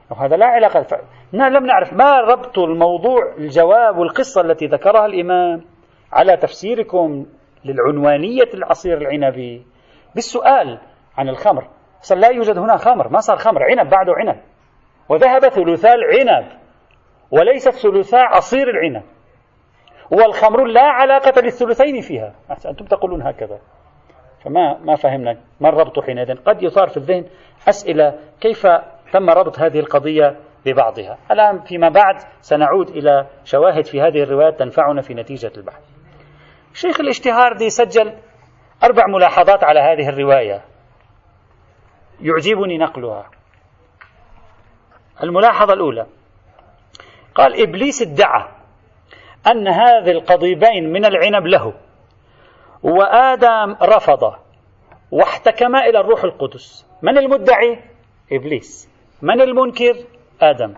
وهذا 0.10 0.38
لا 0.38 0.46
علاقة 0.46 0.82
ف... 0.82 0.94
لم 1.34 1.66
نعرف 1.66 1.94
ما 1.94 2.22
ربط 2.22 2.60
الموضوع 2.60 3.36
الجواب 3.38 3.98
والقصة 3.98 4.42
التي 4.42 4.66
ذكرها 4.66 5.06
الإمام 5.06 5.62
على 6.12 6.38
تفسيركم 6.38 7.26
للعنوانية 7.66 8.50
العصير 8.54 8.98
العنبي 8.98 9.66
بالسؤال 10.16 10.80
عن 11.18 11.30
الخمر. 11.30 11.68
لا 12.12 12.28
يوجد 12.28 12.58
هنا 12.58 12.78
خمر 12.78 13.10
ما 13.10 13.20
صار 13.20 13.38
خمر 13.38 13.64
عنب 13.64 13.90
بعده 13.90 14.14
عنب. 14.18 14.38
وذهب 15.10 15.50
ثلثاء 15.50 15.96
العنب 15.96 16.46
وليست 17.32 17.70
ثلثاء 17.70 18.22
عصير 18.22 18.70
العنب. 18.70 19.04
والخمر 20.12 20.66
لا 20.66 20.82
علاقة 20.82 21.42
للثلثين 21.42 22.02
فيها. 22.02 22.34
أنتم 22.66 22.86
تقولون 22.86 23.22
هكذا. 23.22 23.60
فما 24.46 24.78
ما 24.78 24.96
فهمنا. 24.96 25.38
ما 25.60 25.70
الربط 25.70 26.00
حينئذ؟ 26.00 26.36
قد 26.36 26.64
يثار 26.64 26.88
في 26.88 26.98
الذهن 26.98 27.26
أسئلة 27.70 28.20
كيف 28.42 28.68
تم 29.14 29.30
ربط 29.30 29.60
هذه 29.60 29.80
القضية 29.80 30.36
ببعضها. 30.66 31.18
الآن 31.32 31.60
فيما 31.60 31.90
بعد 31.90 32.16
سنعود 32.42 32.90
إلى 32.90 33.28
شواهد 33.44 33.86
في 33.86 34.02
هذه 34.02 34.24
الروايات 34.24 34.60
تنفعنا 34.60 35.02
في 35.02 35.14
نتيجة 35.14 35.52
البحث. 35.58 35.82
شيخ 36.74 37.00
الاشتهار 37.00 37.54
دي 37.54 37.70
سجل 37.70 38.14
أربع 38.84 39.08
ملاحظات 39.08 39.64
على 39.64 39.80
هذه 39.80 40.10
الرواية. 40.10 40.62
يعجبني 42.22 42.78
نقلها. 42.78 43.30
الملاحظة 45.24 45.74
الأولى. 45.74 46.06
قال 47.36 47.62
إبليس 47.62 48.02
ادعى 48.02 48.48
أن 49.48 49.68
هذه 49.68 50.12
القضيبين 50.12 50.92
من 50.92 51.06
العنب 51.06 51.48
له 51.48 51.74
وآدم 52.84 53.76
رفض 53.82 54.34
واحتكما 55.12 55.80
إلى 55.80 56.00
الروح 56.00 56.24
القدس. 56.24 56.86
من 57.02 57.18
المدعي؟ 57.18 57.80
إبليس. 58.32 58.90
من 59.22 59.42
المنكر؟ 59.42 59.96
آدم. 60.42 60.74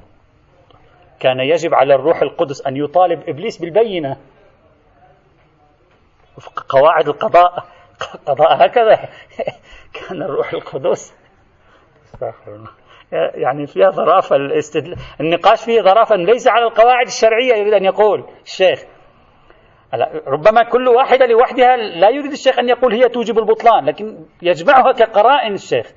كان 1.20 1.40
يجب 1.40 1.74
على 1.74 1.96
الروح 1.96 2.22
القدس 2.22 2.68
أن 2.68 2.78
يطالب 2.78 3.30
إبليس 3.30 3.58
بالبينة. 3.58 4.18
وفق 6.38 6.66
قواعد 6.70 7.08
القضاء 7.08 7.66
قضاء 8.26 8.66
هكذا. 8.66 8.96
كان 9.94 10.22
الروح 10.22 10.54
القدس 10.54 11.19
يعني 13.34 13.68
فيها 13.68 13.90
ظرافة 13.90 14.36
الاستدل... 14.36 14.96
النقاش 15.22 15.66
فيه 15.66 15.82
ظرافة 15.82 16.16
ليس 16.16 16.48
على 16.48 16.66
القواعد 16.66 17.06
الشرعية 17.06 17.54
يريد 17.56 17.74
أن 17.74 17.86
يقول 17.86 18.24
الشيخ. 18.44 18.84
ربما 20.28 20.64
كل 20.64 20.88
واحدة 20.88 21.26
لوحدها 21.26 21.78
لا 21.78 22.10
يريد 22.10 22.32
الشيخ 22.32 22.60
أن 22.60 22.70
يقول 22.70 22.94
هي 22.94 23.10
توجب 23.10 23.40
البطلان 23.40 23.86
لكن 23.86 24.26
يجمعها 24.42 24.92
كقرائن 24.92 25.54
الشيخ. 25.54 25.92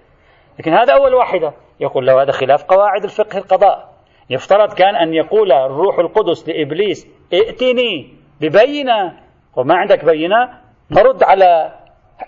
لكن 0.59 0.73
هذا 0.73 0.95
أول 0.95 1.14
واحدة. 1.14 1.53
يقول 1.81 2.07
له 2.07 2.23
هذا 2.23 2.33
خلاف 2.33 2.64
قواعد 2.64 3.05
الفقه 3.05 3.39
القضاء. 3.39 3.93
يفترض 4.31 4.73
كان 4.73 4.97
أن 4.97 5.14
يقول 5.14 5.53
الروح 5.53 5.99
القدس 5.99 6.49
لإبليس 6.49 7.07
ائتني 7.33 8.16
ببينة. 8.41 9.12
وما 9.57 9.75
عندك 9.75 10.05
بينة؟ 10.05 10.61
نرد 10.91 11.23
على 11.23 11.73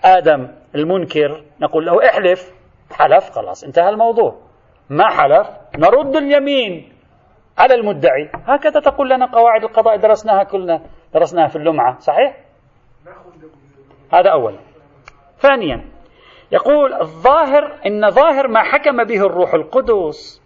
آدم 0.03 0.47
المنكر. 0.75 1.43
نقول 1.61 1.85
له 1.85 2.09
احلف. 2.09 2.54
حلف 2.91 3.29
خلاص 3.29 3.63
انتهى 3.63 3.89
الموضوع. 3.89 4.35
ما 4.89 5.09
حلف؟ 5.09 5.47
نرد 5.77 6.15
اليمين 6.15 6.93
على 7.57 7.73
المدعي. 7.75 8.29
هكذا 8.47 8.79
تقول 8.79 9.09
لنا 9.09 9.25
قواعد 9.25 9.63
القضاء 9.63 9.97
درسناها 9.97 10.43
كلنا 10.43 10.81
درسناها 11.13 11.47
في 11.47 11.55
اللمعة 11.55 11.99
صحيح؟ 11.99 12.37
هذا 14.13 14.29
أولا 14.31 14.59
ثانيا 15.37 15.85
يقول 16.51 16.93
الظاهر 16.93 17.79
إن 17.85 18.09
ظاهر 18.09 18.47
ما 18.47 18.63
حكم 18.63 19.03
به 19.03 19.25
الروح 19.25 19.53
القدس 19.53 20.41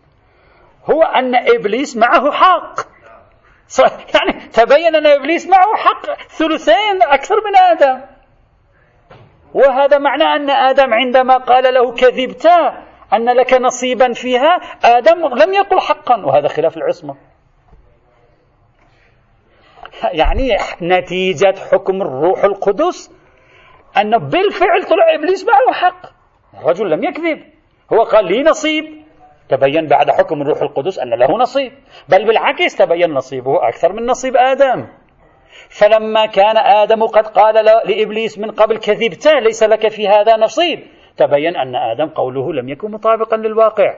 هو 0.86 1.04
أن 1.04 1.36
إبليس 1.36 1.98
معه 1.98 2.32
حق. 2.32 2.80
يعني 4.16 4.48
تبين 4.50 4.96
أن 4.96 5.08
إبليس 5.08 5.48
معه 5.48 5.76
حق 5.76 6.06
ثلثين 6.30 7.02
أكثر 7.02 7.36
من 7.36 7.56
آدم. 7.58 8.02
وهذا 9.54 9.98
معنى 9.98 10.24
أن 10.24 10.50
آدم 10.50 10.94
عندما 10.94 11.38
قال 11.38 11.74
له 11.74 11.94
كذبت 11.94 12.46
أن 13.14 13.30
لك 13.30 13.54
نصيبا 13.54 14.14
فيها 14.14 14.60
آدم 14.84 15.26
لم 15.26 15.54
يقل 15.54 15.80
حقا 15.80 16.26
وهذا 16.26 16.48
خلاف 16.48 16.78
العصمة. 16.78 17.16
يعني 20.04 20.58
نتيجة 20.82 21.56
حكم 21.72 22.02
الروح 22.02 22.44
القدس 22.44 23.12
أن 23.98 24.18
بالفعل 24.18 24.84
طلع 24.84 25.16
إبليس 25.16 25.46
معه 25.46 25.74
حق. 25.74 26.06
الرجل 26.62 26.90
لم 26.90 27.04
يكذب. 27.04 27.44
هو 27.94 28.04
قال 28.04 28.26
لي 28.26 28.44
نصيب. 28.44 28.86
تبين 29.50 29.88
بعد 29.88 30.12
حكم 30.12 30.42
الروح 30.42 30.62
القدس 30.62 31.00
أن 31.00 31.10
له 31.10 31.38
نصيب. 31.38 31.72
بل 32.10 32.26
بالعكس 32.26 32.76
تبين 32.76 33.14
نصيبه 33.14 33.68
أكثر 33.68 33.94
من 33.94 34.06
نصيب 34.06 34.38
آدم. 34.38 34.88
فلما 35.70 36.26
كان 36.26 36.58
آدم 36.58 37.04
قد 37.04 37.28
قال 37.28 37.66
لإبليس 37.66 38.40
من 38.40 38.52
قبل 38.52 38.78
كذبت 38.78 39.28
ليس 39.28 39.64
لك 39.64 39.88
في 39.88 40.08
هذا 40.08 40.38
نصيب. 40.38 40.80
تبين 41.18 41.56
أن 41.56 41.76
آدم 41.76 42.10
قوله 42.10 42.54
لم 42.54 42.70
يكن 42.70 42.92
مطابقا 42.92 43.38
للواقع 43.38 43.98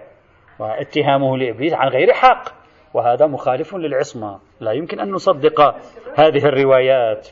واتهامه 0.60 1.38
لإبليس 1.38 1.74
عن 1.74 1.88
غير 1.88 2.14
حق 2.14 2.43
وهذا 2.93 3.28
مخالف 3.28 3.76
للعصمة. 3.76 4.39
لا 4.60 4.72
يمكن 4.72 4.99
أن 4.99 5.12
نصدق 5.12 5.62
هذه 6.18 6.45
الروايات. 6.45 7.28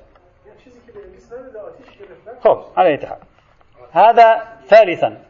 خب 2.44 2.64
على 2.78 2.98
حال. 2.98 3.18
هذا 3.92 4.44
ثالثا. 4.66 5.22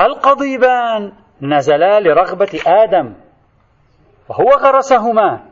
القضيبان 0.00 1.12
نزلا 1.42 2.00
لرغبة 2.00 2.60
آدم 2.66 3.14
وهو 4.28 4.50
غرسهما. 4.50 5.47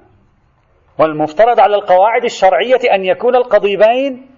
والمفترض 0.99 1.61
على 1.61 1.75
القواعد 1.75 2.25
الشرعية 2.25 2.95
أن 2.95 3.05
يكون 3.05 3.37
القضيبين 3.37 4.31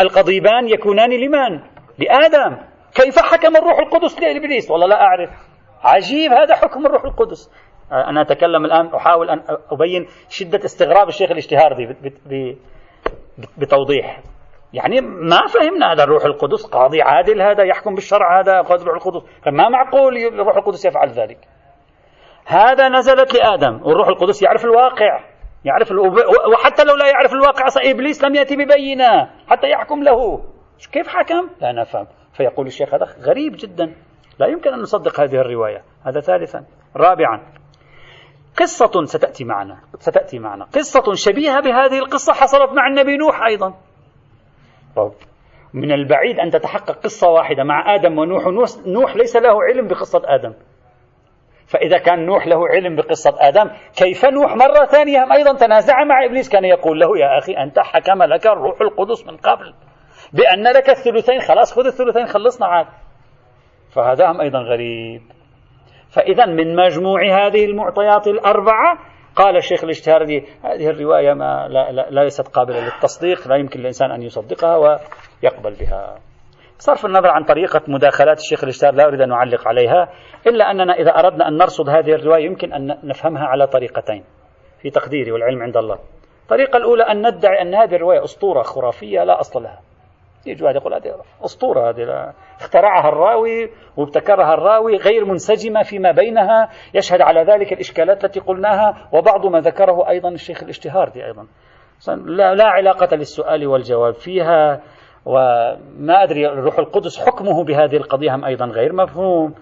القضيبان 0.00 0.68
يكونان 0.68 1.10
لمن؟ 1.10 1.60
لآدم. 1.98 2.56
كيف 2.94 3.18
حكم 3.18 3.56
الروح 3.56 3.78
القدس 3.78 4.20
لإبليس؟ 4.20 4.70
والله 4.70 4.86
لا 4.86 5.00
أعرف. 5.00 5.30
عجيب 5.82 6.32
هذا 6.32 6.54
حكم 6.54 6.86
الروح 6.86 7.04
القدس. 7.04 7.50
أنا 7.92 8.22
أتكلم 8.22 8.64
الآن 8.64 8.94
أحاول 8.94 9.30
أن 9.30 9.42
أبين 9.70 10.06
شدة 10.28 10.64
استغراب 10.64 11.08
الشيخ 11.08 11.30
الاشتهاردي 11.30 11.88
بتوضيح. 13.58 14.20
يعني 14.72 15.00
ما 15.00 15.46
فهمنا 15.46 15.92
هذا 15.92 16.04
الروح 16.04 16.24
القدس 16.24 16.66
قاضي 16.66 17.02
عادل 17.02 17.42
هذا 17.42 17.64
يحكم 17.64 17.94
بالشرع 17.94 18.40
هذا 18.40 18.60
قاضي 18.60 18.82
الروح 18.82 19.06
القدس. 19.06 19.22
ما 19.46 19.68
معقول 19.68 20.16
الروح 20.16 20.56
القدس 20.56 20.84
يفعل 20.84 21.08
ذلك؟ 21.08 21.38
هذا 22.46 22.88
نزلت 22.88 23.34
لآدم 23.34 23.80
والروح 23.84 24.08
القدس 24.08 24.42
يعرف 24.42 24.64
الواقع. 24.64 25.31
يعرف 25.64 25.92
وحتى 26.52 26.84
لو 26.84 26.96
لا 26.96 27.06
يعرف 27.06 27.32
الواقع 27.32 27.66
إبليس 27.90 28.24
لم 28.24 28.34
يأتي 28.34 28.56
ببينة 28.56 29.30
حتى 29.48 29.70
يحكم 29.70 30.02
له. 30.02 30.44
كيف 30.92 31.08
حكم؟ 31.08 31.48
لا 31.60 31.72
نفهم. 31.72 32.06
فيقول 32.32 32.66
الشيخ 32.66 32.94
هذا 32.94 33.06
غريب 33.20 33.52
جدا. 33.56 33.94
لا 34.38 34.46
يمكن 34.46 34.72
أن 34.72 34.80
نصدق 34.80 35.20
هذه 35.20 35.34
الرواية. 35.34 35.82
هذا 36.06 36.20
ثالثا. 36.20 36.64
رابعا. 36.96 37.40
قصة 38.56 39.04
ستأتي 39.04 39.44
معنا. 39.44 39.78
ستأتي 39.98 40.38
معنا. 40.38 40.64
قصة 40.64 41.14
شبيهة 41.14 41.60
بهذه 41.60 41.98
القصة 41.98 42.32
حصلت 42.32 42.72
مع 42.72 42.86
النبي 42.86 43.16
نوح 43.16 43.42
أيضا. 43.42 43.74
من 45.74 45.92
البعيد 45.92 46.40
أن 46.40 46.50
تتحقق 46.50 46.90
قصة 46.90 47.28
واحدة 47.28 47.64
مع 47.64 47.94
آدم 47.94 48.18
ونوح. 48.18 48.46
نوح 48.86 49.16
ليس 49.16 49.36
له 49.36 49.62
علم 49.62 49.86
بقصة 49.86 50.22
آدم. 50.24 50.54
فإذا 51.72 51.98
كان 51.98 52.26
نوح 52.26 52.46
له 52.46 52.68
علم 52.68 52.96
بقصة 52.96 53.34
آدم 53.40 53.70
كيف 53.96 54.24
نوح 54.24 54.56
مرة 54.56 54.84
ثانية 54.84 55.32
أيضا 55.32 55.52
تنازع 55.52 56.04
مع 56.04 56.24
إبليس 56.24 56.48
كان 56.48 56.64
يقول 56.64 57.00
له 57.00 57.18
يا 57.18 57.38
أخي 57.38 57.52
أنت 57.52 57.78
حكم 57.78 58.22
لك 58.22 58.46
الروح 58.46 58.80
القدس 58.80 59.26
من 59.26 59.36
قبل 59.36 59.74
بأن 60.32 60.64
لك 60.64 60.90
الثلثين 60.90 61.40
خلاص 61.40 61.72
خذ 61.74 61.86
الثلثين 61.86 62.26
خلصنا 62.26 62.66
عاد 62.66 62.86
فهذا 63.94 64.30
هم 64.30 64.40
أيضا 64.40 64.58
غريب. 64.58 65.22
فإذا 66.10 66.46
من 66.46 66.76
مجموع 66.76 67.46
هذه 67.46 67.64
المعطيات 67.64 68.26
الأربعة 68.26 68.98
قال 69.36 69.56
الشيخ 69.56 69.84
الاشتهاردي 69.84 70.46
هذه 70.64 70.88
الرواية 70.88 71.34
ما 71.34 71.68
لا, 71.68 71.92
لا 72.10 72.24
ليست 72.24 72.48
قابلة 72.48 72.80
للتصديق 72.80 73.48
لا 73.48 73.56
يمكن 73.56 73.80
الإنسان 73.80 74.10
أن 74.10 74.22
يصدقها 74.22 74.76
ويقبل 74.76 75.74
بها. 75.80 76.18
صرف 76.82 77.06
النظر 77.06 77.28
عن 77.28 77.44
طريقة 77.44 77.80
مداخلات 77.88 78.38
الشيخ 78.38 78.64
الاشتهار 78.64 78.94
لا 78.94 79.06
أريد 79.06 79.20
أن 79.20 79.32
أعلق 79.32 79.68
عليها 79.68 80.08
إلا 80.46 80.70
أننا 80.70 80.92
إذا 80.92 81.10
أردنا 81.10 81.48
أن 81.48 81.56
نرصد 81.56 81.88
هذه 81.88 82.14
الرواية 82.14 82.44
يمكن 82.44 82.72
أن 82.72 82.98
نفهمها 83.04 83.44
على 83.44 83.66
طريقتين 83.66 84.24
في 84.80 84.90
تقديري 84.90 85.32
والعلم 85.32 85.62
عند 85.62 85.76
الله. 85.76 85.98
الطريقة 86.42 86.76
الأولى 86.76 87.02
أن 87.02 87.26
ندعي 87.26 87.62
أن 87.62 87.74
هذه 87.74 87.94
الرواية 87.94 88.24
أسطورة 88.24 88.62
خرافية 88.62 89.24
لا 89.24 89.40
أصل 89.40 89.62
لها. 89.62 89.80
يجي 90.46 90.64
واحد 90.64 90.76
يقول 90.76 90.94
هذه 90.94 91.14
أسطورة 91.44 91.90
هذه 91.90 92.32
اخترعها 92.60 93.08
الراوي 93.08 93.70
وابتكرها 93.96 94.54
الراوي 94.54 94.96
غير 94.96 95.24
منسجمة 95.24 95.82
فيما 95.82 96.12
بينها 96.12 96.68
يشهد 96.94 97.20
على 97.20 97.42
ذلك 97.42 97.72
الإشكالات 97.72 98.24
التي 98.24 98.40
قلناها 98.40 99.08
وبعض 99.12 99.46
ما 99.46 99.60
ذكره 99.60 100.08
أيضا 100.08 100.28
الشيخ 100.28 100.62
الاشتهاردي 100.62 101.24
أيضا. 101.24 101.46
لا 102.54 102.64
علاقة 102.64 103.16
للسؤال 103.16 103.66
والجواب 103.66 104.14
فيها. 104.14 104.80
وما 105.26 106.22
أدري 106.22 106.48
الروح 106.48 106.78
القدس 106.78 107.26
حكمه 107.26 107.64
بهذه 107.64 107.96
القضية 107.96 108.34
هم 108.34 108.44
أيضا 108.44 108.66
غير 108.66 108.92
مفهوم. 108.92 109.54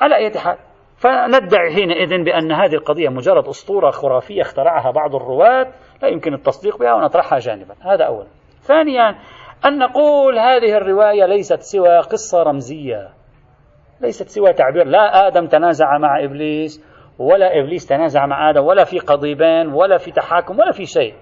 على 0.00 0.16
أي 0.16 0.38
حال 0.38 0.56
فندعي 0.96 1.74
حينئذ 1.74 2.24
بأن 2.24 2.52
هذه 2.52 2.74
القضية 2.74 3.08
مجرد 3.08 3.48
أسطورة 3.48 3.90
خرافية 3.90 4.42
اخترعها 4.42 4.90
بعض 4.90 5.14
الرواة 5.14 5.72
لا 6.02 6.08
يمكن 6.08 6.34
التصديق 6.34 6.78
بها 6.78 6.94
ونطرحها 6.94 7.38
جانبا. 7.38 7.74
هذا 7.80 8.04
أولا. 8.04 8.26
ثانيا 8.62 9.18
أن 9.66 9.78
نقول 9.78 10.38
هذه 10.38 10.76
الرواية 10.76 11.26
ليست 11.26 11.60
سوى 11.60 11.98
قصة 11.98 12.42
رمزية. 12.42 13.08
ليست 14.00 14.28
سوى 14.28 14.52
تعبير. 14.52 14.86
لا 14.86 15.26
آدم 15.26 15.46
تنازع 15.46 15.98
مع 15.98 16.24
إبليس 16.24 16.84
ولا 17.18 17.58
إبليس 17.58 17.86
تنازع 17.86 18.26
مع 18.26 18.50
آدم 18.50 18.64
ولا 18.64 18.84
في 18.84 18.98
قضيبين 18.98 19.72
ولا 19.72 19.98
في 19.98 20.10
تحاكم 20.10 20.58
ولا 20.58 20.72
في 20.72 20.86
شيء. 20.86 21.14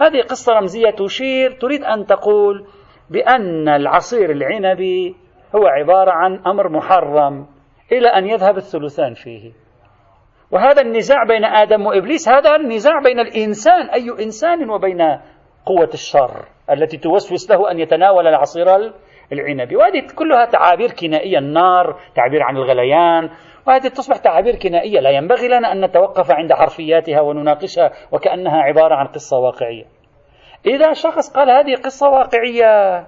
هذه 0.00 0.22
قصة 0.22 0.52
رمزية 0.52 0.90
تشير 0.90 1.50
تريد 1.50 1.84
أن 1.84 2.06
تقول 2.06 2.66
بأن 3.12 3.68
العصير 3.68 4.30
العنبي 4.30 5.16
هو 5.56 5.66
عبارة 5.66 6.10
عن 6.10 6.40
أمر 6.46 6.68
محرم 6.68 7.46
إلى 7.92 8.08
أن 8.08 8.26
يذهب 8.26 8.56
الثلثان 8.56 9.14
فيه. 9.14 9.52
وهذا 10.50 10.82
النزاع 10.82 11.24
بين 11.24 11.44
آدم 11.44 11.86
وإبليس 11.86 12.28
هذا 12.28 12.56
النزاع 12.56 13.00
بين 13.00 13.20
الإنسان 13.20 13.88
أي 13.90 14.24
إنسان 14.24 14.70
وبين 14.70 15.02
قوة 15.66 15.90
الشر 15.94 16.44
التي 16.70 16.96
توسوس 16.96 17.50
له 17.50 17.70
أن 17.70 17.78
يتناول 17.78 18.26
العصير 18.26 18.92
العنبي. 19.32 19.76
وهذه 19.76 20.02
كلها 20.16 20.44
تعابير 20.44 20.90
كنائية 20.90 21.38
النار 21.38 22.00
تعبير 22.14 22.42
عن 22.42 22.56
الغليان. 22.56 23.30
وهذه 23.66 23.88
تصبح 23.88 24.16
تعابير 24.16 24.56
كنائية 24.56 25.00
لا 25.00 25.10
ينبغي 25.10 25.48
لنا 25.48 25.72
أن 25.72 25.84
نتوقف 25.84 26.30
عند 26.30 26.52
حرفياتها 26.52 27.20
ونناقشها 27.20 27.90
وكأنها 28.12 28.62
عبارة 28.62 28.94
عن 28.94 29.06
قصة 29.06 29.38
واقعية. 29.38 29.84
إذا 30.66 30.92
شخص 30.92 31.32
قال 31.32 31.50
هذه 31.50 31.74
قصة 31.74 32.08
واقعية 32.08 33.06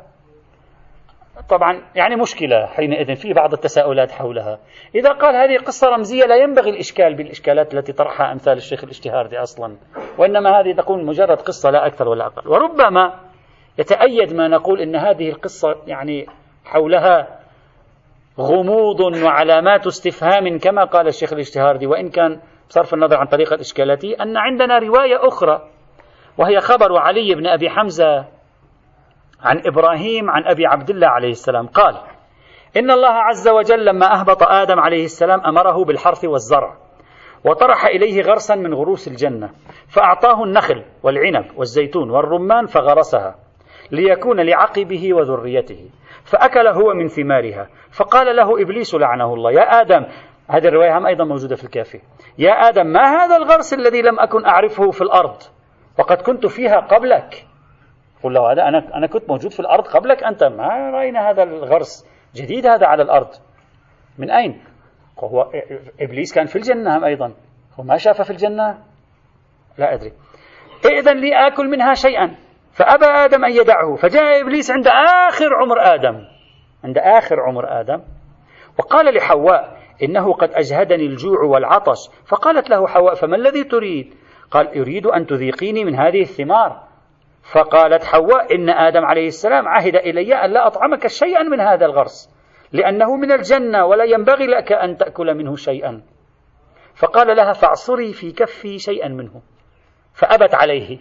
طبعا 1.49 1.83
يعني 1.95 2.17
مشكلة 2.17 2.67
حينئذ 2.67 3.15
في 3.17 3.33
بعض 3.33 3.53
التساؤلات 3.53 4.13
حولها. 4.13 4.59
إذا 4.95 5.13
قال 5.13 5.37
هذه 5.37 5.59
قصة 5.65 5.89
رمزية 5.89 6.25
لا 6.25 6.37
ينبغي 6.37 6.71
الإشكال 6.71 7.15
بالإشكالات 7.15 7.75
التي 7.75 7.93
طرحها 7.93 8.33
أمثال 8.33 8.57
الشيخ 8.57 8.85
الإشتهاردي 8.85 9.39
أصلا 9.39 9.77
وإنما 10.19 10.61
هذه 10.61 10.73
تكون 10.73 11.07
مجرد 11.07 11.41
قصة 11.41 11.71
لا 11.71 11.87
أكثر 11.87 12.09
ولا 12.09 12.27
أقل. 12.27 12.49
وربما 12.49 13.15
يتأيد 13.79 14.35
ما 14.35 14.49
نقول 14.49 14.81
إن 14.81 14.97
هذه 14.97 15.29
القصة 15.29 15.77
يعني 15.87 16.27
حولها 16.65 17.41
غموض 18.41 19.01
وعلامات 19.01 19.87
استفهام 19.87 20.59
كما 20.59 20.85
قال 20.85 21.07
الشيخ 21.07 21.33
الإشتهاردي 21.33 21.87
وإن 21.87 22.09
كان 22.11 22.41
بصرف 22.69 22.95
النظر 22.95 23.17
عن 23.17 23.27
طريقة 23.27 23.61
إشكالته 23.61 24.17
أن 24.21 24.37
عندنا 24.37 24.79
رواية 24.79 25.29
أخرى 25.29 25.69
وهي 26.39 26.61
خبر 26.61 26.99
علي 26.99 27.35
بن 27.35 27.47
أبي 27.47 27.71
حمزة 27.71 28.25
عن 29.43 29.63
إبراهيم 29.67 30.31
عن 30.31 30.45
أبي 30.47 30.67
عبد 30.67 30.91
الله 30.91 31.09
عليه 31.09 31.31
السلام. 31.31 31.67
قال 31.67 32.01
إن 32.77 32.91
الله 32.91 33.13
عز 33.13 33.49
وجل 33.49 33.85
لما 33.85 34.21
أهبط 34.21 34.43
آدم 34.43 34.81
عليه 34.81 35.05
السلام 35.05 35.41
أمره 35.41 35.85
بالحرث 35.85 36.25
والزرع 36.25 36.77
وطرح 37.45 37.87
إليه 37.87 38.23
غرسا 38.23 38.55
من 38.55 38.75
غروس 38.75 39.09
الجنة 39.09 39.51
فأعطاه 39.89 40.45
النخل 40.45 40.85
والعنب 41.03 41.45
والزيتون 41.57 42.11
والرمان 42.11 42.67
فغرسها 42.67 43.35
ليكون 43.91 44.41
لعقبه 44.41 45.15
وذريته 45.15 45.91
فأكل 46.25 46.67
هو 46.67 46.95
من 46.95 47.09
ثمارها. 47.09 47.69
فقال 47.93 48.37
له 48.37 48.63
إبليس 48.63 48.95
لعنه 48.95 49.35
الله 49.35 49.53
يا 49.53 49.81
آدم 49.81 50.07
هذه 50.51 50.69
الرواية 50.69 50.99
هم 50.99 51.07
أيضا 51.07 51.25
موجودة 51.25 51.57
في 51.57 51.65
الكافي. 51.65 52.01
يا 52.39 52.53
آدم 52.53 52.87
ما 52.87 53.01
هذا 53.01 53.37
الغرس 53.37 53.75
الذي 53.75 54.03
لم 54.03 54.21
أكن 54.21 54.45
أعرفه 54.45 54.91
في 54.91 55.03
الأرض؟ 55.03 55.37
وقد 55.99 56.23
كنت 56.23 56.47
فيها 56.47 56.81
قبلك. 56.81 57.47
قل 58.23 58.35
له 58.35 58.53
هذا 58.53 58.63
أنا 58.63 58.97
أنا 58.97 59.07
كنت 59.07 59.31
موجود 59.31 59.53
في 59.53 59.61
الأرض 59.61 59.87
قبلك 59.87 60.25
أنت 60.25 60.45
ما 60.45 60.91
رأينا 60.91 61.31
هذا 61.31 61.43
الغرس. 61.43 62.07
جديد 62.35 62.67
هذا 62.67 62.87
على 62.87 63.03
الأرض. 63.03 63.29
من 64.19 64.31
أين؟ 64.31 64.65
هو 65.19 65.51
إبليس 66.01 66.35
كان 66.35 66.47
في 66.47 66.57
الجنة 66.57 66.97
هم 66.97 67.05
أيضا؟ 67.05 67.33
هو 67.81 67.85
ما 67.85 67.97
شاف 67.97 68.23
في 68.23 68.31
الجنة؟ 68.31 68.79
لا 69.79 69.95
أدري. 69.95 70.13
ائذن 70.87 71.17
لي 71.17 71.47
آكل 71.47 71.69
منها 71.69 71.95
شيئا. 71.95 72.35
فأبى 72.73 73.07
آدم 73.07 73.45
أن 73.45 73.53
يدعه. 73.53 73.97
فجاء 73.97 74.41
إبليس 74.43 74.71
عند 74.71 74.89
آخر 75.29 75.55
عمر 75.55 75.95
آدم. 75.95 76.25
عند 76.85 76.99
آخر 76.99 77.41
عمر 77.41 77.81
آدم. 77.81 78.03
وقال 78.79 79.15
لحواء 79.15 79.77
إنه 80.03 80.33
قد 80.33 80.51
أجهدني 80.55 81.07
الجوع 81.07 81.41
والعطش. 81.43 81.99
فقالت 82.27 82.71
له 82.71 82.87
حواء 82.87 83.15
فما 83.15 83.37
الذي 83.37 83.65
تريد؟ 83.65 84.15
قال 84.55 84.79
أريد 84.79 85.07
أن 85.07 85.27
تذيقيني 85.27 85.85
من 85.85 85.95
هذه 85.95 86.21
الثمار. 86.21 86.89
فقالت 87.53 88.05
حواء 88.05 88.55
إن 88.55 88.71
آدم 88.71 89.05
عليه 89.05 89.27
السلام 89.27 89.69
عهد 89.69 89.97
إلي 89.97 90.35
أن 90.35 90.51
لا 90.51 90.67
أطعمك 90.67 91.07
شيئا 91.07 91.43
من 91.43 91.61
هذا 91.61 91.87
الغرس 91.87 92.31
لأنه 92.73 93.17
من 93.17 93.33
الجنة 93.33 93.85
ولا 93.85 94.05
ينبغي 94.05 94.47
لك 94.47 94.73
أن 94.73 94.97
تأكل 94.97 95.35
منه 95.35 95.57
شيئا. 95.57 96.03
فقال 96.95 97.37
لها 97.37 97.53
فاعصري 97.53 98.13
في 98.13 98.33
كفي 98.33 98.79
شيئا 98.79 99.09
منه. 99.09 99.43
فأبت 100.13 100.55
عليه. 100.55 100.99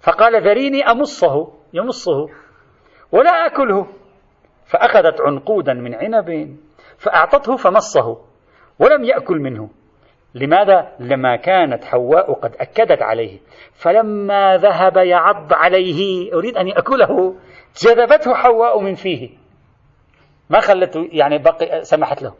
فقال 0.00 0.42
ذريني 0.42 0.90
أمصه. 0.90 1.52
يمصه. 1.72 2.28
ولا 3.12 3.46
أكله. 3.46 3.86
فأخذت 4.66 5.20
عنقودا 5.20 5.72
من 5.72 5.94
عنب 5.94 6.56
فأعطته 6.98 7.56
فمصه 7.56 8.18
ولم 8.78 9.04
يأكل 9.04 9.38
منه. 9.38 9.70
لماذا؟ 10.34 10.92
لما 11.00 11.36
كانت 11.36 11.84
حواء 11.84 12.32
قد 12.32 12.54
أكدت 12.60 13.02
عليه. 13.02 13.38
فلما 13.72 14.56
ذهب 14.56 14.96
يعض 14.96 15.52
عليه 15.52 16.32
أريد 16.34 16.56
أن 16.56 16.68
يأكله 16.68 17.34
جذبته 17.82 18.34
حواء 18.34 18.80
من 18.80 18.94
فيه. 18.94 19.30
ما 20.50 20.60
خلته 20.60 21.08
يعني 21.12 21.38
بقي 21.38 21.84
سمحت 21.84 22.22
له. 22.22 22.34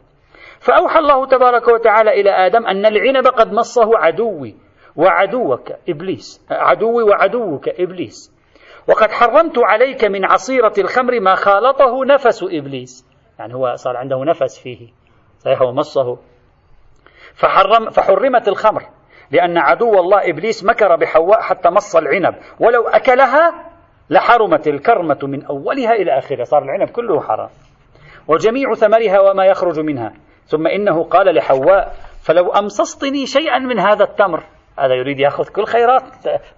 فأوحى 0.59 0.99
الله 0.99 1.25
تبارك 1.25 1.67
وتعالى 1.67 2.21
إلى 2.21 2.29
آدم 2.29 2.65
أن 2.67 2.85
العنب 2.85 3.27
قد 3.27 3.53
مصه 3.53 3.97
عدوي 3.97 4.55
وعدوك 4.95 5.71
إبليس. 5.89 6.45
عدوي 6.51 7.03
وعدوك 7.03 7.69
إبليس. 7.69 8.39
وقد 8.87 9.11
حرمت 9.11 9.57
عليك 9.57 10.05
من 10.05 10.25
عصيرة 10.25 10.73
الخمر 10.77 11.19
ما 11.19 11.35
خالطه 11.35 12.05
نفس 12.05 12.43
إبليس. 12.43 13.05
يعني 13.39 13.55
هو 13.55 13.75
صار 13.75 13.97
عنده 13.97 14.23
نفس 14.23 14.59
فيه. 14.59 14.87
صحيح 15.39 15.61
ومصه 15.61 16.17
فحرم 17.39 17.89
فحرمت 17.89 18.47
الخمر 18.47 18.83
لأن 19.31 19.57
عدو 19.57 19.99
الله 19.99 20.29
إبليس 20.29 20.63
مكر 20.63 20.95
بحواء 20.95 21.41
حتى 21.41 21.69
مص 21.69 21.95
العنب 21.95 22.35
ولو 22.59 22.87
أكلها 22.87 23.65
لحرمت 24.09 24.67
الكرمة 24.67 25.19
من 25.23 25.45
أولها 25.45 25.91
إلى 25.91 26.17
آخرها 26.17 26.43
صار 26.43 26.63
العنب 26.63 26.89
كله 26.89 27.21
حرام. 27.21 27.49
وجميع 28.27 28.73
ثمرها 28.73 29.19
وما 29.19 29.45
يخرج 29.45 29.79
منها. 29.79 30.13
ثم 30.45 30.67
إنه 30.67 31.03
قال 31.03 31.35
لحواء 31.35 31.95
فلو 32.23 32.51
أمصصتني 32.51 33.25
شيئا 33.25 33.59
من 33.59 33.79
هذا 33.79 34.03
التمر. 34.03 34.43
هذا 34.79 34.93
يريد 34.93 35.19
يأخذ 35.19 35.47
كل 35.49 35.65
خيرات 35.65 36.03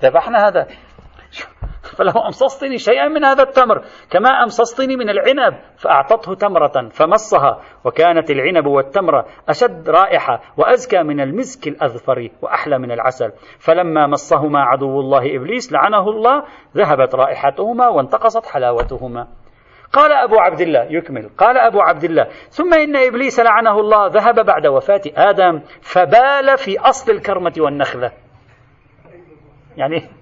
ذبحنا 0.02 0.48
هذا. 0.48 0.68
فلو 2.02 2.22
أمصصتني 2.26 2.78
شيئا 2.78 3.08
من 3.08 3.26
هذا 3.26 3.44
التمر. 3.44 3.82
كما 4.10 4.30
أمصصتني 4.30 4.96
من 4.96 5.10
العنب 5.10 5.54
فأعطته 5.78 6.34
تمرة 6.34 6.90
فمصها. 6.90 7.62
وكانت 7.86 8.32
العنب 8.32 8.66
والتمرة 8.66 9.26
أشد 9.50 9.90
رائحة 9.90 10.42
وأزكى 10.58 11.04
من 11.04 11.22
المسك 11.22 11.68
الأذفر 11.68 12.30
وأحلى 12.42 12.80
من 12.80 12.92
العسل. 12.92 13.32
فلما 13.60 14.08
مصهما 14.08 14.60
عدو 14.60 15.00
الله 15.00 15.36
إبليس 15.36 15.74
لعنه 15.74 16.10
الله 16.10 16.44
ذهبت 16.78 17.16
رائحتهما 17.16 17.88
وانتقصت 17.88 18.46
حلاوتهما. 18.46 19.28
قال 19.94 20.12
أبو 20.12 20.40
عبد 20.40 20.62
الله 20.62 20.84
يكمل. 20.90 21.30
قال 21.38 21.58
أبو 21.58 21.82
عبد 21.82 22.04
الله 22.04 22.28
ثم 22.50 22.74
إن 22.74 22.96
إبليس 22.96 23.40
لعنه 23.40 23.80
الله 23.80 24.08
ذهب 24.08 24.46
بعد 24.46 24.68
وفاة 24.68 25.02
آدم 25.16 25.62
فبال 25.82 26.58
في 26.58 26.80
أصل 26.80 27.12
الكرمة 27.12 27.54
والنخلة. 27.58 28.12
يعني 29.78 30.21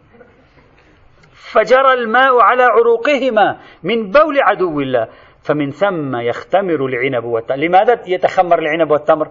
فجرى 1.53 1.93
الماء 1.93 2.39
على 2.41 2.63
عروقهما 2.63 3.57
من 3.83 4.11
بول 4.11 4.41
عدو 4.41 4.79
الله. 4.79 5.07
فمن 5.43 5.69
ثم 5.69 6.15
يختمر 6.15 6.85
العنب 6.85 7.23
والتمر 7.23 7.57
لماذا 7.57 7.99
يتخمر 8.07 8.59
العنب 8.59 8.91
والتمر؟ 8.91 9.27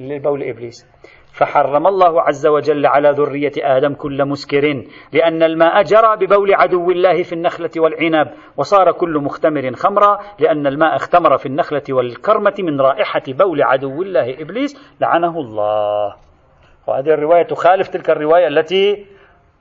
لبول 0.00 0.42
إبليس. 0.42 0.86
فحرم 1.32 1.86
الله 1.86 2.22
عز 2.22 2.46
وجل 2.46 2.86
على 2.86 3.10
ذرية 3.10 3.52
آدم 3.56 3.94
كل 3.94 4.24
مسكر 4.24 4.84
لأن 5.12 5.42
الماء 5.42 5.82
جرى 5.82 6.16
ببول 6.16 6.54
عدو 6.54 6.90
الله 6.90 7.22
في 7.22 7.32
النخلة 7.32 7.70
والعنب 7.76 8.26
وصار 8.56 8.92
كل 8.92 9.18
مختمر 9.18 9.72
خمرا 9.72 10.18
لأن 10.38 10.66
الماء 10.66 10.96
اختمر 10.96 11.36
في 11.36 11.46
النخلة 11.46 11.82
والكرمة 11.90 12.54
من 12.58 12.80
رائحة 12.80 13.22
بول 13.28 13.62
عدو 13.62 14.02
الله 14.02 14.42
إبليس 14.42 14.96
لعنه 15.00 15.38
الله. 15.40 16.14
وهذه 16.86 17.14
الرواية 17.14 17.42
تخالف 17.42 17.88
تلك 17.88 18.10
الرواية 18.10 18.48
التي 18.48 19.06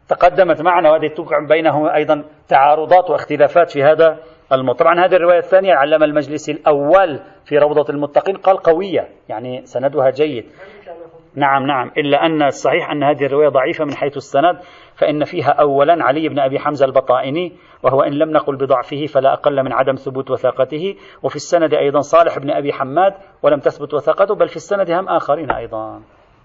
تقدمت 0.10 0.62
معنا 0.62 0.92
وهذه 0.92 1.08
توقع 1.08 1.40
بينهما 1.40 1.96
أيضا 1.96 2.24
تعارضات 2.48 3.10
واختلافات 3.10 3.72
في 3.72 3.84
هذا 3.84 4.18
الموضوع. 4.52 4.80
طبعا 4.80 5.06
هذه 5.06 5.16
الرواية 5.16 5.38
الثانية 5.38 5.74
علم 5.74 6.04
المجلس 6.04 6.50
الأول 6.50 7.20
في 7.46 7.58
روضة 7.58 7.94
المتقين 7.94 8.38
قال 8.38 8.58
قوية 8.58 9.10
يعني 9.30 9.66
سندها 9.66 10.10
جيد. 10.10 10.46
نعم 11.36 11.66
نعم. 11.66 11.92
إلا 11.98 12.26
أن 12.26 12.42
الصحيح 12.42 12.92
أن 12.92 13.04
هذه 13.04 13.26
الرواية 13.26 13.50
ضعيفة 13.50 13.86
من 13.86 13.96
حيث 13.96 14.18
السند 14.18 14.60
فإن 14.96 15.24
فيها 15.24 15.52
أولا 15.52 16.04
علي 16.04 16.30
بن 16.30 16.40
أبي 16.40 16.60
حمزة 16.60 16.86
البطائني 16.86 17.54
وهو 17.84 18.02
إن 18.02 18.14
لم 18.14 18.32
نقل 18.32 18.56
بضعفه 18.56 19.06
فلا 19.06 19.34
أقل 19.34 19.64
من 19.64 19.74
عدم 19.74 19.96
ثبوت 19.96 20.32
وثاقته. 20.32 20.96
وفي 21.24 21.36
السند 21.36 21.74
أيضا 21.74 22.00
صالح 22.00 22.40
بن 22.40 22.52
أبي 22.52 22.74
حماد 22.74 23.14
ولم 23.44 23.60
تثبت 23.60 23.94
وثاقته 23.94 24.36
بل 24.36 24.48
في 24.48 24.56
السند 24.56 24.92
هم 24.92 25.10
آخرين 25.10 25.52
أيضا 25.52 26.02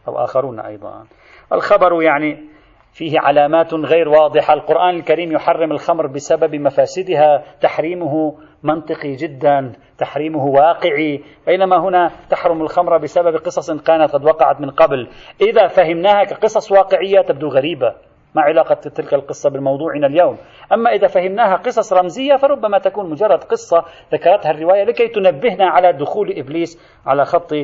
أو 0.09 0.25
آخرون 0.25 0.61
أيضا. 0.61 1.05
الخبر 1.53 2.03
يعني 2.03 2.54
فيه 2.95 3.21
علامات 3.21 3.75
غير 3.75 4.09
واضحة. 4.09 4.55
القرآن 4.55 4.97
الكريم 4.97 5.33
يحرم 5.33 5.73
الخمر 5.73 6.07
بسبب 6.07 6.55
مفاسدها. 6.55 7.43
تحريمه 7.61 8.35
منطقي 8.63 9.17
جدا. 9.17 9.73
تحريمه 9.99 10.45
واقعي. 10.45 11.21
بينما 11.47 11.77
هنا 11.77 12.11
تحرم 12.31 12.63
الخمر 12.63 12.99
بسبب 12.99 13.37
قصص 13.37 13.71
كانت 13.71 14.13
قد 14.13 14.25
وقعت 14.25 14.61
من 14.61 14.71
قبل. 14.71 15.09
إذا 15.41 15.67
فهمناها 15.67 16.25
كقصص 16.25 16.73
واقعية 16.73 17.21
تبدو 17.21 17.49
غريبة. 17.49 17.95
ما 18.35 18.43
علاقة 18.43 18.75
تلك 18.75 19.15
القصة 19.15 19.51
بموضوعنا 19.51 20.07
اليوم؟ 20.07 20.37
أما 20.73 20.91
إذا 20.91 21.07
فهمناها 21.07 21.57
قصص 21.57 21.93
رمزية 21.93 22.37
فربما 22.37 22.79
تكون 22.79 23.11
مجرد 23.11 23.45
قصة 23.45 23.85
ذكرتها 24.13 24.51
الرواية 24.51 24.85
لكي 24.85 25.09
تنبهنا 25.09 25.67
على 25.69 25.93
دخول 25.93 26.39
إبليس 26.39 27.01
على 27.07 27.25
خط 27.25 27.55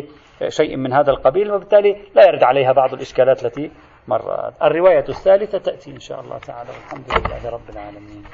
شيء 0.48 0.76
من 0.76 0.92
هذا 0.92 1.10
القبيل 1.10 1.52
وبالتالي 1.52 1.96
لا 2.14 2.26
يرد 2.26 2.42
عليها 2.42 2.72
بعض 2.72 2.94
الإشكالات 2.94 3.44
التي 3.44 3.70
مرات 4.10 4.54
الرواية 4.62 5.04
الثالثة 5.08 5.58
تأتي 5.58 5.90
إن 5.90 6.00
شاء 6.00 6.20
الله 6.20 6.38
تعالى. 6.38 6.70
والحمد 6.70 7.08
لله 7.16 7.50
رب 7.50 7.68
العالمين. 7.70 8.24